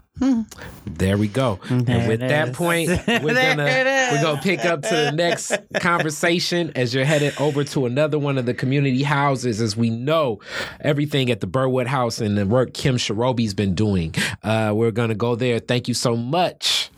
There 0.86 1.18
we 1.18 1.28
go. 1.28 1.60
and 1.68 1.86
with 2.08 2.22
it 2.22 2.28
that 2.28 2.48
is. 2.48 2.56
point, 2.56 2.88
we're 3.06 3.34
gonna 3.34 3.64
we're 4.12 4.22
gonna 4.22 4.40
pick 4.40 4.64
up 4.64 4.80
to 4.80 4.88
the 4.88 5.12
next 5.12 5.52
conversation 5.80 6.72
as 6.74 6.94
you're 6.94 7.04
headed 7.04 7.34
over 7.38 7.64
to 7.64 7.84
another 7.84 8.18
one 8.18 8.38
of 8.38 8.46
the 8.46 8.54
community 8.54 9.02
houses. 9.02 9.60
As 9.60 9.76
we 9.76 9.90
know, 9.90 10.40
everything 10.80 11.30
at 11.30 11.40
the 11.40 11.46
Birwood 11.46 11.86
House 11.86 12.18
and 12.18 12.38
the 12.38 12.46
work 12.46 12.72
Kim 12.72 12.96
Sherobbi's 12.96 13.52
been 13.52 13.74
doing. 13.74 14.14
Uh, 14.42 14.72
we're 14.74 14.90
gonna 14.90 15.14
go 15.14 15.34
there. 15.34 15.58
Thank 15.58 15.86
you 15.86 15.94
so 15.94 16.16
much. 16.16 16.90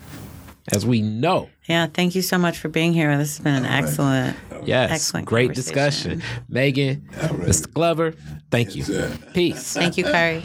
As 0.72 0.84
we 0.86 1.02
know, 1.02 1.48
Yeah, 1.66 1.86
thank 1.86 2.14
you 2.14 2.22
so 2.22 2.38
much 2.38 2.58
for 2.58 2.68
being 2.68 2.92
here. 2.92 3.16
This 3.16 3.36
has 3.36 3.44
been 3.44 3.54
an 3.54 3.64
excellent. 3.66 4.36
yes, 4.64 4.90
Excellent 4.90 5.26
great 5.26 5.54
discussion. 5.54 6.22
Megan, 6.48 7.08
Mr. 7.12 7.72
Glover, 7.72 8.14
thank 8.50 8.74
you. 8.76 8.82
sir. 8.82 9.16
Peace. 9.34 9.72
Thank 9.74 9.96
you, 9.98 10.04
Kari. 10.04 10.42